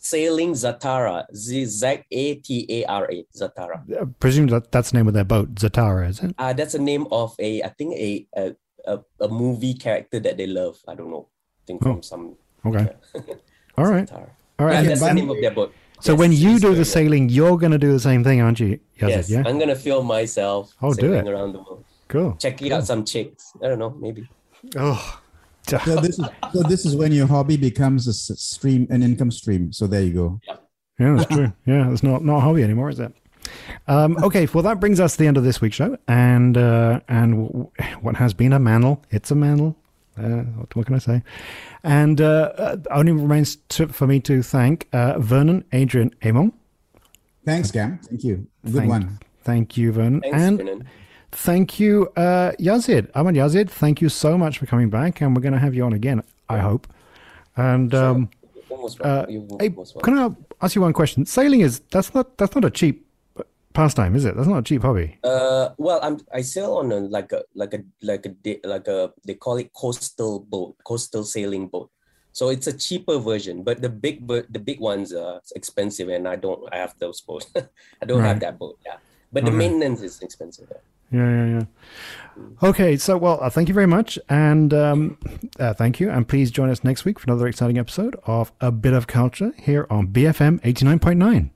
Sailing 0.02 0.54
Zatara, 0.54 1.26
Z 1.36 1.66
Z 1.66 2.00
A 2.10 2.36
T 2.36 2.66
A 2.70 2.86
R 2.86 3.12
A, 3.12 3.26
Zatara. 3.36 3.84
I 4.02 4.06
presume 4.20 4.48
that 4.48 4.72
that's 4.72 4.92
the 4.92 4.98
name 4.98 5.08
of 5.08 5.14
their 5.14 5.26
boat, 5.26 5.54
Zatara, 5.56 6.08
is 6.10 6.22
it? 6.22 6.34
Uh, 6.38 6.54
that's 6.54 6.72
the 6.74 6.80
name 6.80 7.06
of 7.12 7.36
a, 7.38 7.62
I 7.64 7.68
think 7.70 7.94
a 7.96 8.26
a, 8.36 8.56
a, 8.88 9.00
a 9.20 9.28
movie 9.28 9.74
character 9.74 10.20
that 10.22 10.38
they 10.38 10.48
love. 10.48 10.78
I 10.88 10.96
don't 10.96 11.12
know. 11.12 11.28
I 11.30 11.62
think 11.68 11.84
from 11.84 12.02
some. 12.02 12.36
Okay. 12.66 12.88
All 13.78 13.86
right. 13.86 14.08
Zatara. 14.08 14.30
All 14.58 14.66
right. 14.66 14.76
And 14.78 14.80
Okay, 14.80 14.88
that's 14.88 15.02
the 15.02 15.14
name 15.14 15.30
of 15.30 15.38
their 15.42 15.52
boat. 15.52 15.74
So 16.02 16.14
Yes, 16.14 16.20
when 16.20 16.32
you 16.32 16.60
do 16.60 16.76
the 16.76 16.86
sailing, 16.86 17.28
you're 17.28 17.58
going 17.58 17.74
to 17.74 17.78
do 17.78 17.92
the 17.92 18.00
same 18.00 18.24
thing, 18.24 18.40
aren't 18.40 18.62
you? 18.62 18.80
Yazid? 19.00 19.10
Yes, 19.10 19.30
yeah. 19.30 19.44
I'm 19.46 19.60
gonna 19.60 19.76
film 19.76 20.06
myself 20.08 20.74
Oh, 20.82 20.94
do 20.94 21.12
it. 21.14 21.28
around 21.28 21.52
the 21.52 21.60
world, 21.60 21.84
Cool. 22.08 22.38
checking 22.40 22.72
out 22.72 22.86
some 22.88 23.04
chicks. 23.04 23.52
I 23.62 23.68
don't 23.68 23.80
know, 23.80 23.90
maybe. 24.00 24.30
Oh. 24.78 25.19
So 25.86 25.96
this 26.02 26.20
is 26.20 26.26
so 26.54 26.64
this 26.64 26.86
is 26.86 26.96
when 26.96 27.12
your 27.12 27.28
hobby 27.28 27.58
becomes 27.58 28.08
a 28.08 28.14
stream, 28.14 28.88
an 28.90 29.04
income 29.04 29.32
stream. 29.32 29.72
So 29.72 29.88
there 29.88 30.02
you 30.02 30.14
go. 30.14 30.40
Yeah, 31.00 31.16
that's 31.16 31.34
true. 31.34 31.54
Yeah, 31.66 31.92
it's 31.92 32.04
not 32.04 32.24
not 32.24 32.38
a 32.38 32.40
hobby 32.42 32.64
anymore, 32.64 32.90
is 32.90 33.00
it? 33.00 33.14
Um, 33.88 34.18
okay, 34.24 34.48
well 34.54 34.64
that 34.64 34.80
brings 34.80 35.00
us 35.00 35.14
to 35.14 35.20
the 35.20 35.28
end 35.28 35.38
of 35.38 35.44
this 35.44 35.62
week's 35.62 35.76
show, 35.76 35.98
and 36.08 36.58
uh, 36.58 37.00
and 37.08 37.48
w- 37.48 37.72
what 38.02 38.16
has 38.16 38.34
been 38.34 38.54
a 38.54 38.60
mantle, 38.60 39.02
it's 39.10 39.32
a 39.32 39.36
mantle. 39.36 39.76
Uh, 40.18 40.44
what, 40.58 40.76
what 40.76 40.86
can 40.86 40.96
I 40.96 41.00
say? 41.00 41.24
And 41.84 42.20
uh, 42.20 42.52
uh, 42.58 42.78
only 42.92 43.14
remains 43.14 43.56
to, 43.70 43.88
for 43.88 44.06
me 44.06 44.20
to 44.22 44.44
thank 44.44 44.90
uh, 44.92 45.18
Vernon, 45.18 45.64
Adrian, 45.72 46.14
Amon. 46.26 46.52
Thanks, 47.46 47.72
Kam. 47.72 48.00
Thank 48.00 48.26
you. 48.26 48.46
Good 48.66 48.74
Thank, 48.74 48.90
one. 48.90 49.20
Thank 49.44 49.78
you, 49.78 49.94
Vernon, 49.94 50.20
Thanks, 50.22 50.38
and 50.38 50.58
Brennan. 50.58 50.90
Thank 51.32 51.80
you, 51.80 52.08
uh, 52.16 52.52
Yazid. 52.60 53.10
Ahmad 53.16 53.36
Yazid, 53.36 53.70
thank 53.70 54.02
you 54.02 54.10
so 54.10 54.38
much 54.38 54.58
for 54.60 54.66
coming 54.66 54.90
back, 54.90 55.22
and 55.22 55.36
we're 55.36 55.42
going 55.42 55.54
to 55.54 55.60
have 55.60 55.74
you 55.74 55.84
on 55.84 55.94
again, 55.94 56.24
I 56.50 56.60
hope. 56.60 56.88
And 57.56 57.94
um, 57.94 58.30
uh, 59.02 59.26
hey, 59.60 59.70
can 60.04 60.18
I 60.18 60.30
ask 60.62 60.76
you 60.76 60.82
one 60.82 60.94
question? 60.94 61.26
Sailing 61.26 61.62
is 61.62 61.80
that's 61.92 62.14
not 62.14 62.38
that's 62.38 62.56
not 62.56 62.64
a 62.66 62.70
cheap 62.72 63.06
pastime, 63.74 64.16
is 64.16 64.26
it? 64.26 64.36
That's 64.36 64.48
not 64.48 64.60
a 64.60 64.64
cheap 64.64 64.82
hobby. 64.82 65.18
Uh, 65.24 65.70
well, 65.78 66.00
I'm 66.02 66.20
I 66.34 66.42
sail 66.42 66.74
on 66.76 66.92
a 66.92 67.00
like 67.00 67.32
a 67.34 67.44
like 67.54 67.74
a 67.74 67.80
like 68.02 68.26
a 68.26 68.60
like 68.68 68.88
a 68.88 69.12
they 69.26 69.34
call 69.34 69.58
it 69.58 69.74
coastal 69.74 70.40
boat, 70.40 70.76
coastal 70.86 71.24
sailing 71.24 71.68
boat. 71.68 71.90
So 72.32 72.50
it's 72.50 72.68
a 72.68 72.74
cheaper 72.74 73.18
version, 73.18 73.64
but 73.64 73.82
the 73.82 73.90
big 73.90 74.26
the 74.28 74.60
big 74.60 74.80
ones 74.80 75.14
are 75.14 75.42
expensive, 75.56 76.08
and 76.10 76.28
I 76.28 76.36
don't 76.38 76.62
I 76.72 76.78
have 76.78 76.94
those 77.00 77.20
boats. 77.22 77.52
I 78.02 78.06
don't 78.06 78.20
Right. 78.20 78.28
have 78.30 78.40
that 78.40 78.58
boat. 78.58 78.78
Yeah, 78.86 78.98
but 79.34 79.44
the 79.44 79.50
Okay. 79.50 79.58
maintenance 79.58 80.02
is 80.02 80.22
expensive. 80.22 80.68
yeah. 80.72 80.78
Yeah, 81.12 81.30
yeah, 81.30 81.46
yeah. 81.60 81.64
Okay, 82.64 82.96
so 82.98 83.18
well, 83.18 83.40
uh, 83.42 83.50
thank 83.50 83.68
you 83.68 83.74
very 83.74 83.88
much, 83.88 84.18
and 84.30 84.74
um, 84.74 85.18
uh, 85.60 85.74
thank 85.74 86.00
you, 86.00 86.10
and 86.10 86.28
please 86.28 86.52
join 86.52 86.70
us 86.70 86.84
next 86.84 87.04
week 87.04 87.20
for 87.20 87.26
another 87.30 87.48
exciting 87.48 87.78
episode 87.78 88.16
of 88.26 88.52
A 88.62 88.72
Bit 88.72 88.94
of 88.94 89.08
Culture 89.08 89.54
here 89.58 89.88
on 89.90 90.08
BFM 90.08 90.60
eighty 90.64 90.86
nine 90.86 91.00
point 91.00 91.20
nine. 91.20 91.52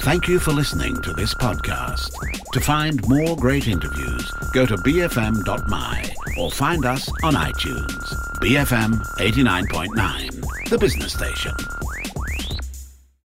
Thank 0.00 0.28
you 0.28 0.38
for 0.38 0.52
listening 0.52 1.00
to 1.02 1.12
this 1.12 1.34
podcast. 1.34 2.12
To 2.52 2.60
find 2.60 3.06
more 3.08 3.36
great 3.36 3.66
interviews, 3.66 4.30
go 4.54 4.64
to 4.64 4.76
bfm.my 4.76 6.14
or 6.38 6.50
find 6.52 6.84
us 6.84 7.08
on 7.24 7.34
iTunes. 7.34 8.14
BFM 8.40 8.94
89.9, 9.18 10.68
the 10.70 10.78
business 10.78 11.12
station. 11.12 11.52